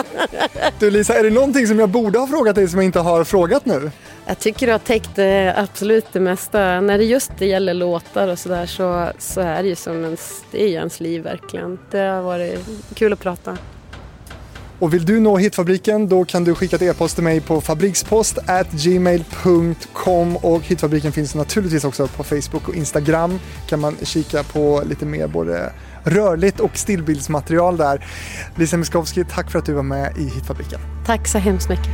[0.79, 3.23] Du Lisa, är det någonting som jag borde ha frågat dig som jag inte har
[3.23, 3.91] frågat nu?
[4.25, 5.19] Jag tycker du har täckt
[5.55, 6.81] absolut det mesta.
[6.81, 10.43] När det just det gäller låtar och sådär så, så är det ju som ens,
[10.51, 11.79] det är ens liv verkligen.
[11.91, 12.59] Det har varit
[12.93, 13.57] kul att prata.
[14.81, 18.39] Och vill du nå Hitfabriken då kan du skicka ett e-post till mig på fabrikspost
[18.71, 23.39] gmail.com och Hitfabriken finns naturligtvis också på Facebook och Instagram.
[23.67, 28.05] kan man kika på lite mer både rörligt och stillbildsmaterial där.
[28.55, 30.79] Lisa Miskovsky, tack för att du var med i Hitfabriken.
[31.05, 31.89] Tack så hemskt mycket.